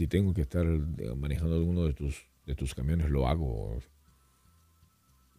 si 0.00 0.06
tengo 0.06 0.32
que 0.32 0.40
estar 0.40 0.64
eh, 0.64 1.14
manejando 1.14 1.56
alguno 1.56 1.84
de 1.84 1.92
tus, 1.92 2.24
de 2.46 2.54
tus 2.54 2.74
camiones, 2.74 3.10
lo 3.10 3.28
hago? 3.28 3.78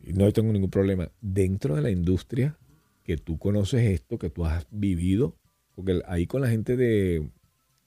Y 0.03 0.13
no 0.13 0.31
tengo 0.31 0.53
ningún 0.53 0.69
problema. 0.69 1.09
Dentro 1.19 1.75
de 1.75 1.81
la 1.81 1.89
industria, 1.89 2.59
que 3.03 3.17
tú 3.17 3.39
conoces 3.39 3.81
esto, 3.89 4.19
que 4.19 4.29
tú 4.29 4.45
has 4.45 4.67
vivido, 4.69 5.35
porque 5.73 6.03
ahí 6.05 6.27
con 6.27 6.41
la 6.41 6.49
gente 6.49 6.77
de, 6.77 7.27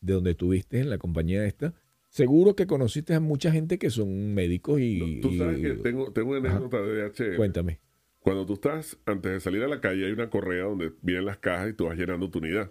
de 0.01 0.13
donde 0.15 0.35
tuviste 0.35 0.81
en 0.81 0.91
la 0.91 0.99
compañía 0.99 1.45
esta, 1.45 1.75
seguro 2.09 2.57
que 2.57 2.67
conociste 2.67 3.15
a 3.15 3.21
mucha 3.21 3.53
gente 3.53 3.79
que 3.79 3.91
son 3.91 4.35
médicos 4.35 4.81
y... 4.81 5.21
Tú 5.21 5.33
sabes 5.37 5.61
y- 5.61 5.63
que 5.63 5.71
tengo, 5.75 6.11
tengo 6.13 6.33
una 6.33 6.49
Ajá. 6.49 6.57
anécdota 6.57 6.83
de 6.83 7.09
DHL. 7.09 7.37
Cuéntame. 7.37 7.79
Cuando 8.19 8.45
tú 8.47 8.55
estás, 8.55 8.99
antes 9.07 9.31
de 9.31 9.39
salir 9.39 9.63
a 9.63 9.69
la 9.69 9.81
calle, 9.81 10.07
hay 10.07 10.13
una 10.13 10.29
correa 10.29 10.65
donde 10.65 10.93
vienen 11.03 11.27
las 11.27 11.39
cajas 11.39 11.71
y 11.71 11.73
tú 11.75 11.85
vas 11.85 11.97
llenando 11.97 12.29
tu 12.31 12.41
unidad. 12.41 12.69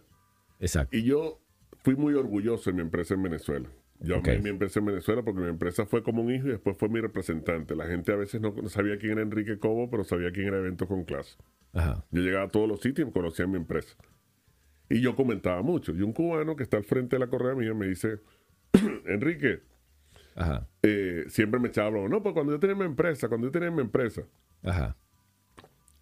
Exacto. 0.60 0.98
Y 0.98 1.04
yo 1.04 1.40
fui 1.84 1.96
muy 1.96 2.16
orgulloso 2.16 2.70
de 2.70 2.76
mi 2.76 2.82
empresa 2.82 3.14
en 3.14 3.24
Venezuela. 3.24 3.70
Yo 4.04 4.18
amé 4.18 4.36
Ok. 4.36 4.44
mi 4.44 4.50
empresa 4.50 4.80
en 4.80 4.86
Venezuela 4.86 5.24
porque 5.24 5.40
mi 5.42 5.48
empresa 5.48 5.86
fue 5.86 6.04
como 6.04 6.22
un 6.22 6.32
hijo 6.32 6.48
y 6.48 6.52
después 6.52 6.78
fue 6.78 6.90
mi 6.90 7.00
representante. 7.00 7.76
La 7.76 7.88
gente 7.88 8.12
a 8.12 8.16
veces 8.18 8.40
no 8.42 8.54
sabía 8.68 8.98
quién 8.98 9.14
era 9.14 9.22
Enrique 9.22 9.58
Cobo, 9.58 9.90
pero 9.90 10.04
sabía 10.04 10.32
quién 10.32 10.48
era 10.48 10.58
Eventos 10.58 10.88
con 10.88 11.06
Clase. 11.06 11.38
Ajá. 11.74 12.06
Yo 12.12 12.22
llegaba 12.22 12.46
a 12.46 12.50
todos 12.50 12.68
los 12.68 12.82
sitios 12.82 13.08
y 13.08 13.12
conocía 13.12 13.48
mi 13.48 13.56
empresa. 13.56 13.96
Y 14.90 15.00
yo 15.02 15.16
comentaba 15.16 15.62
mucho. 15.64 15.94
Y 15.94 16.02
un 16.02 16.12
cubano 16.12 16.56
que 16.56 16.64
está 16.64 16.78
al 16.78 16.84
frente 16.84 17.16
de 17.16 17.22
la 17.22 17.28
correa 17.28 17.56
mía 17.56 17.74
me 17.74 17.88
dice, 17.88 18.20
Enrique, 19.06 19.62
Ajá. 20.36 20.68
eh, 20.84 21.24
siempre 21.30 21.60
me 21.62 21.70
echaba 21.70 21.90
broma. 21.92 22.10
No, 22.10 22.22
pues 22.22 22.34
cuando 22.34 22.52
yo 22.52 22.60
tenía 22.60 22.76
mi 22.76 22.84
empresa, 22.86 23.30
cuando 23.30 23.48
yo 23.48 23.52
tenía 23.52 23.72
mi 23.72 23.82
empresa. 23.82 24.24
Ajá. 24.64 24.98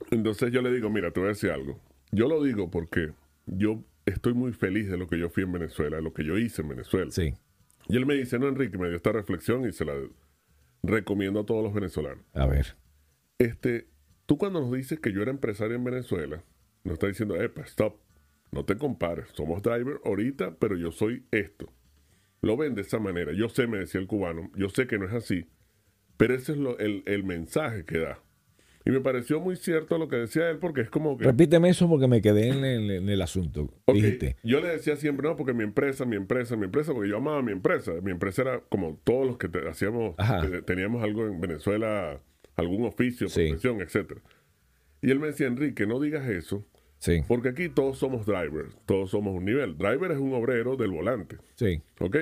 Entonces 0.09 0.51
yo 0.51 0.61
le 0.61 0.71
digo, 0.73 0.89
mira, 0.89 1.11
te 1.11 1.19
voy 1.19 1.27
a 1.27 1.29
decir 1.33 1.51
algo. 1.51 1.79
Yo 2.11 2.27
lo 2.27 2.43
digo 2.43 2.69
porque 2.71 3.11
yo 3.45 3.83
estoy 4.05 4.33
muy 4.33 4.51
feliz 4.53 4.89
de 4.89 4.97
lo 4.97 5.07
que 5.07 5.17
yo 5.19 5.29
fui 5.29 5.43
en 5.43 5.51
Venezuela, 5.51 5.97
de 5.97 6.01
lo 6.03 6.13
que 6.13 6.23
yo 6.25 6.37
hice 6.37 6.63
en 6.63 6.69
Venezuela. 6.69 7.11
Sí. 7.11 7.33
Y 7.87 7.97
él 7.97 8.05
me 8.05 8.15
dice, 8.15 8.39
no, 8.39 8.47
Enrique, 8.47 8.77
me 8.77 8.87
dio 8.87 8.95
esta 8.95 9.11
reflexión 9.11 9.67
y 9.67 9.71
se 9.73 9.85
la 9.85 9.93
recomiendo 10.83 11.41
a 11.41 11.45
todos 11.45 11.63
los 11.63 11.73
venezolanos. 11.73 12.23
A 12.33 12.45
ver. 12.47 12.75
Este, 13.37 13.87
tú 14.25 14.37
cuando 14.37 14.61
nos 14.61 14.71
dices 14.71 14.99
que 14.99 15.11
yo 15.11 15.21
era 15.21 15.31
empresario 15.31 15.75
en 15.75 15.83
Venezuela, 15.83 16.43
nos 16.83 16.93
está 16.93 17.07
diciendo, 17.07 17.35
epa, 17.41 17.61
stop, 17.61 17.97
no 18.51 18.65
te 18.65 18.77
compares, 18.77 19.29
somos 19.33 19.61
driver 19.61 19.99
ahorita, 20.05 20.55
pero 20.59 20.75
yo 20.77 20.91
soy 20.91 21.25
esto. 21.31 21.71
Lo 22.41 22.57
ven 22.57 22.73
de 22.75 22.81
esa 22.81 22.99
manera. 22.99 23.33
Yo 23.33 23.49
sé, 23.49 23.67
me 23.67 23.77
decía 23.77 24.01
el 24.01 24.07
cubano, 24.07 24.49
yo 24.55 24.69
sé 24.69 24.87
que 24.87 24.97
no 24.97 25.05
es 25.05 25.13
así, 25.13 25.47
pero 26.17 26.33
ese 26.33 26.53
es 26.53 26.57
lo- 26.57 26.77
el, 26.79 27.03
el 27.05 27.23
mensaje 27.23 27.85
que 27.85 27.99
da. 27.99 28.19
Y 28.85 28.89
me 28.89 28.99
pareció 28.99 29.39
muy 29.39 29.55
cierto 29.57 29.97
lo 29.99 30.07
que 30.07 30.15
decía 30.15 30.49
él, 30.49 30.57
porque 30.57 30.81
es 30.81 30.89
como 30.89 31.17
que... 31.17 31.25
Repíteme 31.25 31.69
eso 31.69 31.87
porque 31.87 32.07
me 32.07 32.19
quedé 32.21 32.47
en 32.49 32.65
el, 32.65 32.89
en 32.91 33.09
el 33.09 33.21
asunto. 33.21 33.69
Dijiste. 33.87 34.37
Yo 34.43 34.59
le 34.59 34.69
decía 34.69 34.95
siempre, 34.95 35.27
no, 35.27 35.35
porque 35.35 35.53
mi 35.53 35.63
empresa, 35.63 36.03
mi 36.05 36.15
empresa, 36.15 36.55
mi 36.55 36.65
empresa, 36.65 36.91
porque 36.93 37.09
yo 37.09 37.17
amaba 37.17 37.41
mi 37.43 37.51
empresa. 37.51 37.91
Mi 38.01 38.09
empresa 38.11 38.41
era 38.41 38.59
como 38.69 38.99
todos 39.03 39.27
los 39.27 39.37
que 39.37 39.49
te- 39.49 39.67
hacíamos, 39.69 40.15
que 40.49 40.61
teníamos 40.63 41.03
algo 41.03 41.27
en 41.27 41.39
Venezuela, 41.39 42.19
algún 42.55 42.85
oficio, 42.85 43.29
Sí. 43.29 43.49
profesión, 43.49 43.81
etcétera. 43.81 44.21
Y 45.03 45.11
él 45.11 45.19
me 45.19 45.27
decía, 45.27 45.45
Enrique, 45.47 45.85
no 45.85 45.99
digas 45.99 46.27
eso, 46.27 46.65
Sí, 46.97 47.21
porque 47.27 47.49
aquí 47.49 47.69
todos 47.69 47.97
somos 47.97 48.25
drivers, 48.27 48.75
todos 48.85 49.09
somos 49.11 49.35
un 49.35 49.45
nivel. 49.45 49.75
Driver 49.77 50.11
es 50.11 50.17
un 50.19 50.33
obrero 50.33 50.75
del 50.75 50.91
volante, 50.91 51.37
sí. 51.55 51.81
¿ok? 51.99 52.17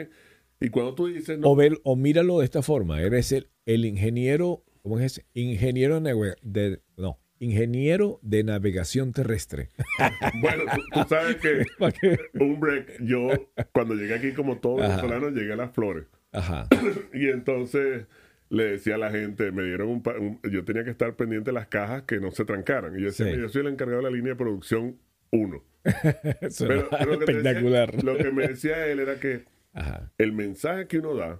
Y 0.62 0.70
cuando 0.70 0.94
tú 0.96 1.08
dices, 1.08 1.38
no, 1.40 1.50
O, 1.52 1.58
o 1.84 1.96
míralo 1.96 2.40
de 2.40 2.46
esta 2.46 2.62
forma. 2.62 3.02
Eres 3.02 3.32
el, 3.32 3.48
el 3.66 3.86
ingeniero, 3.86 4.64
¿cómo 4.90 5.00
es? 5.00 5.24
Ingeniero 5.34 6.00
de, 6.02 6.82
no, 6.98 7.20
ingeniero 7.40 8.20
de 8.24 8.44
navegación 8.44 9.14
terrestre. 9.14 9.70
bueno, 10.42 10.64
tú, 10.74 10.82
tú 10.94 11.08
sabes 11.08 11.36
que 11.38 11.66
break, 12.34 13.02
yo 13.02 13.28
cuando 13.72 13.94
llegué 13.96 14.16
aquí 14.16 14.32
como 14.34 14.58
todo 14.58 14.80
Ajá. 14.84 14.96
venezolano, 15.02 15.30
llegué 15.30 15.54
a 15.54 15.58
las 15.58 15.72
flores. 15.72 16.06
Ajá. 16.32 16.68
Y 17.14 17.28
entonces 17.30 18.06
le 18.50 18.64
decía 18.64 18.96
a 18.96 18.98
la 18.98 19.12
gente, 19.12 19.52
me 19.52 19.64
dieron 19.64 19.90
un, 19.90 20.04
un- 20.20 20.52
yo 20.52 20.66
tenía 20.66 20.84
que 20.84 20.90
estar 20.90 21.16
pendiente 21.16 21.50
de 21.52 21.54
las 21.54 21.68
cajas 21.68 22.04
que 22.04 22.20
no 22.20 22.32
se 22.32 22.46
trancaran. 22.46 22.96
Y 22.98 23.02
yo 23.02 23.06
decía, 23.08 23.26
Sí. 23.28 23.32
"Mira, 23.32 23.44
yo 23.44 23.50
soy 23.50 23.62
el 23.62 23.68
encargado 23.74 24.02
de 24.02 24.10
la 24.10 24.16
línea 24.16 24.34
de 24.34 24.38
producción 24.38 24.98
1. 25.32 25.64
Suena 26.50 26.76
lo 27.06 27.20
que 27.20 27.26
te 27.26 27.34
decía- 27.34 27.52
espectacular. 27.52 28.04
lo 28.04 28.18
que 28.18 28.32
me 28.32 28.48
decía 28.48 28.88
él 28.88 29.00
era 29.02 29.20
que 29.20 29.46
Ajá. 29.74 30.12
el 30.18 30.34
mensaje 30.34 30.88
que 30.88 30.98
uno 30.98 31.14
da 31.16 31.40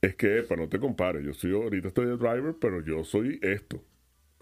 es 0.00 0.14
que, 0.14 0.42
para 0.42 0.62
no 0.62 0.68
te 0.68 0.78
compares, 0.78 1.24
yo 1.24 1.32
soy 1.34 1.52
ahorita 1.52 1.88
estoy 1.88 2.06
de 2.06 2.16
driver, 2.16 2.54
pero 2.60 2.84
yo 2.84 3.02
soy 3.04 3.38
esto. 3.42 3.82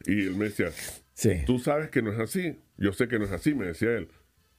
Y 0.04 0.26
él 0.26 0.36
me 0.36 0.46
decía, 0.46 0.70
Sí. 1.14 1.42
tú 1.46 1.58
sabes 1.58 1.88
que 1.90 2.02
no 2.02 2.12
es 2.12 2.18
así. 2.18 2.58
Yo 2.76 2.92
sé 2.92 3.08
que 3.08 3.18
no 3.18 3.24
es 3.24 3.32
así, 3.32 3.54
me 3.54 3.66
decía 3.66 3.92
él. 3.96 4.08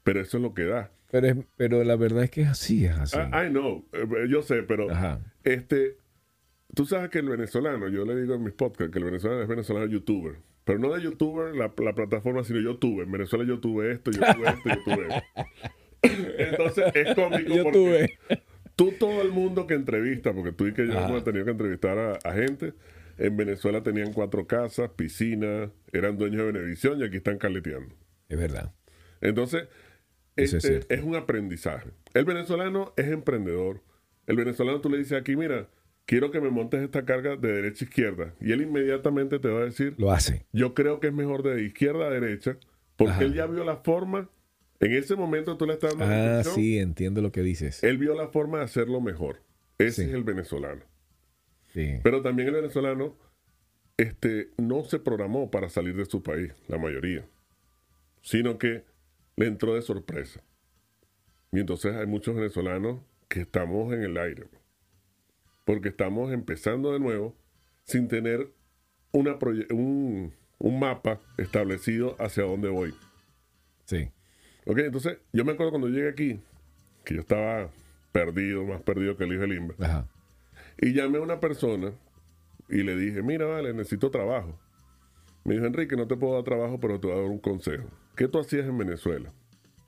Pero 0.03 0.21
eso 0.21 0.37
es 0.37 0.43
lo 0.43 0.53
que 0.53 0.63
da. 0.63 0.91
Pero, 1.11 1.27
es- 1.27 1.35
pero 1.55 1.83
la 1.83 1.95
verdad 1.95 2.23
es 2.23 2.31
que 2.31 2.41
es 2.41 2.47
así, 2.49 2.85
es 2.85 2.91
así. 2.97 3.17
Ah, 3.19 3.45
I 3.45 3.49
know, 3.49 3.85
eh, 3.93 4.05
yo 4.29 4.41
sé, 4.41 4.63
pero 4.63 4.89
Ajá. 4.91 5.21
este, 5.43 5.97
tú 6.73 6.85
sabes 6.85 7.09
que 7.09 7.19
el 7.19 7.29
venezolano, 7.29 7.87
yo 7.89 8.03
le 8.03 8.19
digo 8.19 8.33
en 8.35 8.43
mis 8.43 8.53
podcasts 8.53 8.91
que 8.91 8.99
el 8.99 9.05
venezolano 9.05 9.41
es 9.41 9.47
venezolano 9.47 9.85
youtuber, 9.85 10.37
pero 10.65 10.79
no 10.79 10.93
de 10.93 11.01
youtuber 11.03 11.55
la, 11.55 11.71
la 11.77 11.93
plataforma, 11.95 12.43
sino 12.43 12.59
yo 12.59 12.77
tuve. 12.77 13.03
En 13.03 13.11
Venezuela 13.11 13.45
yo 13.45 13.59
tuve 13.59 13.91
esto, 13.93 14.11
yo 14.11 14.19
tuve 14.19 14.47
esto, 14.49 14.69
yo 14.69 14.83
tuve 14.83 15.07
esto. 15.07 15.23
Entonces 16.37 16.85
es 16.93 17.15
cómico 17.15 17.53
Yo 17.55 17.63
porque 17.63 17.77
tuve. 17.77 18.19
Tú 18.77 18.93
todo 18.97 19.21
el 19.21 19.31
mundo 19.31 19.67
que 19.67 19.73
entrevista, 19.73 20.31
porque 20.31 20.53
tú 20.53 20.67
y 20.67 20.73
que 20.73 20.87
yo 20.87 20.93
hemos 20.93 21.25
tenido 21.25 21.43
que 21.43 21.51
entrevistar 21.51 21.97
a, 21.97 22.19
a 22.23 22.33
gente, 22.33 22.73
en 23.17 23.35
Venezuela 23.35 23.83
tenían 23.83 24.13
cuatro 24.13 24.47
casas, 24.47 24.91
piscina, 24.91 25.71
eran 25.91 26.17
dueños 26.17 26.45
de 26.45 26.51
Benevisión 26.53 26.99
y 27.01 27.03
aquí 27.03 27.17
están 27.17 27.39
caleteando. 27.39 27.93
Es 28.29 28.39
verdad. 28.39 28.73
Entonces, 29.19 29.67
es 30.35 30.53
este, 30.53 30.81
es, 30.93 31.03
un 31.03 31.15
aprendizaje. 31.15 31.89
El 32.13 32.25
venezolano 32.25 32.93
es 32.95 33.07
emprendedor. 33.07 33.81
El 34.27 34.37
venezolano 34.37 34.79
tú 34.79 34.89
le 34.89 34.99
dices 34.99 35.19
aquí, 35.19 35.35
mira, 35.35 35.67
quiero 36.05 36.29
que 36.29 36.39
me 36.39 36.51
montes 36.51 36.81
esta 36.81 37.03
carga 37.05 37.35
de 37.35 37.51
derecha 37.51 37.83
a 37.83 37.87
izquierda. 37.87 38.35
Y 38.39 38.51
él 38.51 38.61
inmediatamente 38.61 39.39
te 39.39 39.47
va 39.47 39.61
a 39.61 39.65
decir, 39.65 39.95
Lo 39.97 40.11
hace. 40.11 40.45
yo 40.53 40.75
creo 40.75 40.99
que 40.99 41.07
es 41.07 41.13
mejor 41.13 41.41
de 41.41 41.63
izquierda 41.63 42.05
a 42.05 42.09
derecha, 42.11 42.57
porque 42.95 43.13
Ajá. 43.13 43.23
él 43.23 43.33
ya 43.33 43.47
vio 43.47 43.63
la 43.63 43.77
forma. 43.77 44.29
En 44.79 44.91
ese 44.93 45.15
momento 45.15 45.57
tú 45.57 45.65
le 45.65 45.73
estás 45.73 45.97
dando 45.97 46.05
Ah, 46.13 46.43
sí, 46.43 46.77
entiendo 46.77 47.21
lo 47.21 47.31
que 47.31 47.41
dices. 47.41 47.83
Él 47.83 47.97
vio 47.97 48.13
la 48.15 48.27
forma 48.27 48.59
de 48.59 48.65
hacerlo 48.65 49.01
mejor. 49.01 49.41
Ese 49.77 50.03
Sí. 50.03 50.09
es 50.09 50.13
el 50.15 50.23
venezolano. 50.23 50.83
Sí. 51.73 51.99
Pero 52.03 52.21
también 52.21 52.49
el 52.49 52.55
venezolano 52.55 53.15
este, 53.97 54.51
no 54.57 54.83
se 54.83 54.99
programó 54.99 55.49
para 55.49 55.69
salir 55.69 55.95
de 55.95 56.05
su 56.05 56.21
país, 56.21 56.53
la 56.67 56.77
mayoría, 56.77 57.25
sino 58.21 58.57
que 58.59 58.85
le 59.35 59.47
entró 59.47 59.73
de 59.73 59.81
sorpresa. 59.81 60.43
Y 61.51 61.59
entonces 61.59 61.95
hay 61.95 62.05
muchos 62.05 62.35
venezolanos 62.35 62.99
que 63.27 63.41
estamos 63.41 63.91
en 63.93 64.03
el 64.03 64.17
aire, 64.17 64.45
porque 65.65 65.89
estamos 65.89 66.31
empezando 66.31 66.93
de 66.93 66.99
nuevo 66.99 67.35
sin 67.85 68.07
tener 68.07 68.51
una 69.11 69.37
un, 69.71 70.33
un 70.59 70.79
mapa 70.79 71.19
establecido 71.37 72.15
hacia 72.19 72.43
dónde 72.43 72.69
voy. 72.69 72.93
Sí. 73.85 74.11
Ok, 74.67 74.79
entonces 74.79 75.17
yo 75.31 75.45
me 75.45 75.53
acuerdo 75.53 75.71
cuando 75.71 75.87
llegué 75.87 76.09
aquí, 76.09 76.41
que 77.05 77.15
yo 77.15 77.21
estaba 77.21 77.69
perdido, 78.11 78.65
más 78.65 78.81
perdido 78.81 79.15
que 79.15 79.23
el 79.23 79.31
hijo 79.31 79.41
de 79.41 79.47
Limba. 79.47 79.75
Ajá. 79.79 80.07
Y 80.77 80.93
llamé 80.93 81.19
a 81.19 81.21
una 81.21 81.39
persona 81.39 81.93
y 82.67 82.83
le 82.83 82.97
dije, 82.97 83.23
mira, 83.23 83.45
vale, 83.45 83.73
necesito 83.73 84.11
trabajo. 84.11 84.59
Me 85.45 85.53
dijo, 85.53 85.65
Enrique, 85.65 85.95
no 85.95 86.05
te 86.05 86.17
puedo 86.17 86.33
dar 86.33 86.43
trabajo, 86.43 86.81
pero 86.81 86.99
te 86.99 87.07
voy 87.07 87.15
a 87.15 87.21
dar 87.21 87.29
un 87.29 87.39
consejo. 87.39 87.87
¿Qué 88.17 88.27
tú 88.27 88.39
hacías 88.39 88.65
en 88.65 88.77
Venezuela? 88.77 89.31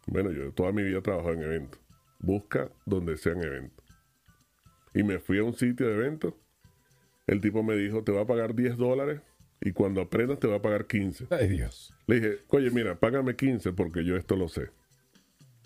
Bueno, 0.07 0.31
yo 0.31 0.53
toda 0.53 0.71
mi 0.71 0.81
vida 0.81 0.99
he 0.99 1.01
trabajado 1.01 1.33
en 1.33 1.41
eventos. 1.41 1.81
Busca 2.19 2.71
donde 2.85 3.17
sean 3.17 3.43
eventos. 3.43 3.85
Y 4.93 5.03
me 5.03 5.19
fui 5.19 5.39
a 5.39 5.43
un 5.43 5.53
sitio 5.53 5.87
de 5.87 5.93
eventos. 5.93 6.35
El 7.27 7.41
tipo 7.41 7.63
me 7.63 7.75
dijo, 7.75 8.01
te 8.03 8.13
va 8.13 8.21
a 8.21 8.25
pagar 8.25 8.55
10 8.55 8.77
dólares 8.77 9.19
y 9.61 9.71
cuando 9.73 10.01
aprendas 10.01 10.39
te 10.39 10.47
va 10.47 10.57
a 10.57 10.61
pagar 10.61 10.87
15. 10.87 11.27
Ay, 11.29 11.47
Dios. 11.49 11.93
Le 12.07 12.15
dije, 12.15 12.37
oye, 12.49 12.71
mira, 12.71 12.99
págame 12.99 13.35
15 13.35 13.73
porque 13.73 14.03
yo 14.05 14.15
esto 14.15 14.35
lo 14.35 14.47
sé. 14.47 14.69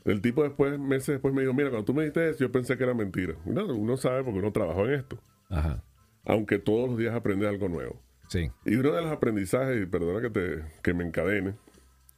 El 0.06 0.22
tipo 0.22 0.44
después, 0.44 0.78
meses 0.80 1.08
después 1.08 1.34
me 1.34 1.42
dijo, 1.42 1.54
mira, 1.54 1.70
cuando 1.70 1.86
tú 1.86 1.94
me 1.94 2.04
dijiste 2.04 2.30
eso, 2.30 2.40
yo 2.40 2.52
pensé 2.52 2.78
que 2.78 2.84
era 2.84 2.94
mentira. 2.94 3.36
No, 3.46 3.66
uno 3.66 3.96
sabe 3.98 4.24
porque 4.24 4.40
uno 4.40 4.52
trabajó 4.52 4.86
en 4.86 4.94
esto. 4.96 5.18
Ajá. 5.50 5.84
Aunque 6.26 6.60
todos 6.60 6.90
los 6.90 6.98
días 6.98 7.14
aprendes 7.14 7.48
algo 7.48 7.70
nuevo. 7.70 8.02
Sí. 8.28 8.50
Y 8.66 8.76
uno 8.76 8.92
de 8.92 9.02
los 9.02 9.12
aprendizajes, 9.12 9.82
y 9.82 9.86
perdona 9.86 10.22
que, 10.22 10.30
te, 10.30 10.64
que 10.82 10.94
me 10.94 11.06
encadene, 11.06 11.54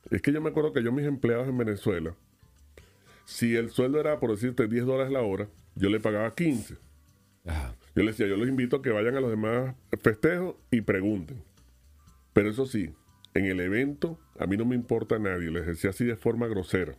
es 0.09 0.21
que 0.21 0.31
yo 0.31 0.41
me 0.41 0.49
acuerdo 0.49 0.73
que 0.73 0.83
yo 0.83 0.91
mis 0.91 1.05
empleados 1.05 1.47
en 1.47 1.57
Venezuela, 1.57 2.15
si 3.25 3.55
el 3.55 3.69
sueldo 3.71 3.99
era, 3.99 4.19
por 4.19 4.31
decirte, 4.31 4.67
10 4.67 4.85
dólares 4.85 5.11
la 5.11 5.21
hora, 5.21 5.47
yo 5.75 5.89
le 5.89 5.99
pagaba 5.99 6.33
15. 6.33 6.77
Ajá. 7.45 7.75
Yo 7.95 8.03
les 8.03 8.17
decía, 8.17 8.29
yo 8.29 8.37
los 8.37 8.47
invito 8.47 8.77
a 8.77 8.81
que 8.81 8.89
vayan 8.89 9.15
a 9.15 9.19
los 9.19 9.29
demás 9.29 9.75
festejos 10.01 10.55
y 10.71 10.81
pregunten. 10.81 11.43
Pero 12.35 12.49
eso 12.49 12.65
sí, 12.65 12.89
en 13.33 13.45
el 13.45 13.61
evento, 13.61 14.19
a 14.37 14.45
mí 14.45 14.57
no 14.57 14.65
me 14.65 14.75
importa 14.75 15.15
a 15.15 15.19
nadie, 15.19 15.49
les 15.49 15.65
decía 15.65 15.91
así 15.91 16.03
de 16.03 16.17
forma 16.17 16.47
grosera. 16.47 16.97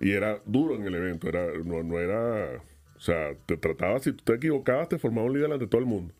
Y 0.00 0.12
era 0.12 0.40
duro 0.46 0.74
en 0.74 0.84
el 0.84 0.94
evento, 0.94 1.28
era, 1.28 1.46
no, 1.62 1.82
no 1.82 1.98
era, 1.98 2.62
o 2.96 3.00
sea, 3.00 3.34
te 3.44 3.58
trataba, 3.58 3.98
si 3.98 4.14
tú 4.14 4.24
te 4.24 4.32
equivocabas, 4.32 4.88
te 4.88 4.98
formaba 4.98 5.26
un 5.26 5.34
líder 5.34 5.52
ante 5.52 5.66
todo 5.66 5.82
el 5.82 5.86
mundo. 5.86 6.14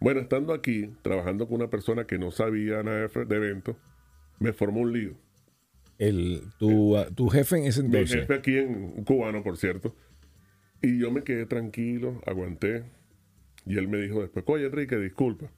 Bueno, 0.00 0.20
estando 0.20 0.54
aquí, 0.54 0.90
trabajando 1.02 1.46
con 1.46 1.56
una 1.56 1.68
persona 1.68 2.06
que 2.06 2.18
no 2.18 2.30
sabía 2.30 2.82
nada 2.82 3.08
de, 3.08 3.36
eventos, 3.36 3.76
me 4.38 4.54
formó 4.54 4.80
un 4.80 4.94
lío. 4.94 5.12
El, 5.98 6.44
tu, 6.58 6.96
ah, 6.96 7.08
tu 7.14 7.28
jefe 7.28 7.58
en 7.58 7.64
ese 7.64 7.82
Mi 7.82 7.88
entonces. 7.88 8.20
jefe 8.20 8.34
aquí 8.36 8.56
en 8.56 8.74
un 8.74 9.04
cubano, 9.04 9.42
por 9.42 9.58
cierto. 9.58 9.94
Y 10.80 10.98
yo 10.98 11.10
me 11.10 11.24
quedé 11.24 11.44
tranquilo, 11.44 12.22
aguanté. 12.24 12.84
Y 13.66 13.76
él 13.76 13.86
me 13.86 13.98
dijo 13.98 14.22
después, 14.22 14.46
oye 14.48 14.64
Enrique, 14.64 14.96
disculpa. 14.96 15.50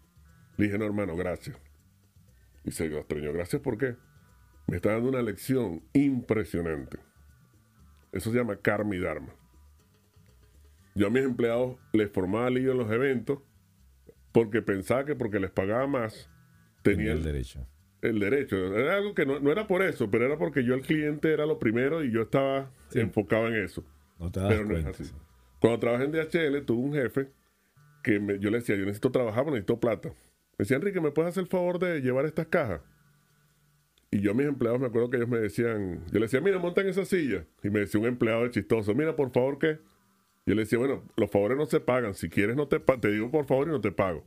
Le 0.57 0.67
dije, 0.67 0.79
no 0.79 0.85
hermano, 0.87 1.17
gracias. 1.17 1.57
Y 2.65 2.71
se 2.71 2.89
lo 2.89 2.99
extrañó, 2.99 3.33
gracias 3.33 3.63
¿por 3.63 3.79
qué? 3.79 3.97
Me 4.67 4.77
está 4.77 4.93
dando 4.93 5.09
una 5.11 5.23
lección 5.23 5.83
impresionante. 5.93 6.99
Eso 8.13 8.31
se 8.33 8.39
llama 8.39 8.57
karma 8.57 8.97
y 8.97 9.01
dharma. 9.01 9.33
Yo 10.95 11.07
a 11.09 11.11
mis 11.11 11.23
empleados 11.25 11.77
les 11.93 12.11
formaba 12.11 12.49
lío 12.51 12.73
en 12.73 12.79
los 12.79 12.91
eventos 12.91 13.41
porque 14.33 14.63
pensaba 14.63 15.05
que 15.05 15.15
porque 15.15 15.39
les 15.39 15.51
pagaba 15.51 15.87
más 15.87 16.31
Tenía 16.83 16.97
tenía 16.99 17.13
el 17.13 17.23
derecho. 17.23 17.67
el 18.03 18.19
derecho. 18.19 18.57
Era 18.77 18.97
algo 18.97 19.15
que 19.15 19.27
no, 19.27 19.39
no 19.41 19.53
era 19.53 19.67
por 19.67 19.83
eso, 19.83 20.11
pero 20.11 20.25
era 20.27 20.39
porque 20.39 20.65
yo 20.65 20.75
el 20.75 20.83
cliente 20.83 21.33
era 21.33 21.45
lo 21.47 21.59
primero 21.59 22.03
y 22.03 22.11
yo 22.11 22.23
estaba 22.23 22.71
Sí. 22.89 23.01
enfocado 23.01 23.49
en 23.49 23.57
eso. 23.57 23.85
No 24.19 24.31
te 24.33 24.41
das 24.41 24.49
Pero 24.49 24.63
no 24.63 24.71
cuenta. 24.71 24.91
es 24.91 25.01
así. 25.01 25.05
sí. 25.11 25.15
Cuando 25.61 25.79
trabajé 25.81 26.05
en 26.05 26.13
DHL, 26.13 26.63
tuve 26.65 26.83
un 26.83 26.95
jefe 26.95 27.29
que 28.03 28.19
me- 28.21 28.39
yo 28.39 28.51
le 28.51 28.59
decía, 28.59 28.77
yo 28.77 28.83
necesito 28.85 29.11
trabajar, 29.11 29.45
pero 29.45 29.53
necesito 29.57 29.79
plata. 29.81 30.13
Me 30.59 30.63
decía, 30.63 30.77
Enrique, 30.77 31.01
¿me 31.01 31.11
puedes 31.11 31.31
hacer 31.31 31.43
el 31.43 31.49
favor 31.49 31.79
de 31.79 32.01
llevar 32.01 32.25
estas 32.25 32.47
cajas? 32.47 32.81
Y 34.11 34.21
yo 34.21 34.31
a 34.31 34.35
mis 34.35 34.47
empleados 34.47 34.81
me 34.81 34.87
acuerdo 34.87 35.11
que 35.11 35.19
ellos 35.19 35.29
me 35.29 35.39
decían, 35.39 36.03
yo 36.07 36.19
le 36.19 36.27
decía, 36.27 36.41
mira, 36.41 36.59
monta 36.59 36.81
en 36.81 36.89
esa 36.89 37.05
silla. 37.05 37.45
Y 37.63 37.71
me 37.71 37.81
decía 37.81 38.01
un 38.01 38.07
empleado 38.07 38.45
de 38.45 38.51
chistoso, 38.51 38.95
mira, 38.95 39.15
por 39.17 39.31
favor, 39.33 39.59
¿qué? 39.59 39.79
Yo 40.47 40.55
le 40.55 40.63
decía, 40.63 40.79
bueno, 40.79 41.03
los 41.17 41.31
favores 41.31 41.59
no 41.59 41.67
se 41.67 41.81
pagan. 41.81 42.15
Si 42.15 42.29
quieres, 42.29 42.57
no 42.57 42.69
te, 42.69 42.79
te 42.79 43.11
digo 43.11 43.31
por 43.31 43.47
favor 43.47 43.69
y 43.69 43.73
no 43.73 43.81
te 43.81 43.93
pago. 43.93 44.25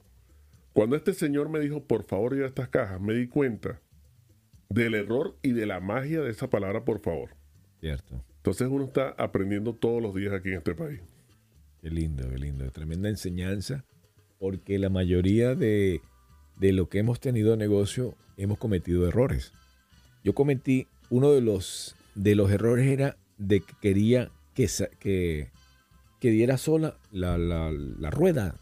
Cuando 0.73 0.95
este 0.95 1.13
señor 1.13 1.49
me 1.49 1.59
dijo, 1.59 1.83
por 1.85 2.03
favor, 2.03 2.33
lleva 2.35 2.47
estas 2.47 2.69
cajas, 2.69 3.01
me 3.01 3.13
di 3.13 3.27
cuenta 3.27 3.81
del 4.69 4.93
error 4.93 5.35
y 5.41 5.53
de 5.53 5.65
la 5.65 5.79
magia 5.79 6.21
de 6.21 6.29
esa 6.29 6.49
palabra, 6.49 6.85
por 6.85 6.99
favor. 6.99 7.31
Cierto. 7.79 8.23
Entonces 8.37 8.67
uno 8.69 8.85
está 8.85 9.09
aprendiendo 9.11 9.73
todos 9.73 10.01
los 10.01 10.13
días 10.13 10.33
aquí 10.33 10.49
en 10.49 10.57
este 10.57 10.75
país. 10.75 11.01
Qué 11.81 11.89
lindo, 11.89 12.29
qué 12.29 12.37
lindo. 12.37 12.69
Tremenda 12.71 13.09
enseñanza. 13.09 13.85
Porque 14.37 14.77
la 14.77 14.89
mayoría 14.89 15.55
de, 15.55 16.01
de 16.59 16.73
lo 16.73 16.89
que 16.89 16.99
hemos 16.99 17.19
tenido 17.19 17.55
negocio 17.55 18.15
hemos 18.37 18.57
cometido 18.57 19.07
errores. 19.07 19.53
Yo 20.23 20.33
cometí 20.33 20.87
uno 21.09 21.31
de 21.31 21.41
los, 21.41 21.95
de 22.15 22.35
los 22.35 22.51
errores 22.51 22.87
era 22.87 23.17
de 23.37 23.61
que 23.61 23.73
quería 23.81 24.31
que, 24.53 24.69
que, 24.99 25.49
que 26.19 26.29
diera 26.31 26.57
sola 26.57 26.97
la, 27.11 27.37
la, 27.37 27.71
la 27.71 28.09
rueda, 28.11 28.55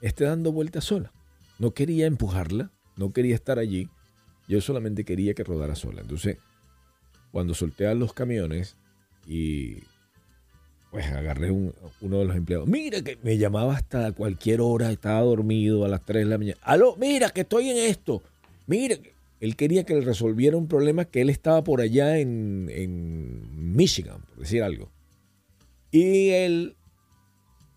esté 0.00 0.24
dando 0.24 0.52
vueltas 0.52 0.84
sola. 0.84 1.12
no 1.58 1.72
quería 1.72 2.06
empujarla, 2.06 2.70
no 2.96 3.12
quería 3.12 3.34
estar 3.34 3.58
allí, 3.58 3.88
yo 4.48 4.60
solamente 4.60 5.04
quería 5.04 5.34
que 5.34 5.44
rodara 5.44 5.74
sola. 5.74 6.02
Entonces, 6.02 6.38
cuando 7.32 7.54
solté 7.54 7.86
a 7.86 7.94
los 7.94 8.12
camiones 8.12 8.76
y 9.26 9.78
pues 10.96 11.12
agarré 11.12 11.50
un- 11.50 11.74
uno 12.00 12.20
de 12.20 12.24
los 12.24 12.36
empleados, 12.36 12.66
mira 12.66 13.02
que 13.02 13.18
me 13.22 13.36
llamaba 13.36 13.76
hasta 13.76 14.12
cualquier 14.12 14.62
hora, 14.62 14.90
estaba 14.90 15.20
dormido 15.20 15.84
a 15.84 15.88
las 15.88 16.02
3 16.06 16.24
de 16.24 16.30
la 16.30 16.38
mañana. 16.38 16.58
Aló, 16.62 16.96
mira 16.96 17.28
que 17.28 17.42
estoy 17.42 17.68
en 17.68 17.76
esto. 17.76 18.22
Mira, 18.66 18.96
que-". 18.96 19.12
él 19.40 19.56
quería 19.56 19.84
que 19.84 19.92
le 19.94 20.00
resolviera 20.00 20.56
un 20.56 20.68
problema 20.68 21.04
que 21.04 21.20
él 21.20 21.28
estaba 21.28 21.62
por 21.62 21.82
allá 21.82 22.16
en, 22.18 22.70
en 22.72 23.74
Michigan, 23.76 24.22
por 24.30 24.38
decir 24.38 24.62
algo. 24.62 24.90
Y 25.90 26.30
él 26.30 26.76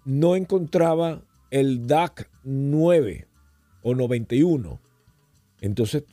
no 0.05 0.37
encontraba 0.37 1.21
el 1.51 1.87
DAC 1.87 2.29
9 2.45 3.27
o 3.81 3.95
91. 3.95 4.79
Entonces, 5.59 6.05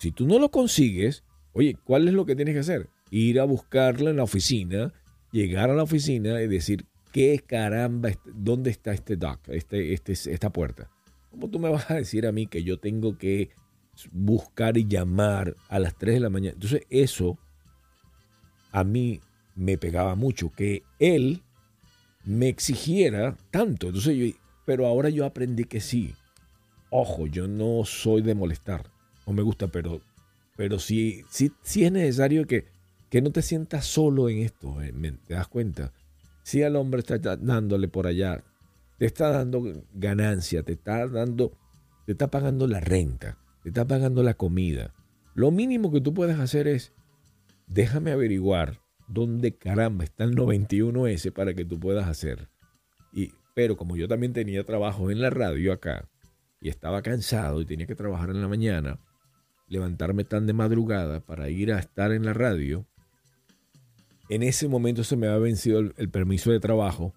si 0.00 0.10
tú 0.10 0.26
no 0.26 0.40
lo 0.40 0.50
consigues, 0.50 1.22
oye, 1.52 1.76
¿cuál 1.84 2.08
es 2.08 2.14
lo 2.14 2.26
que 2.26 2.34
tienes 2.34 2.54
que 2.54 2.60
hacer? 2.60 2.88
Ir 3.12 3.38
a 3.38 3.44
buscarla 3.44 4.10
en 4.10 4.16
la 4.16 4.24
oficina, 4.24 4.92
llegar 5.32 5.70
a 5.70 5.74
la 5.74 5.82
oficina 5.82 6.40
y 6.42 6.46
decir, 6.46 6.86
¿qué 7.10 7.42
caramba, 7.44 8.10
dónde 8.24 8.70
está 8.70 8.92
este 8.92 9.16
DAC, 9.16 9.48
este, 9.48 9.92
este, 9.92 10.12
esta 10.12 10.50
puerta? 10.50 10.90
¿Cómo 11.30 11.48
tú 11.50 11.58
me 11.58 11.70
vas 11.70 11.90
a 11.90 11.94
decir 11.94 12.26
a 12.26 12.32
mí 12.32 12.46
que 12.46 12.62
yo 12.62 12.78
tengo 12.78 13.18
que 13.18 13.50
buscar 14.12 14.76
y 14.76 14.86
llamar 14.86 15.56
a 15.68 15.78
las 15.78 15.96
3 15.96 16.14
de 16.14 16.20
la 16.20 16.30
mañana? 16.30 16.54
Entonces, 16.54 16.82
eso 16.90 17.38
a 18.70 18.84
mí 18.84 19.20
me 19.54 19.78
pegaba 19.78 20.14
mucho, 20.14 20.50
que 20.50 20.82
él 20.98 21.42
me 22.24 22.48
exigiera 22.48 23.36
tanto. 23.50 23.88
Entonces 23.88 24.34
pero 24.64 24.86
ahora 24.86 25.08
yo 25.08 25.26
aprendí 25.26 25.64
que 25.64 25.80
sí. 25.80 26.14
Ojo, 26.90 27.26
yo 27.26 27.48
no 27.48 27.84
soy 27.84 28.22
de 28.22 28.34
molestar. 28.34 28.90
No 29.26 29.32
me 29.32 29.42
gusta, 29.42 29.68
pero, 29.68 30.00
pero 30.56 30.78
sí, 30.78 31.24
sí, 31.30 31.52
sí 31.62 31.84
es 31.84 31.92
necesario 31.92 32.46
que, 32.46 32.66
que 33.12 33.20
no 33.20 33.30
te 33.30 33.42
sientas 33.42 33.84
solo 33.84 34.30
en 34.30 34.38
esto. 34.38 34.80
eh, 34.80 34.90
¿me- 34.90 35.12
¿Te 35.12 35.34
das 35.34 35.46
cuenta? 35.46 35.92
Si 36.44 36.62
al 36.62 36.76
hombre 36.76 37.00
está 37.00 37.18
dándole 37.36 37.86
por 37.86 38.06
allá, 38.06 38.42
te 38.98 39.04
está 39.04 39.28
dando 39.28 39.62
ganancia, 39.92 40.62
te 40.62 40.72
está 40.72 41.06
dando, 41.06 41.52
te 42.06 42.12
está 42.12 42.28
pagando 42.28 42.66
la 42.66 42.80
renta, 42.80 43.36
te 43.62 43.68
está 43.68 43.86
pagando 43.86 44.22
la 44.22 44.32
comida. 44.32 44.94
Lo 45.34 45.50
mínimo 45.50 45.92
que 45.92 46.00
tú 46.00 46.14
puedes 46.14 46.38
hacer 46.38 46.66
es 46.66 46.94
déjame 47.66 48.12
averiguar 48.12 48.80
dónde 49.08 49.58
caramba 49.58 50.04
está 50.04 50.24
el 50.24 50.34
91S 50.34 51.32
para 51.32 51.52
que 51.52 51.66
tú 51.66 51.78
puedas 51.78 52.08
hacer. 52.08 52.48
Y, 53.12 53.32
pero 53.54 53.76
como 53.76 53.94
yo 53.94 54.08
también 54.08 54.32
tenía 54.32 54.64
trabajo 54.64 55.10
en 55.10 55.20
la 55.20 55.28
radio 55.28 55.74
acá 55.74 56.08
y 56.62 56.70
estaba 56.70 57.02
cansado 57.02 57.60
y 57.60 57.66
tenía 57.66 57.86
que 57.86 57.94
trabajar 57.94 58.30
en 58.30 58.40
la 58.40 58.48
mañana, 58.48 59.00
levantarme 59.68 60.24
tan 60.24 60.46
de 60.46 60.54
madrugada 60.54 61.20
para 61.20 61.50
ir 61.50 61.74
a 61.74 61.78
estar 61.78 62.10
en 62.12 62.24
la 62.24 62.32
radio, 62.32 62.86
en 64.34 64.42
ese 64.42 64.66
momento 64.66 65.04
se 65.04 65.14
me 65.14 65.26
había 65.26 65.40
vencido 65.40 65.78
el, 65.78 65.94
el 65.98 66.08
permiso 66.08 66.50
de 66.50 66.58
trabajo. 66.58 67.14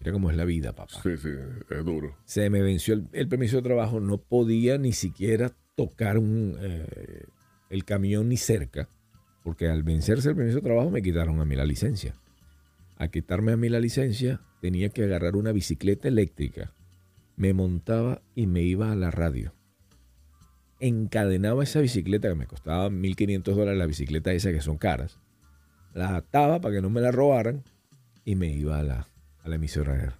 Mira 0.00 0.12
cómo 0.12 0.30
es 0.30 0.36
la 0.36 0.46
vida, 0.46 0.72
papá. 0.72 0.94
Sí, 1.02 1.16
sí, 1.18 1.28
es 1.68 1.84
duro. 1.84 2.16
Se 2.24 2.48
me 2.48 2.62
venció 2.62 2.94
el, 2.94 3.06
el 3.12 3.28
permiso 3.28 3.56
de 3.56 3.62
trabajo, 3.62 4.00
no 4.00 4.16
podía 4.16 4.78
ni 4.78 4.92
siquiera 4.92 5.54
tocar 5.74 6.16
un, 6.16 6.56
eh, 6.58 7.26
el 7.68 7.84
camión 7.84 8.30
ni 8.30 8.38
cerca, 8.38 8.88
porque 9.42 9.68
al 9.68 9.82
vencerse 9.82 10.30
el 10.30 10.36
permiso 10.36 10.56
de 10.56 10.62
trabajo 10.62 10.90
me 10.90 11.02
quitaron 11.02 11.38
a 11.40 11.44
mí 11.44 11.54
la 11.54 11.66
licencia. 11.66 12.14
A 12.96 13.08
quitarme 13.08 13.52
a 13.52 13.58
mí 13.58 13.68
la 13.68 13.78
licencia 13.78 14.40
tenía 14.62 14.88
que 14.88 15.04
agarrar 15.04 15.36
una 15.36 15.52
bicicleta 15.52 16.08
eléctrica, 16.08 16.72
me 17.36 17.52
montaba 17.52 18.22
y 18.34 18.46
me 18.46 18.62
iba 18.62 18.90
a 18.90 18.96
la 18.96 19.10
radio. 19.10 19.52
Encadenaba 20.80 21.62
esa 21.62 21.80
bicicleta 21.80 22.28
que 22.28 22.34
me 22.36 22.46
costaba 22.46 22.88
1.500 22.88 23.42
dólares, 23.42 23.78
la 23.78 23.86
bicicleta 23.86 24.32
esa 24.32 24.50
que 24.50 24.62
son 24.62 24.78
caras, 24.78 25.18
la 25.94 26.16
ataba 26.16 26.60
para 26.60 26.74
que 26.74 26.82
no 26.82 26.90
me 26.90 27.00
la 27.00 27.10
robaran 27.10 27.64
y 28.24 28.34
me 28.34 28.48
iba 28.48 28.78
a 28.78 28.82
la, 28.82 29.08
a 29.42 29.48
la 29.48 29.54
emisora 29.56 30.18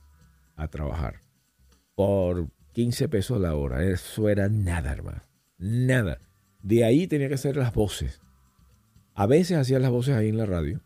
a 0.57 0.69
trabajar 0.69 1.21
por 1.95 2.49
15 2.73 3.09
pesos 3.09 3.41
la 3.41 3.55
hora. 3.55 3.85
Eso 3.85 4.29
era 4.29 4.49
nada, 4.49 4.93
hermano. 4.93 5.23
Nada. 5.59 6.19
De 6.63 6.85
ahí 6.85 7.07
tenía 7.07 7.29
que 7.29 7.35
hacer 7.35 7.57
las 7.57 7.73
voces. 7.73 8.21
A 9.15 9.27
veces 9.27 9.59
hacía 9.59 9.79
las 9.79 9.91
voces 9.91 10.15
ahí 10.15 10.29
en 10.29 10.37
la 10.37 10.47
radio. 10.47 10.81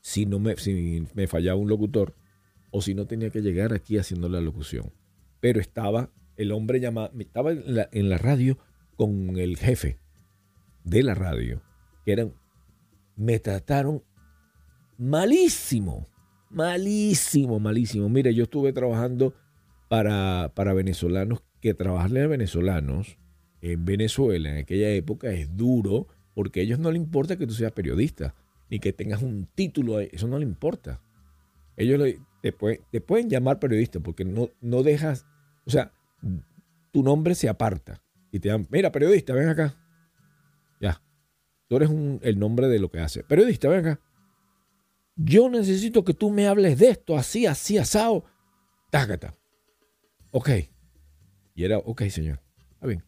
Si, 0.00 0.26
no 0.26 0.38
me, 0.38 0.56
si 0.56 1.06
me 1.14 1.26
fallaba 1.26 1.58
un 1.58 1.68
locutor 1.68 2.14
o 2.70 2.82
si 2.82 2.94
no 2.94 3.06
tenía 3.06 3.30
que 3.30 3.40
llegar 3.40 3.72
aquí 3.72 3.98
haciendo 3.98 4.28
la 4.28 4.40
locución. 4.40 4.92
Pero 5.40 5.60
estaba 5.60 6.10
el 6.36 6.52
hombre 6.52 6.80
llamado, 6.80 7.12
estaba 7.18 7.52
en 7.52 7.74
la, 7.74 7.88
en 7.92 8.08
la 8.08 8.18
radio 8.18 8.58
con 8.96 9.38
el 9.38 9.56
jefe 9.56 9.98
de 10.82 11.02
la 11.02 11.14
radio, 11.14 11.62
que 12.04 12.12
eran, 12.12 12.34
me 13.16 13.38
trataron 13.38 14.02
malísimo, 14.98 16.06
malísimo, 16.50 17.58
malísimo. 17.60 18.08
Mire, 18.08 18.34
yo 18.34 18.44
estuve 18.44 18.72
trabajando 18.72 19.34
para, 19.88 20.52
para 20.54 20.72
venezolanos, 20.72 21.42
que 21.60 21.74
trabajarle 21.74 22.22
a 22.22 22.26
venezolanos 22.26 23.18
en 23.62 23.84
Venezuela 23.84 24.50
en 24.50 24.58
aquella 24.58 24.90
época 24.90 25.30
es 25.30 25.56
duro, 25.56 26.08
porque 26.34 26.60
a 26.60 26.62
ellos 26.62 26.78
no 26.78 26.90
les 26.90 27.00
importa 27.00 27.36
que 27.36 27.46
tú 27.46 27.54
seas 27.54 27.72
periodista, 27.72 28.34
ni 28.68 28.78
que 28.78 28.92
tengas 28.92 29.22
un 29.22 29.48
título, 29.54 30.00
eso 30.00 30.28
no 30.28 30.38
le 30.38 30.44
importa. 30.44 31.00
Ellos 31.76 32.00
te, 32.42 32.52
pueden, 32.52 32.80
te 32.90 33.00
pueden 33.00 33.30
llamar 33.30 33.58
periodista 33.58 34.00
porque 34.00 34.24
no, 34.24 34.50
no 34.60 34.82
dejas, 34.82 35.26
o 35.64 35.70
sea, 35.70 35.92
tu 36.92 37.02
nombre 37.02 37.34
se 37.34 37.48
aparta 37.48 38.02
y 38.30 38.40
te 38.40 38.48
llaman, 38.48 38.68
mira, 38.70 38.92
periodista, 38.92 39.32
ven 39.32 39.48
acá. 39.48 39.76
Un- 41.82 42.20
el 42.22 42.38
nombre 42.38 42.68
de 42.68 42.78
lo 42.78 42.90
que 42.90 43.00
hace. 43.00 43.22
Periodista, 43.24 43.68
ven 43.68 43.80
acá. 43.86 44.00
Yo 45.16 45.48
necesito 45.48 46.04
que 46.04 46.14
tú 46.14 46.30
me 46.30 46.46
hables 46.46 46.78
de 46.78 46.88
esto, 46.90 47.16
así, 47.16 47.46
así, 47.46 47.78
asado. 47.78 48.24
Tácata. 48.90 49.34
Ok. 50.32 50.50
Y 51.54 51.64
era, 51.64 51.78
ok, 51.78 52.02
señor. 52.08 52.40
Está 52.74 52.86
bien. 52.86 53.04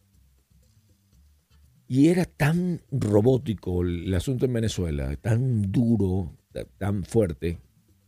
Y 1.87 2.09
era 2.09 2.25
tan 2.25 2.81
robótico 2.91 3.81
el 3.81 4.13
asunto 4.13 4.45
en 4.45 4.53
Venezuela, 4.53 5.15
tan 5.17 5.71
duro, 5.71 6.33
ta- 6.51 6.65
tan 6.77 7.03
fuerte, 7.05 7.59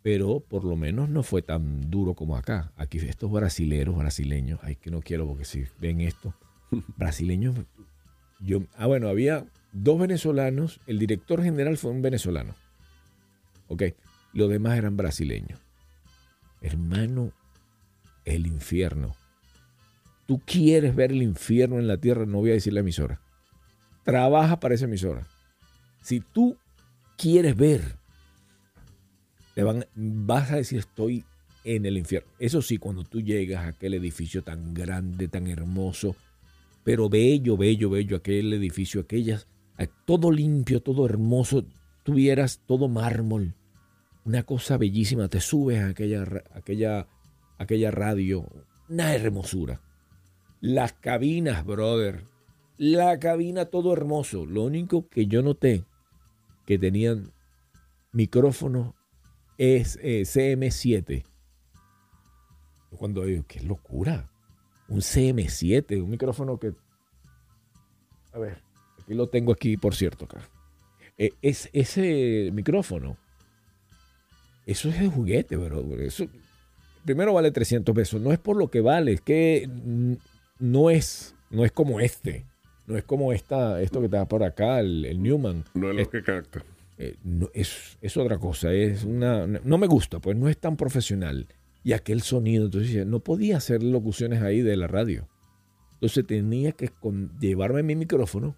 pero 0.02 0.42
por 0.42 0.66
lo 0.66 0.76
menos 0.76 1.10
no 1.10 1.24
fue 1.24 1.42
tan 1.42 1.90
duro 1.90 2.14
como 2.14 2.36
acá. 2.36 2.74
Aquí 2.76 2.98
estos 2.98 3.32
brasileros, 3.32 3.98
brasileños, 3.98 4.60
ay 4.64 4.76
que 4.76 4.92
no 4.92 5.02
quiero 5.02 5.26
porque 5.28 5.46
si 5.46 5.64
ven 5.80 6.02
esto, 6.02 6.34
brasileños, 6.98 7.56
yo, 8.42 8.64
ah 8.76 8.88
bueno, 8.88 9.08
había 9.08 9.46
dos 9.72 10.00
venezolanos, 10.00 10.80
el 10.88 11.00
director 11.00 11.44
general 11.44 11.78
fue 11.78 11.92
un 11.92 12.02
venezolano, 12.02 12.56
ok, 13.68 13.84
los 14.34 14.50
demás 14.50 14.78
eran 14.78 14.98
brasileños. 14.98 15.60
Hermano, 16.62 17.32
el 18.26 18.46
infierno. 18.46 19.16
Tú 20.28 20.42
quieres 20.46 20.96
ver 20.96 21.12
el 21.12 21.24
infierno 21.24 21.80
en 21.80 21.88
la 21.88 21.98
tierra, 21.98 22.26
no 22.26 22.40
voy 22.40 22.52
a 22.52 22.54
decir 22.54 22.74
la 22.74 22.82
emisora 22.82 23.20
trabaja 24.10 24.60
para 24.60 24.74
esa 24.74 24.86
emisora. 24.86 25.28
Si 26.02 26.20
tú 26.20 26.58
quieres 27.16 27.56
ver, 27.56 27.96
te 29.54 29.62
van, 29.62 29.86
vas 29.94 30.52
a 30.52 30.56
decir 30.56 30.80
estoy 30.80 31.24
en 31.64 31.86
el 31.86 31.96
infierno. 31.96 32.28
Eso 32.40 32.64
sí, 32.64 32.80
cuando 32.80 33.04
tú 33.04 33.22
llegas 33.22 33.66
a 33.66 33.68
aquel 33.68 33.94
edificio 33.94 34.42
tan 34.42 34.74
grande, 34.74 35.28
tan 35.28 35.46
hermoso, 35.46 36.16
pero 36.84 37.08
bello, 37.08 37.56
bello, 37.56 37.92
bello, 37.92 38.18
aquel 38.18 38.52
edificio, 38.54 39.02
aquellas, 39.02 39.46
todo 39.88 40.32
limpio, 40.32 40.82
todo 40.82 41.06
hermoso, 41.06 41.66
tuvieras 42.04 42.62
todo 42.66 42.88
mármol, 42.88 43.56
una 44.26 44.44
cosa 44.44 44.78
bellísima, 44.78 45.28
te 45.28 45.40
subes 45.40 45.80
a 45.80 45.90
aquella, 45.90 46.26
aquella, 46.54 47.08
aquella 47.58 47.92
radio, 47.92 48.46
una 48.90 49.16
hermosura. 49.16 49.82
Las 50.62 50.94
cabinas, 50.94 51.66
brother, 51.66 52.26
la 52.78 53.20
cabina 53.20 53.66
todo 53.66 53.94
hermoso. 53.94 54.46
Lo 54.46 54.64
único 54.64 55.08
que 55.10 55.28
yo 55.28 55.42
noté 55.42 55.86
que 56.66 56.78
tenían 56.78 57.32
micrófonos 58.12 58.94
es 59.58 59.98
eh, 60.02 60.22
CM7. 60.22 61.26
Cuando 62.98 63.26
digo, 63.26 63.44
qué 63.48 63.62
locura. 63.62 64.30
Un 64.88 65.00
CM7, 65.00 66.02
un 66.02 66.10
micrófono 66.10 66.58
que... 66.58 66.74
A 68.34 68.40
ver, 68.40 68.62
aquí 69.10 69.16
lo 69.18 69.28
tengo 69.28 69.52
aquí, 69.52 69.76
por 69.76 69.96
cierto, 69.96 70.26
acá. 70.26 70.38
Eh, 71.18 71.32
es, 71.42 71.68
ese 71.74 72.52
micrófono, 72.54 73.18
eso 74.66 74.90
es 74.90 75.00
de 75.00 75.08
juguete, 75.08 75.56
bro. 75.56 75.84
Eso, 76.00 76.26
primero 77.04 77.34
vale 77.34 77.52
300 77.52 77.94
pesos. 77.96 78.22
No 78.22 78.32
es 78.32 78.38
por 78.40 78.56
lo 78.56 78.70
que 78.70 78.82
vale, 78.82 79.14
es 79.14 79.22
que 79.22 79.68
no 80.60 80.90
es, 80.92 81.36
no 81.50 81.66
es 81.66 81.72
como 81.72 82.00
este. 82.00 82.46
No 82.86 82.98
es 82.98 83.04
como 83.04 83.34
esta, 83.34 83.82
esto 83.82 84.00
que 84.00 84.06
está 84.06 84.28
por 84.28 84.44
acá, 84.44 84.80
el, 84.80 85.06
el 85.06 85.22
Newman. 85.22 85.64
No 85.74 85.90
es 85.90 85.96
lo 85.96 86.02
Es- 86.02 86.08
que 86.08 86.22
capta. 86.24 86.64
eh, 86.98 87.16
no, 87.24 87.50
es, 87.54 87.98
es 88.02 88.18
otra 88.18 88.38
cosa, 88.40 88.72
es 88.74 89.04
una, 89.04 89.46
no 89.48 89.78
me 89.78 89.86
gusta, 89.88 90.20
pues 90.20 90.36
no 90.38 90.50
es 90.50 90.58
tan 90.58 90.76
profesional. 90.78 91.48
Y 91.84 91.94
aquel 91.94 92.22
sonido, 92.22 92.66
entonces 92.66 93.06
no 93.06 93.20
podía 93.22 93.58
hacer 93.58 93.82
locuciones 93.84 94.42
ahí 94.42 94.62
de 94.62 94.76
la 94.78 94.88
radio. 94.88 95.28
Entonces 95.94 96.26
tenía 96.28 96.72
que 96.74 96.88
con- 96.90 97.32
llevarme 97.40 97.84
mi 97.84 97.96
micrófono 97.96 98.56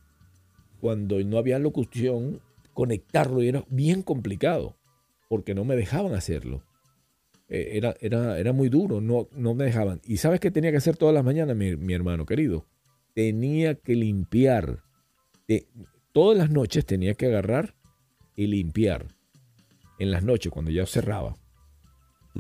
cuando 0.82 1.20
no 1.24 1.38
había 1.38 1.60
locución, 1.60 2.42
conectarlo 2.74 3.42
y 3.42 3.48
era 3.50 3.64
bien 3.70 4.02
complicado 4.02 4.76
porque 5.30 5.54
no 5.56 5.64
me 5.64 5.76
dejaban 5.76 6.14
hacerlo. 6.14 6.64
Eh, 7.48 7.72
Era, 7.78 7.96
era, 8.02 8.40
era 8.40 8.52
muy 8.54 8.68
duro, 8.70 9.00
no, 9.02 9.28
no 9.34 9.54
me 9.54 9.66
dejaban. 9.66 10.02
¿Y 10.06 10.18
sabes 10.18 10.40
qué 10.40 10.52
tenía 10.52 10.72
que 10.72 10.78
hacer 10.78 10.98
todas 10.98 11.14
las 11.16 11.24
mañanas, 11.24 11.56
mi, 11.56 11.76
mi 11.78 11.94
hermano 11.94 12.26
querido? 12.26 12.66
Tenía 13.14 13.76
que 13.76 13.96
limpiar. 13.96 14.80
Eh, 15.48 15.68
todas 16.14 16.38
las 16.38 16.50
noches 16.50 16.86
tenía 16.86 17.14
que 17.14 17.28
agarrar 17.28 17.76
y 18.36 18.48
limpiar. 18.48 19.08
En 20.00 20.12
las 20.12 20.24
noches, 20.24 20.52
cuando 20.52 20.72
ya 20.72 20.86
cerraba. 20.86 21.36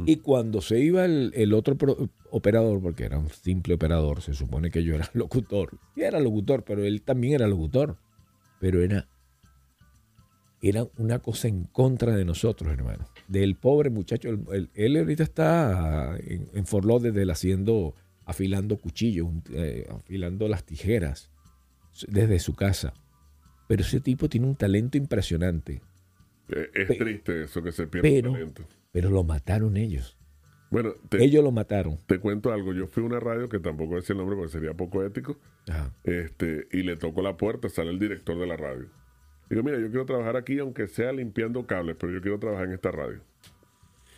Y 0.05 0.17
cuando 0.17 0.61
se 0.61 0.79
iba 0.79 1.03
el, 1.03 1.31
el 1.35 1.53
otro 1.53 1.75
pro- 1.77 2.09
operador, 2.29 2.81
porque 2.81 3.03
era 3.03 3.19
un 3.19 3.29
simple 3.29 3.73
operador, 3.73 4.21
se 4.21 4.33
supone 4.33 4.71
que 4.71 4.83
yo 4.83 4.95
era 4.95 5.09
locutor. 5.13 5.77
Sí 5.93 6.01
era 6.01 6.19
locutor, 6.21 6.63
pero 6.63 6.83
él 6.85 7.01
también 7.01 7.33
era 7.35 7.47
locutor. 7.47 7.97
Pero 8.61 8.81
era, 8.81 9.07
era 10.61 10.87
una 10.97 11.19
cosa 11.19 11.47
en 11.47 11.63
contra 11.65 12.15
de 12.15 12.23
nosotros, 12.23 12.71
hermano. 12.71 13.05
Del 13.27 13.55
pobre 13.55 13.89
muchacho. 13.89 14.29
el- 14.29 14.45
el- 14.53 14.69
él 14.75 14.97
ahorita 14.97 15.23
está 15.23 16.15
en, 16.19 16.47
en 16.53 16.65
Fort 16.65 16.85
Lauderdale 16.85 17.31
haciendo, 17.31 17.95
afilando 18.25 18.77
cuchillos, 18.77 19.27
eh, 19.53 19.87
afilando 19.91 20.47
las 20.47 20.63
tijeras 20.63 21.31
desde 22.07 22.39
su 22.39 22.53
casa. 22.53 22.93
Pero 23.67 23.81
ese 23.81 23.99
tipo 23.99 24.29
tiene 24.29 24.45
un 24.47 24.55
talento 24.55 24.97
impresionante. 24.97 25.81
Eh, 26.49 26.69
Es 26.75 26.87
Pe- 26.87 26.95
triste 26.95 27.43
eso 27.43 27.63
que 27.63 27.71
se 27.71 27.87
pierde 27.87 28.09
el 28.09 28.21
Pero, 28.23 28.33
talento. 28.33 28.63
pero 28.91 29.09
lo 29.09 29.23
mataron 29.23 29.77
ellos. 29.77 30.17
Bueno, 30.71 30.93
te, 31.09 31.23
Ellos 31.23 31.43
lo 31.43 31.51
mataron. 31.51 31.99
te 32.07 32.17
cuento 32.19 32.51
algo. 32.51 32.73
Yo 32.73 32.87
fui 32.87 33.03
a 33.03 33.05
una 33.05 33.19
radio 33.19 33.47
que 33.49 33.59
tampoco 33.59 33.93
a 33.93 33.95
decir 33.97 34.13
el 34.13 34.17
nombre 34.19 34.35
porque 34.37 34.51
sería 34.53 34.73
poco 34.73 35.03
ético. 35.03 35.37
Ajá. 35.69 35.93
Este, 36.05 36.67
y 36.71 36.81
le 36.83 36.95
tocó 36.95 37.21
la 37.21 37.37
puerta, 37.37 37.67
sale 37.69 37.91
el 37.91 37.99
director 37.99 38.39
de 38.39 38.47
la 38.47 38.57
radio. 38.57 38.87
Digo, 39.49 39.63
mira, 39.63 39.77
yo 39.79 39.89
quiero 39.89 40.05
trabajar 40.05 40.37
aquí, 40.37 40.57
aunque 40.59 40.87
sea 40.87 41.11
limpiando 41.11 41.67
cables, 41.67 41.97
pero 41.99 42.13
yo 42.13 42.21
quiero 42.21 42.39
trabajar 42.39 42.67
en 42.67 42.73
esta 42.73 42.89
radio. 42.89 43.19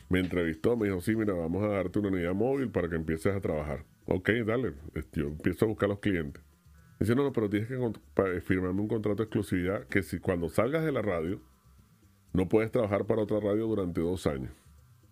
Me 0.10 0.20
entrevistó, 0.20 0.78
me 0.78 0.86
dijo, 0.88 1.01
sí, 1.01 1.16
mira, 1.16 1.34
vamos 1.34 1.64
a 1.64 1.68
darte 1.70 1.97
una 1.97 2.10
unidad 2.10 2.36
móvil 2.36 2.70
para 2.70 2.88
que 2.88 2.95
empieces 2.97 3.36
a 3.36 3.41
trabajar. 3.41 3.84
Ok, 4.06 4.30
dale. 4.45 4.74
Este, 4.93 5.22
Yo 5.22 5.28
empiezo 5.30 5.66
a 5.66 5.70
buscar 5.70 5.89
los 5.89 5.99
clientes. 5.99 6.43
Dice, 6.99 7.16
no, 7.16 7.24
no, 7.24 7.34
pero 7.34 7.49
tienes 7.49 7.68
que 7.68 7.78
pa- 8.14 8.39
firmarme 8.41 8.80
un 8.80 8.88
contrato 8.88 9.18
de 9.18 9.24
exclusividad 9.24 9.88
que 9.88 10.04
si 10.04 10.20
cuando 10.20 10.49
salgas 10.49 10.86
de 10.86 10.91
la 10.91 11.01
radio, 11.01 11.41
no 12.32 12.47
puedes 12.47 12.70
trabajar 12.72 13.06
para 13.06 13.24
otra 13.24 13.39
radio 13.39 13.66
durante 13.66 14.01
dos 14.01 14.28
años. 14.28 14.51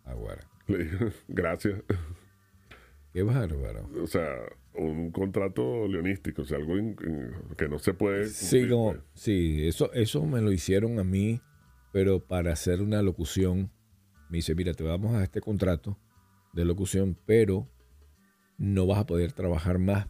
Aguara. 0.05 0.47
Le 0.71 0.83
dije, 0.85 0.97
gracias. 1.27 1.81
Qué 3.13 3.23
bárbaro. 3.23 3.89
O 4.01 4.07
sea, 4.07 4.37
un 4.75 5.11
contrato 5.11 5.87
leonístico, 5.87 6.43
o 6.43 6.45
sea, 6.45 6.57
algo 6.57 6.77
in- 6.77 6.95
in- 7.05 7.55
que 7.57 7.67
no 7.67 7.77
se 7.77 7.93
puede. 7.93 8.27
Sí, 8.27 8.59
cumplir, 8.59 8.69
como, 8.71 8.91
pues. 8.93 9.03
sí, 9.15 9.67
eso, 9.67 9.91
eso 9.93 10.25
me 10.25 10.41
lo 10.41 10.51
hicieron 10.51 10.97
a 10.99 11.03
mí, 11.03 11.41
pero 11.91 12.25
para 12.25 12.53
hacer 12.53 12.81
una 12.81 13.01
locución, 13.01 13.69
me 14.29 14.37
dice, 14.37 14.55
mira, 14.55 14.73
te 14.73 14.83
vamos 14.83 15.13
a 15.15 15.23
este 15.23 15.41
contrato 15.41 15.97
de 16.53 16.63
locución, 16.63 17.17
pero 17.25 17.67
no 18.57 18.87
vas 18.87 18.99
a 18.99 19.05
poder 19.05 19.33
trabajar 19.33 19.77
más. 19.77 20.07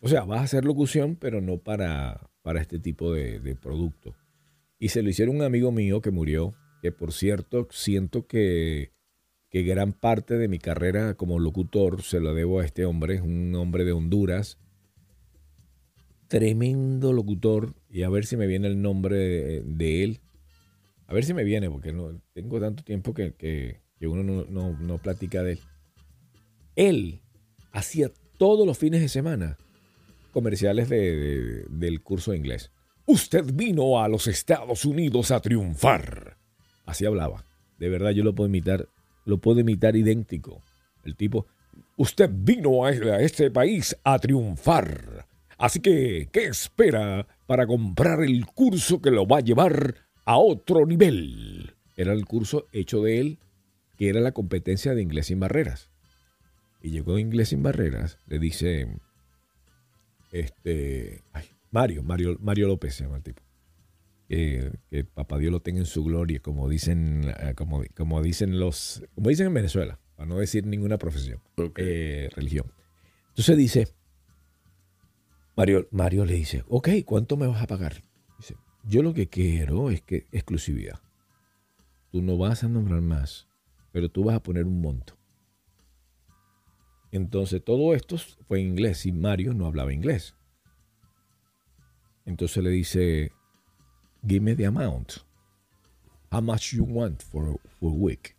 O 0.00 0.08
sea, 0.08 0.24
vas 0.24 0.40
a 0.40 0.44
hacer 0.44 0.64
locución, 0.66 1.16
pero 1.16 1.40
no 1.40 1.58
para, 1.58 2.28
para 2.42 2.60
este 2.60 2.78
tipo 2.78 3.14
de, 3.14 3.40
de 3.40 3.54
producto. 3.54 4.14
Y 4.78 4.88
se 4.88 5.00
lo 5.02 5.08
hicieron 5.08 5.36
a 5.36 5.38
un 5.38 5.44
amigo 5.44 5.72
mío 5.72 6.00
que 6.02 6.10
murió, 6.10 6.52
que 6.82 6.92
por 6.92 7.12
cierto, 7.12 7.68
siento 7.70 8.26
que, 8.26 8.92
que 9.52 9.62
gran 9.62 9.92
parte 9.92 10.38
de 10.38 10.48
mi 10.48 10.58
carrera 10.58 11.14
como 11.14 11.38
locutor 11.38 12.02
se 12.02 12.20
lo 12.20 12.32
debo 12.34 12.60
a 12.60 12.64
este 12.64 12.86
hombre, 12.86 13.16
es 13.16 13.20
un 13.20 13.54
hombre 13.54 13.84
de 13.84 13.92
Honduras, 13.92 14.58
tremendo 16.28 17.12
locutor 17.12 17.74
y 17.90 18.02
a 18.02 18.08
ver 18.08 18.24
si 18.24 18.36
me 18.36 18.46
viene 18.46 18.66
el 18.68 18.80
nombre 18.80 19.16
de, 19.62 20.04
él. 20.04 20.20
A 21.06 21.12
ver 21.14 21.24
si 21.24 21.34
me 21.34 21.44
viene, 21.44 21.70
porque 21.70 21.92
no 21.92 22.18
tengo 22.32 22.58
tanto 22.60 22.82
tiempo 22.82 23.12
que, 23.12 23.34
que- 23.34 23.80
que 23.98 24.06
uno 24.08 24.22
no, 24.22 24.44
no- 24.48 24.76
no 24.78 24.98
platica 24.98 25.42
de 25.42 25.52
él. 25.52 25.58
Él 26.74 27.20
hacía 27.70 28.10
todos 28.38 28.66
los 28.66 28.78
fines 28.78 29.02
de 29.02 29.08
semana 29.08 29.58
comerciales 30.32 30.88
de- 30.88 31.66
del 31.68 32.02
curso 32.02 32.30
de 32.30 32.38
inglés. 32.38 32.70
Usted 33.06 33.44
vino 33.52 34.00
a 34.02 34.08
los 34.08 34.26
Estados 34.26 34.86
Unidos 34.86 35.30
a 35.30 35.40
triunfar. 35.40 36.38
Así 36.86 37.04
hablaba. 37.04 37.44
De 37.78 37.90
verdad, 37.90 38.12
yo 38.12 38.24
lo 38.24 38.34
puedo 38.34 38.48
imitar, 38.48 38.88
lo 39.24 39.38
puedo 39.38 39.60
imitar 39.60 39.96
idéntico. 39.96 40.62
El 41.04 41.16
tipo, 41.16 41.46
usted 41.96 42.30
vino 42.32 42.84
a 42.84 42.90
a 42.90 43.20
este 43.20 43.50
país 43.50 43.96
a 44.04 44.18
triunfar. 44.18 45.26
Así 45.58 45.80
que, 45.80 46.28
¿qué 46.32 46.46
espera 46.46 47.26
para 47.46 47.66
comprar 47.66 48.22
el 48.22 48.46
curso 48.46 49.00
que 49.00 49.10
lo 49.10 49.26
va 49.26 49.38
a 49.38 49.42
llevar 49.42 49.94
a 50.24 50.36
otro 50.36 50.86
nivel? 50.86 51.74
Era 51.96 52.12
el 52.12 52.26
curso 52.26 52.66
hecho 52.72 53.02
de 53.02 53.20
él, 53.20 53.38
que 53.96 54.08
era 54.08 54.20
la 54.20 54.32
competencia 54.32 54.94
de 54.94 55.02
inglés 55.02 55.26
sin 55.26 55.38
barreras. 55.38 55.88
Y 56.80 56.90
llegó 56.90 57.18
inglés 57.18 57.50
sin 57.50 57.62
barreras, 57.62 58.18
le 58.26 58.40
dice, 58.40 58.88
este, 60.32 61.22
Mario, 61.70 62.02
Mario, 62.02 62.36
Mario 62.40 62.66
López 62.66 62.96
se 62.96 63.04
llama 63.04 63.18
el 63.18 63.22
tipo. 63.22 63.42
Que, 64.32 64.72
que 64.88 65.04
papá 65.04 65.36
Dios 65.36 65.52
lo 65.52 65.60
tenga 65.60 65.80
en 65.80 65.84
su 65.84 66.02
gloria, 66.02 66.40
como 66.40 66.66
dicen, 66.66 67.34
eh, 67.38 67.52
como, 67.54 67.82
como 67.94 68.22
dicen 68.22 68.58
los, 68.58 69.04
como 69.14 69.28
dicen 69.28 69.48
en 69.48 69.52
Venezuela, 69.52 70.00
para 70.16 70.26
no 70.26 70.38
decir 70.38 70.66
ninguna 70.66 70.96
profesión, 70.96 71.42
eh, 71.76 72.30
religión. 72.34 72.72
Entonces 73.28 73.58
dice, 73.58 73.88
Mario, 75.54 75.86
Mario 75.90 76.24
le 76.24 76.32
dice, 76.32 76.64
ok, 76.68 76.88
¿cuánto 77.04 77.36
me 77.36 77.46
vas 77.46 77.60
a 77.60 77.66
pagar? 77.66 78.02
Dice, 78.38 78.56
yo 78.84 79.02
lo 79.02 79.12
que 79.12 79.28
quiero 79.28 79.90
es 79.90 80.00
que 80.00 80.26
exclusividad. 80.32 80.98
Tú 82.10 82.22
no 82.22 82.38
vas 82.38 82.64
a 82.64 82.68
nombrar 82.68 83.02
más, 83.02 83.48
pero 83.90 84.08
tú 84.08 84.24
vas 84.24 84.36
a 84.36 84.42
poner 84.42 84.64
un 84.64 84.80
monto. 84.80 85.18
Entonces 87.10 87.62
todo 87.62 87.94
esto 87.94 88.16
fue 88.48 88.60
en 88.60 88.68
inglés 88.68 89.04
y 89.04 89.12
Mario 89.12 89.52
no 89.52 89.66
hablaba 89.66 89.92
inglés. 89.92 90.34
Entonces 92.24 92.64
le 92.64 92.70
dice, 92.70 93.32
give 94.26 94.42
me 94.42 94.54
the 94.54 94.64
amount. 94.64 95.18
How 96.30 96.40
much 96.40 96.72
you 96.72 96.84
want 96.84 97.22
for, 97.22 97.58
for 97.78 97.90
a 97.90 97.94
week? 97.94 98.34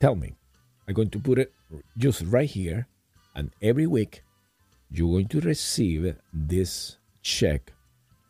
Tell 0.00 0.14
me. 0.14 0.34
I'm 0.86 0.94
going 0.94 1.10
to 1.10 1.18
put 1.18 1.38
it 1.38 1.52
just 1.96 2.22
right 2.22 2.48
here. 2.48 2.86
And 3.34 3.50
every 3.62 3.86
week, 3.86 4.22
you're 4.90 5.10
going 5.10 5.28
to 5.28 5.40
receive 5.40 6.14
this 6.32 6.98
check 7.22 7.72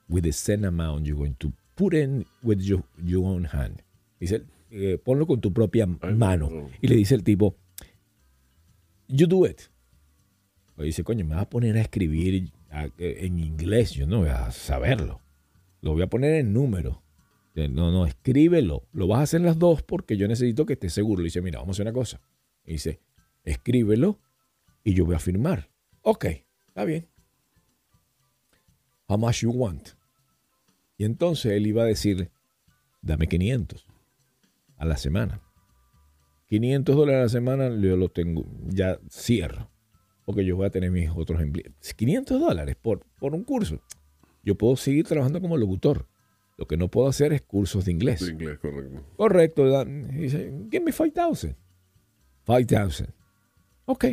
with 0.09 0.25
the 0.25 0.33
same 0.33 0.65
amount 0.65 1.07
you're 1.07 1.17
going 1.17 1.37
to 1.41 1.53
put 1.77 1.95
in 1.95 2.25
with 2.43 2.61
your, 2.61 2.85
your 3.03 3.27
own 3.27 3.45
hand. 3.45 3.83
Dice, 4.21 4.41
eh, 4.71 4.97
ponlo 5.05 5.27
con 5.27 5.41
tu 5.41 5.51
propia 5.51 5.87
mano. 5.87 6.49
no. 6.49 6.71
Y 6.81 6.89
le 6.89 6.97
dice 6.97 7.13
el 7.13 7.23
tipo, 7.23 7.57
you 9.09 9.27
do 9.27 9.45
it. 9.45 9.69
Le 10.77 10.87
dice, 10.87 11.03
coño, 11.03 11.25
me 11.25 11.35
vas 11.35 11.43
a 11.43 11.51
poner 11.51 11.77
a 11.77 11.81
escribir 11.81 12.51
eh, 12.71 12.91
en 12.99 13.39
inglés, 13.39 13.93
yo 13.93 14.07
no 14.07 14.21
voy 14.21 14.29
a 14.29 14.51
saberlo. 14.51 15.24
Lo 15.85 15.93
voy 15.93 16.01
a 16.01 16.07
poner 16.07 16.37
en 16.37 16.55
número. 16.55 17.03
Eh, 17.55 17.69
No, 17.69 17.93
no, 17.93 18.07
escríbelo. 18.07 18.89
Lo 18.95 19.07
vas 19.07 19.21
a 19.21 19.23
hacer 19.25 19.43
las 19.43 19.59
dos 19.59 19.83
porque 19.83 20.17
yo 20.17 20.27
necesito 20.27 20.65
que 20.65 20.73
estés 20.73 20.95
seguro. 20.95 21.21
Le 21.21 21.27
dice, 21.27 21.43
mira, 21.43 21.59
vamos 21.59 21.75
a 21.75 21.83
hacer 21.83 21.87
una 21.87 21.93
cosa. 21.93 22.23
Y 22.65 22.73
dice, 22.73 23.01
escríbelo 23.45 24.19
y 24.83 24.95
yo 24.95 25.05
voy 25.05 25.15
a 25.15 25.19
firmar. 25.19 25.69
Ok, 26.01 26.25
está 26.69 26.87
bien. 26.87 27.07
How 29.09 29.19
much 29.19 29.43
you 29.43 29.51
want? 29.51 29.91
Y 30.97 31.05
entonces 31.05 31.53
él 31.53 31.67
iba 31.67 31.83
a 31.83 31.87
decir, 31.87 32.31
dame 33.03 33.27
500 33.27 33.87
a 34.79 34.87
la 34.87 34.97
semana. 34.97 35.43
500 36.47 36.97
dólares 36.97 37.19
a 37.19 37.23
la 37.25 37.29
semana 37.29 37.69
yo 37.69 37.99
lo 37.99 38.09
tengo, 38.09 38.47
ya 38.69 38.99
cierro. 39.11 39.71
Porque 40.25 40.47
yo 40.47 40.57
voy 40.57 40.65
a 40.65 40.71
tener 40.71 40.91
mis 40.91 41.11
otros 41.15 41.43
empleos. 41.43 41.75
500 41.95 42.41
dólares 42.41 42.75
por, 42.81 43.05
por 43.21 43.35
un 43.35 43.45
curso. 43.45 43.83
Yo 44.45 44.55
puedo 44.57 44.77
seguir 44.77 45.07
trabajando 45.07 45.41
como 45.41 45.57
locutor. 45.57 46.07
Lo 46.57 46.67
que 46.67 46.77
no 46.77 46.89
puedo 46.89 47.09
hacer 47.09 47.33
es 47.33 47.43
cursos 47.43 47.85
de 47.85 47.93
inglés. 47.93 48.21
De 48.25 48.33
inglés, 48.33 48.59
correcto. 48.59 49.03
Correcto. 49.17 49.85
Dice, 49.85 50.53
give 50.71 50.85
me 50.85 50.93
5,000. 50.93 51.57
5,000. 52.47 53.09
Ok. 53.87 54.05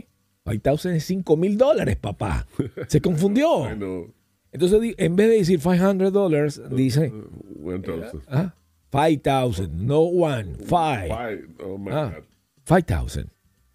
5,000 0.45 0.95
es 0.95 1.03
5 1.05 1.38
mil 1.38 1.57
dólares, 1.57 1.97
papá. 1.97 2.47
Se 2.88 2.99
confundió. 3.01 3.67
Entonces, 4.53 4.95
en 4.97 5.15
vez 5.15 5.29
de 5.29 5.38
decir 5.38 5.59
500 5.59 6.11
dólares, 6.11 6.61
dice 6.71 7.09
Uh, 7.09 7.71
entonces. 7.71 8.21
ah, 8.27 8.53
5,000. 8.91 9.86
No 9.86 9.99
one. 10.01 10.55
Five. 10.55 11.07
Five. 11.07 11.47
Oh 11.63 11.77
my 11.77 11.91
Ah, 11.91 12.13
God. 12.15 12.23
5,000. 12.65 13.29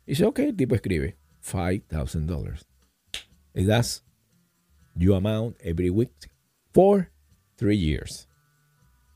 Dice, 0.07 0.25
ok, 0.27 0.39
el 0.41 0.57
tipo 0.57 0.75
escribe 0.75 1.17
5,000 1.41 2.27
dólares. 2.27 2.67
And 3.55 3.67
that's 3.69 4.05
your 4.95 5.17
amount 5.17 5.57
every 5.61 5.89
week 5.89 6.11
for 6.77 7.11
three 7.57 7.79
years. 7.79 8.29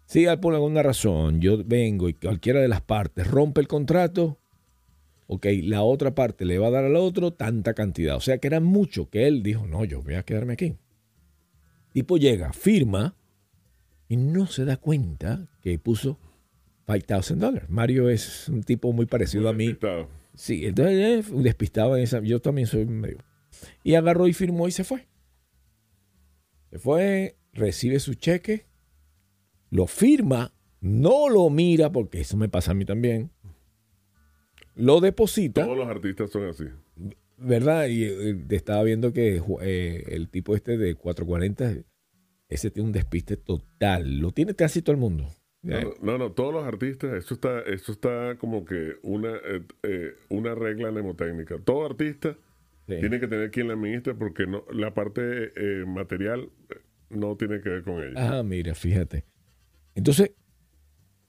Si 0.07 0.27
por 0.41 0.55
alguna 0.55 0.83
razón 0.83 1.41
yo 1.41 1.63
vengo 1.65 2.09
y 2.09 2.15
cualquiera 2.15 2.61
de 2.61 2.69
las 2.69 2.81
partes 2.81 3.27
rompe 3.27 3.61
el 3.61 3.69
contrato, 3.69 4.41
Ok, 5.33 5.47
la 5.63 5.83
otra 5.83 6.13
parte 6.13 6.45
le 6.45 6.59
va 6.59 6.67
a 6.67 6.71
dar 6.71 6.85
al 6.87 6.97
otro 6.97 7.33
tanta 7.33 7.73
cantidad. 7.73 8.17
O 8.17 8.21
sea 8.21 8.39
que 8.39 8.49
era 8.49 8.59
mucho 8.59 9.11
que 9.11 9.29
él 9.29 9.45
dijo, 9.45 9.65
no, 9.65 9.85
yo 9.85 10.03
voy 10.03 10.15
a 10.15 10.25
quedarme 10.25 10.55
aquí. 10.55 10.75
Tipo 11.93 12.17
llega, 12.17 12.53
firma 12.53 13.15
y 14.09 14.17
no 14.17 14.49
se 14.49 14.65
da 14.65 14.77
cuenta 14.77 15.47
que 15.61 15.79
puso 15.79 16.19
$5,000 16.89 17.37
dólares. 17.37 17.71
Mario 17.71 18.09
es 18.09 18.49
un 18.49 18.65
tipo 18.65 18.93
muy 18.93 19.07
parecido 19.07 19.49
a 19.49 19.53
mí. 19.53 19.67
Despistado. 19.69 20.09
Sí, 20.35 20.67
entonces 20.67 20.97
eh, 20.99 21.33
despistado 21.37 21.97
en 21.97 22.03
esa. 22.03 22.19
Yo 22.23 22.41
también 22.41 22.67
soy 22.67 22.85
medio. 22.87 23.19
Y 23.85 23.95
agarró 23.95 24.27
y 24.27 24.33
firmó 24.33 24.67
y 24.67 24.73
se 24.73 24.83
fue. 24.83 25.07
Se 26.71 26.81
fue, 26.81 27.37
recibe 27.53 27.99
su 28.01 28.15
cheque, 28.15 28.67
lo 29.71 29.87
firma, 29.87 30.53
no 30.81 31.29
lo 31.29 31.49
mira, 31.51 31.91
porque 31.93 32.21
eso 32.21 32.37
me 32.37 32.49
pasa 32.49 32.73
a 32.73 32.75
mí 32.75 32.85
también. 32.85 33.31
Lo 34.75 35.01
deposita, 35.01 35.65
Todos 35.65 35.77
los 35.77 35.89
artistas 35.89 36.31
son 36.31 36.45
así. 36.49 36.65
¿verdad? 37.37 37.89
Y 37.89 38.05
eh, 38.05 38.37
estaba 38.51 38.83
viendo 38.83 39.13
que 39.13 39.43
eh, 39.63 40.05
el 40.09 40.29
tipo 40.29 40.55
este 40.55 40.77
de 40.77 40.95
440, 40.95 41.85
ese 42.49 42.71
tiene 42.71 42.87
un 42.89 42.93
despiste 42.93 43.37
total. 43.37 44.19
Lo 44.19 44.33
tiene 44.33 44.55
casi 44.55 44.83
todo 44.83 44.93
el 44.95 45.01
mundo. 45.01 45.27
No, 45.63 45.81
no, 45.81 45.95
no, 46.03 46.19
no, 46.19 46.33
todos 46.33 46.55
los 46.55 46.65
artistas, 46.65 47.13
eso 47.13 47.35
está, 47.35 47.61
eso 47.61 47.93
está 47.93 48.37
como 48.39 48.65
que 48.65 48.95
una, 49.03 49.37
eh, 49.37 49.63
eh, 49.83 50.15
una 50.31 50.55
regla 50.55 50.91
mnemotécnica. 50.91 51.59
Todo 51.65 51.87
artista 51.87 52.37
Sí. 52.89 52.97
tiene 52.99 53.21
que 53.21 53.29
tener 53.29 53.51
quien 53.53 53.69
la 53.69 53.75
administre 53.75 54.15
porque 54.15 54.47
no, 54.47 54.65
la 54.73 54.95
parte 54.95 55.53
eh, 55.55 55.85
material 55.87 56.49
no 57.11 57.37
tiene 57.37 57.61
que 57.61 57.69
ver 57.69 57.83
con 57.83 58.03
ella. 58.03 58.39
Ah, 58.39 58.43
mira, 58.43 58.75
fíjate. 58.75 59.25
Entonces, 59.95 60.33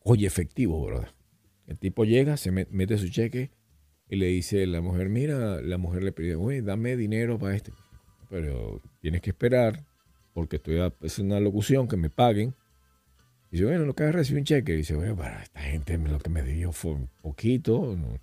oye, 0.04 0.26
efectivo, 0.28 0.84
brother. 0.86 1.10
El 1.68 1.78
tipo 1.78 2.06
llega, 2.06 2.38
se 2.38 2.52
met- 2.52 2.70
mete 2.70 2.98
su 2.98 3.10
cheque 3.10 3.52
y 4.10 4.16
le 4.18 4.28
dice 4.28 4.64
a 4.64 4.68
la 4.68 4.82
mujer, 4.82 5.10
mira, 5.10 5.62
la 5.62 5.78
mujer 5.78 6.04
le 6.04 6.12
pide, 6.12 6.36
oye, 6.36 6.62
dame 6.62 6.96
dinero 6.98 7.38
para 7.40 7.56
este. 7.56 7.72
Pero 8.30 8.82
tienes 9.02 9.22
que 9.22 9.32
esperar 9.32 9.84
porque 10.34 10.58
estoy 10.58 10.80
es 11.02 11.20
una 11.20 11.40
locución 11.40 11.88
que 11.88 11.98
me 11.98 12.10
paguen. 12.10 12.54
Y 13.50 13.58
dice, 13.58 13.66
bueno, 13.66 13.86
lo 13.86 13.94
que 13.96 14.10
recibí 14.12 14.40
un 14.40 14.46
cheque. 14.46 14.74
Y 14.74 14.78
dice, 14.78 14.96
bueno, 14.96 15.16
para 15.16 15.42
esta 15.44 15.60
gente 15.62 15.98
lo 15.98 16.20
que 16.20 16.30
me 16.30 16.44
dio 16.44 16.72
fue 16.72 16.92
un 16.94 17.10
poquito, 17.22 17.96
no, 17.98 18.20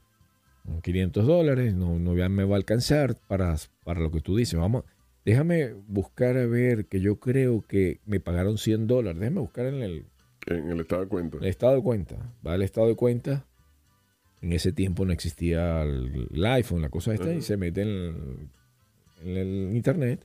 no 0.65 0.81
500 0.81 1.27
dólares, 1.27 1.75
no, 1.75 1.99
no 1.99 2.13
me 2.15 2.45
va 2.45 2.55
a 2.55 2.59
alcanzar 2.59 3.15
para, 3.29 3.55
para 3.85 4.01
lo 4.01 4.11
que 4.11 4.21
tú 4.21 4.37
dices. 4.37 4.59
Vamos, 4.59 4.85
déjame 5.29 5.75
buscar 5.87 6.39
a 6.39 6.47
ver 6.47 6.87
que 6.87 7.01
yo 7.01 7.21
creo 7.21 7.61
que 7.61 8.01
me 8.07 8.19
pagaron 8.19 8.57
100 8.57 8.87
dólares. 8.87 9.21
Déjame 9.21 9.41
buscar 9.41 9.67
en 9.67 9.83
el, 9.83 10.07
En 10.47 10.71
el 10.71 10.81
estado 10.81 11.03
de 11.03 11.09
cuenta. 11.09 11.37
el 11.37 11.45
estado 11.45 11.77
de 11.77 11.83
cuenta. 11.83 12.35
Va 12.47 12.55
al 12.55 12.63
estado 12.63 12.89
de 12.89 12.97
cuenta. 12.97 13.47
En 14.41 14.55
ese 14.55 14.73
tiempo 14.73 15.05
no 15.05 15.13
existía 15.13 15.83
el, 15.83 16.31
iPhone, 16.47 16.81
la 16.81 16.89
cosa 16.89 17.13
esta, 17.13 17.31
y 17.31 17.43
se 17.43 17.59
mete 17.59 17.83
en 17.83 17.89
el, 17.89 18.49
en 19.23 19.37
el 19.37 19.77
internet. 19.77 20.25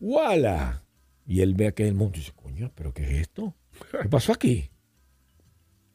¡Wala! 0.00 0.82
Y 1.26 1.42
él 1.42 1.52
ve 1.52 1.66
aquel 1.66 1.92
monto 1.92 2.16
y 2.16 2.20
dice, 2.20 2.32
coño, 2.34 2.72
¿pero 2.74 2.94
qué 2.94 3.02
es 3.02 3.20
esto? 3.20 3.54
¿Qué 4.00 4.08
pasó 4.10 4.32
aquí? 4.32 4.70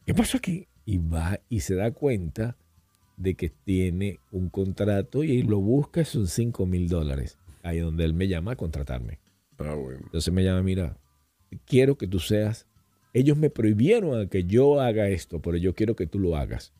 ¿Qué 0.06 0.14
pasó 0.14 0.36
aquí? 0.36 0.68
Y 0.84 0.98
va 0.98 1.40
y 1.48 1.60
se 1.60 1.74
da 1.74 1.90
cuenta 1.90 2.56
de 3.16 3.34
que 3.34 3.48
tiene 3.48 4.20
un 4.30 4.50
contrato 4.50 5.24
y 5.24 5.42
lo 5.42 5.58
busca, 5.58 6.04
son 6.04 6.28
5 6.28 6.64
mil 6.64 6.88
dólares. 6.88 7.38
Ahí 7.64 7.80
donde 7.80 8.04
él 8.04 8.14
me 8.14 8.28
llama 8.28 8.52
a 8.52 8.56
contratarme. 8.56 9.18
Ah, 9.58 9.74
bueno. 9.74 10.00
Entonces 10.04 10.32
me 10.32 10.44
llama, 10.44 10.62
mira, 10.62 10.98
quiero 11.64 11.96
que 11.96 12.06
tú 12.06 12.20
seas, 12.20 12.66
ellos 13.12 13.36
me 13.36 13.50
prohibieron 13.50 14.20
a 14.20 14.26
que 14.28 14.44
yo 14.44 14.80
haga 14.80 15.08
esto, 15.08 15.40
pero 15.40 15.56
yo 15.56 15.74
quiero 15.74 15.96
que 15.96 16.06
tú 16.06 16.18
lo 16.18 16.36
hagas. 16.36 16.72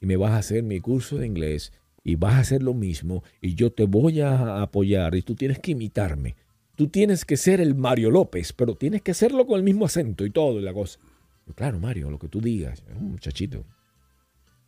Y 0.00 0.06
me 0.06 0.16
vas 0.16 0.32
a 0.32 0.38
hacer 0.38 0.62
mi 0.62 0.78
curso 0.78 1.16
de 1.16 1.26
inglés 1.26 1.72
y 2.04 2.16
vas 2.16 2.34
a 2.34 2.40
hacer 2.40 2.62
lo 2.62 2.74
mismo 2.74 3.24
y 3.40 3.54
yo 3.54 3.72
te 3.72 3.84
voy 3.84 4.20
a 4.20 4.60
apoyar 4.62 5.14
y 5.14 5.22
tú 5.22 5.34
tienes 5.34 5.58
que 5.58 5.72
imitarme. 5.72 6.36
Tú 6.76 6.88
tienes 6.88 7.24
que 7.24 7.38
ser 7.38 7.60
el 7.60 7.74
Mario 7.74 8.10
López, 8.10 8.52
pero 8.52 8.74
tienes 8.74 9.00
que 9.00 9.12
hacerlo 9.12 9.46
con 9.46 9.56
el 9.56 9.64
mismo 9.64 9.86
acento 9.86 10.26
y 10.26 10.30
todo 10.30 10.60
y 10.60 10.62
la 10.62 10.74
cosa. 10.74 11.00
Yo, 11.46 11.54
claro, 11.54 11.80
Mario, 11.80 12.10
lo 12.10 12.18
que 12.18 12.28
tú 12.28 12.40
digas, 12.40 12.84
es 12.88 12.96
un 12.96 13.12
muchachito. 13.12 13.64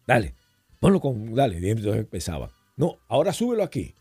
Dale, 0.07 0.35
ponlo 0.81 1.01
con, 1.01 1.35
dale. 1.35 1.61
Y 1.61 1.69
entonces 1.69 2.01
empezaba. 2.01 2.51
No, 2.77 2.97
ahora 3.09 3.33
súbelo 3.35 3.62
aquí. 3.62 3.95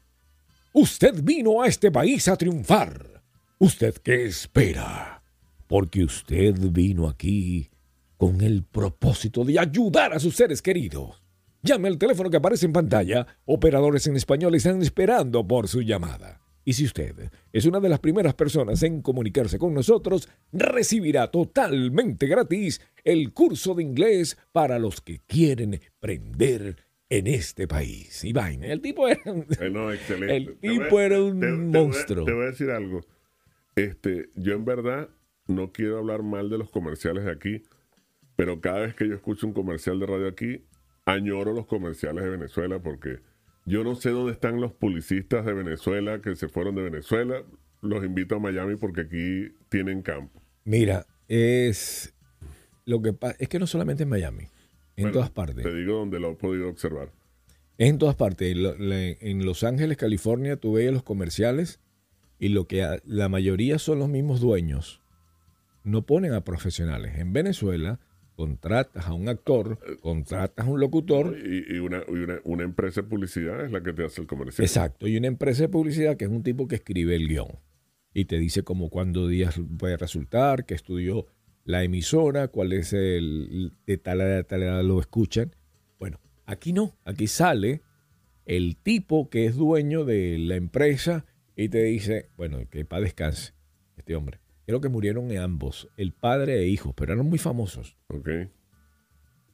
Usted 0.79 1.23
vino 1.23 1.63
a 1.63 1.67
este 1.67 1.89
país 1.89 2.27
a 2.27 2.35
triunfar. 2.35 3.23
¿Usted 3.57 3.95
qué 3.95 4.27
espera? 4.27 5.23
Porque 5.65 6.03
usted 6.03 6.53
vino 6.69 7.09
aquí 7.09 7.67
con 8.15 8.41
el 8.41 8.63
propósito 8.63 9.43
de 9.43 9.57
ayudar 9.57 10.13
a 10.13 10.19
sus 10.19 10.35
seres 10.35 10.61
queridos. 10.61 11.23
Llame 11.63 11.87
al 11.87 11.97
teléfono 11.97 12.29
que 12.29 12.37
aparece 12.37 12.67
en 12.67 12.73
pantalla. 12.73 13.25
Operadores 13.45 14.05
en 14.05 14.17
español 14.17 14.53
están 14.53 14.83
esperando 14.83 15.47
por 15.47 15.67
su 15.67 15.81
llamada. 15.81 16.41
Y 16.63 16.73
si 16.73 16.85
usted 16.85 17.31
es 17.51 17.65
una 17.65 17.79
de 17.79 17.89
las 17.89 17.99
primeras 17.99 18.35
personas 18.35 18.83
en 18.83 19.01
comunicarse 19.01 19.57
con 19.57 19.73
nosotros, 19.73 20.29
recibirá 20.51 21.31
totalmente 21.31 22.27
gratis 22.27 22.81
el 23.03 23.33
curso 23.33 23.73
de 23.73 23.81
inglés 23.81 24.37
para 24.51 24.77
los 24.77 25.01
que 25.01 25.21
quieren 25.25 25.81
aprender 25.97 26.86
en 27.09 27.27
este 27.27 27.67
país. 27.67 28.23
Y 28.23 28.33
vaina, 28.33 28.67
el 28.67 28.81
tipo 28.81 29.07
era 29.07 29.21
un- 29.25 29.45
no, 29.73 29.91
excelente. 29.93 30.35
El 30.35 30.45
voy 30.45 30.55
tipo 30.57 30.99
era 30.99 31.21
un 31.21 31.39
te- 31.39 31.45
te 31.47 31.51
voy 31.53 31.61
a- 31.61 31.67
monstruo. 31.83 32.25
Te 32.25 32.33
voy 32.33 32.43
a 32.43 32.49
decir 32.49 32.69
algo. 32.71 33.01
Este, 33.75 34.29
yo 34.35 34.53
en 34.53 34.65
verdad 34.65 35.09
no 35.47 35.71
quiero 35.71 35.99
hablar 35.99 36.23
mal 36.23 36.49
de 36.49 36.57
los 36.57 36.69
comerciales 36.69 37.25
de 37.25 37.31
aquí, 37.31 37.63
pero 38.35 38.59
cada 38.59 38.79
vez 38.81 38.95
que 38.95 39.07
yo 39.07 39.15
escucho 39.15 39.47
un 39.47 39.53
comercial 39.53 39.99
de 39.99 40.05
radio 40.07 40.27
aquí, 40.27 40.65
añoro 41.05 41.53
los 41.53 41.65
comerciales 41.67 42.23
de 42.23 42.29
Venezuela 42.31 42.79
porque 42.79 43.19
yo 43.65 43.83
no 43.83 43.95
sé 43.95 44.09
dónde 44.09 44.33
están 44.33 44.59
los 44.59 44.73
publicistas 44.73 45.45
de 45.45 45.53
Venezuela 45.53 46.21
que 46.21 46.35
se 46.35 46.47
fueron 46.49 46.75
de 46.75 46.81
Venezuela. 46.83 47.43
Los 47.81 48.03
invito 48.03 48.35
a 48.35 48.39
Miami 48.39 48.75
porque 48.75 49.01
aquí 49.01 49.53
tienen 49.69 50.01
campo. 50.01 50.41
Mira, 50.65 51.05
es 51.27 52.13
lo 52.85 53.01
que 53.01 53.13
pasa 53.13 53.35
es 53.39 53.47
que 53.49 53.59
no 53.59 53.67
solamente 53.67 54.03
en 54.03 54.09
Miami, 54.09 54.47
en 54.97 55.03
Bueno, 55.03 55.13
todas 55.13 55.29
partes. 55.29 55.63
Te 55.63 55.73
digo 55.73 55.93
donde 55.95 56.19
lo 56.19 56.31
he 56.31 56.35
podido 56.35 56.69
observar. 56.69 57.11
Es 57.77 57.89
en 57.89 57.97
todas 57.99 58.15
partes. 58.15 58.55
En 58.57 59.45
Los 59.45 59.63
Ángeles, 59.63 59.95
California, 59.97 60.57
tú 60.57 60.73
veías 60.73 60.91
los 60.93 61.03
comerciales 61.03 61.79
y 62.39 62.49
lo 62.49 62.67
que 62.67 62.83
a- 62.83 62.99
la 63.05 63.29
mayoría 63.29 63.77
son 63.79 63.99
los 63.99 64.09
mismos 64.09 64.41
dueños. 64.41 65.01
No 65.83 66.05
ponen 66.05 66.33
a 66.33 66.43
profesionales. 66.43 67.17
En 67.19 67.31
Venezuela, 67.33 67.99
contratas 68.35 69.07
a 69.07 69.13
un 69.13 69.29
actor, 69.29 69.79
contratas 70.01 70.65
a 70.65 70.69
un 70.69 70.79
locutor. 70.79 71.37
Y, 71.37 71.75
y 71.75 71.79
una, 71.79 72.01
y 72.07 72.11
una, 72.13 72.39
una 72.43 72.63
empresa 72.63 73.01
de 73.01 73.07
publicidad 73.07 73.63
es 73.63 73.71
la 73.71 73.81
que 73.81 73.93
te 73.93 74.03
hace 74.03 74.21
el 74.21 74.27
comercial. 74.27 74.65
Exacto. 74.65 75.07
Y 75.07 75.15
una 75.17 75.27
empresa 75.27 75.61
de 75.63 75.69
publicidad 75.69 76.17
que 76.17 76.25
es 76.25 76.31
un 76.31 76.43
tipo 76.43 76.67
que 76.67 76.75
escribe 76.75 77.15
el 77.15 77.27
guion. 77.27 77.47
Y 78.13 78.25
te 78.25 78.37
dice 78.39 78.63
como 78.63 78.89
cuándo 78.89 79.27
días 79.27 79.59
puede 79.77 79.95
resultar, 79.97 80.65
que 80.65 80.73
estudió 80.73 81.27
la 81.67 81.83
emisora, 81.83 82.47
cuál 82.47 82.71
es 82.71 82.93
el 82.93 83.73
de 83.85 83.97
tal 83.97 84.21
a 84.21 84.43
tal 84.43 84.63
edad 84.63 84.81
lo 84.83 85.01
escuchan. 85.01 85.53
Bueno, 85.99 86.17
aquí 86.45 86.71
no. 86.71 86.95
Aquí 87.03 87.27
sale 87.27 87.81
el 88.45 88.77
tipo 88.77 89.29
que 89.29 89.45
es 89.45 89.57
dueño 89.57 90.05
de 90.05 90.37
la 90.39 90.55
empresa 90.55 91.25
y 91.57 91.67
te 91.67 91.83
dice, 91.83 92.29
bueno, 92.37 92.57
que 92.69 92.85
para 92.85 93.01
descanse 93.01 93.53
este 93.97 94.15
hombre. 94.15 94.39
Creo 94.65 94.79
que 94.79 94.87
murieron 94.87 95.35
ambos, 95.37 95.89
el 95.97 96.13
padre 96.13 96.59
e 96.59 96.67
hijos, 96.67 96.93
pero 96.95 97.13
eran 97.13 97.25
muy 97.25 97.37
famosos. 97.37 97.97
Ok. 98.07 98.29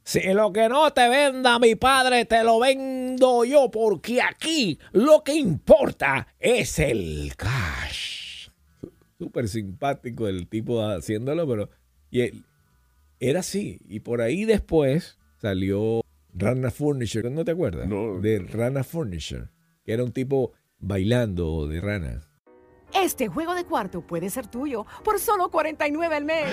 Si 0.04 0.20
lo 0.32 0.52
que 0.52 0.68
no 0.68 0.92
te 0.92 1.08
venda 1.08 1.58
mi 1.58 1.74
padre, 1.74 2.26
te 2.26 2.44
lo 2.44 2.60
vendo 2.60 3.44
yo, 3.44 3.72
porque 3.72 4.22
aquí 4.22 4.78
lo 4.92 5.24
que 5.24 5.34
importa 5.34 6.28
es 6.38 6.78
el 6.78 7.32
cash. 7.36 8.50
Súper 9.18 9.48
simpático 9.48 10.28
el 10.28 10.46
tipo 10.46 10.80
haciéndolo, 10.80 11.48
pero 11.48 11.70
y 12.14 12.20
él- 12.20 12.44
era 13.20 13.40
así. 13.40 13.80
Y 13.88 14.00
por 14.00 14.20
ahí 14.20 14.44
después 14.44 15.18
salió 15.40 16.02
Rana 16.32 16.70
Furniture, 16.70 17.28
¿no 17.30 17.44
te 17.44 17.50
acuerdas? 17.52 17.88
No. 17.88 18.20
De 18.20 18.38
Rana 18.38 18.84
Furniture, 18.84 19.48
que 19.84 19.92
era 19.92 20.04
un 20.04 20.12
tipo 20.12 20.52
bailando 20.78 21.66
de 21.66 21.80
rana. 21.80 22.20
Este 22.94 23.26
juego 23.28 23.54
de 23.54 23.64
cuarto 23.64 24.02
puede 24.06 24.30
ser 24.30 24.46
tuyo 24.46 24.86
por 25.04 25.18
solo 25.18 25.50
49 25.50 26.14
al 26.14 26.24
mes. 26.24 26.46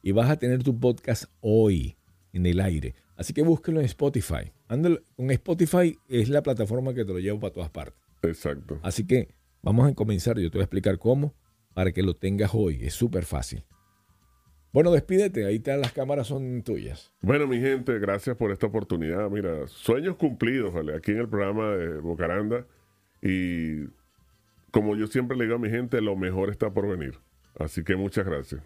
Y 0.04 0.12
vas 0.12 0.30
a 0.30 0.38
tener 0.38 0.62
tu 0.62 0.80
podcast 0.80 1.26
hoy 1.42 1.98
en 2.34 2.46
el 2.46 2.60
aire. 2.60 2.94
Así 3.16 3.34
que 3.34 3.42
búsquelo 3.42 3.80
en 3.80 3.86
Spotify. 3.88 4.52
Ándalo- 4.68 5.02
con 5.16 5.32
Spotify 5.32 5.98
es 6.10 6.30
la 6.30 6.42
plataforma 6.44 6.94
que 6.94 7.06
te 7.06 7.14
lo 7.14 7.20
llevo 7.20 7.40
para 7.40 7.54
todas 7.54 7.70
partes. 7.70 8.00
Exacto. 8.24 8.80
Así 8.84 9.06
que 9.06 9.30
vamos 9.62 9.90
a 9.90 9.94
comenzar. 9.94 10.38
Yo 10.40 10.50
te 10.52 10.58
voy 10.58 10.62
a 10.64 10.66
explicar 10.66 10.98
cómo 11.00 11.34
para 11.74 11.92
que 11.92 12.04
lo 12.04 12.14
tengas 12.16 12.52
hoy. 12.54 12.80
Es 12.82 12.94
súper 12.94 13.24
fácil. 13.26 13.64
Bueno, 14.74 14.92
despídete. 14.92 15.46
Ahí 15.46 15.56
están 15.56 15.80
las 15.82 15.94
cámaras, 15.94 16.28
son 16.28 16.62
tuyas. 16.64 17.12
Bueno, 17.22 17.48
mi 17.48 17.60
gente, 17.60 17.98
gracias 18.00 18.36
por 18.36 18.52
esta 18.52 18.68
oportunidad. 18.68 19.30
Mira, 19.30 19.68
sueños 19.68 20.18
cumplidos, 20.18 20.74
¿vale? 20.74 20.96
Aquí 20.96 21.12
en 21.12 21.20
el 21.20 21.30
programa 21.30 21.72
de 21.76 22.00
Bocaranda. 22.00 22.66
Y 23.22 23.86
como 24.72 24.96
yo 24.96 25.08
siempre 25.08 25.38
le 25.38 25.46
digo 25.46 25.56
a 25.56 25.60
mi 25.60 25.70
gente, 25.70 26.02
lo 26.02 26.16
mejor 26.16 26.50
está 26.50 26.72
por 26.72 26.88
venir. 26.88 27.18
Así 27.58 27.84
que 27.84 27.96
muchas 27.96 28.26
gracias. 28.26 28.62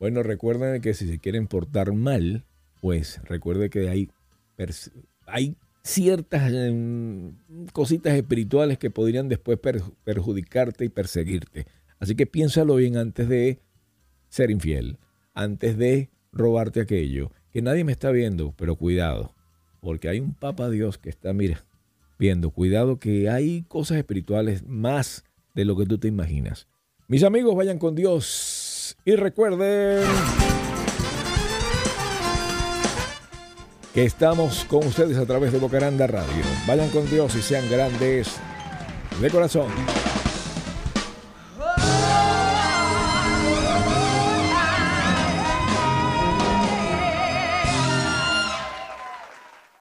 Bueno, 0.00 0.22
recuerden 0.22 0.80
que 0.80 0.94
si 0.94 1.06
se 1.06 1.18
quieren 1.18 1.46
portar 1.46 1.92
mal, 1.92 2.44
pues 2.80 3.20
recuerde 3.24 3.68
que 3.70 3.88
hay, 3.88 4.10
hay 5.28 5.56
ciertas 5.82 6.52
em, 6.52 7.32
cositas 7.72 8.14
espirituales 8.14 8.78
que 8.78 8.90
podrían 8.90 9.28
después 9.28 9.58
per- 9.58 9.82
perjudicarte 10.04 10.84
y 10.84 10.88
perseguirte. 10.88 11.66
Así 11.98 12.14
que 12.14 12.26
piénsalo 12.26 12.76
bien 12.76 12.96
antes 12.96 13.28
de 13.28 13.60
ser 14.28 14.50
infiel, 14.50 14.98
antes 15.34 15.76
de 15.78 16.10
robarte 16.32 16.80
aquello. 16.80 17.32
Que 17.50 17.62
nadie 17.62 17.84
me 17.84 17.92
está 17.92 18.10
viendo, 18.10 18.52
pero 18.56 18.76
cuidado, 18.76 19.34
porque 19.80 20.08
hay 20.08 20.20
un 20.20 20.34
Papa 20.34 20.68
Dios 20.68 20.98
que 20.98 21.08
está, 21.08 21.32
mira, 21.32 21.64
viendo. 22.18 22.50
Cuidado 22.50 22.98
que 22.98 23.30
hay 23.30 23.62
cosas 23.68 23.96
espirituales 23.96 24.66
más 24.66 25.24
de 25.54 25.64
lo 25.64 25.76
que 25.76 25.86
tú 25.86 25.98
te 25.98 26.08
imaginas. 26.08 26.68
Mis 27.08 27.24
amigos, 27.24 27.56
vayan 27.56 27.78
con 27.78 27.94
Dios 27.94 28.96
y 29.04 29.16
recuerden 29.16 30.02
que 33.94 34.04
estamos 34.04 34.64
con 34.64 34.86
ustedes 34.86 35.16
a 35.18 35.26
través 35.26 35.52
de 35.52 35.58
Bocaranda 35.58 36.06
Radio. 36.06 36.44
Vayan 36.66 36.90
con 36.90 37.08
Dios 37.10 37.34
y 37.34 37.42
sean 37.42 37.68
grandes 37.70 38.36
de 39.20 39.30
corazón. 39.30 39.68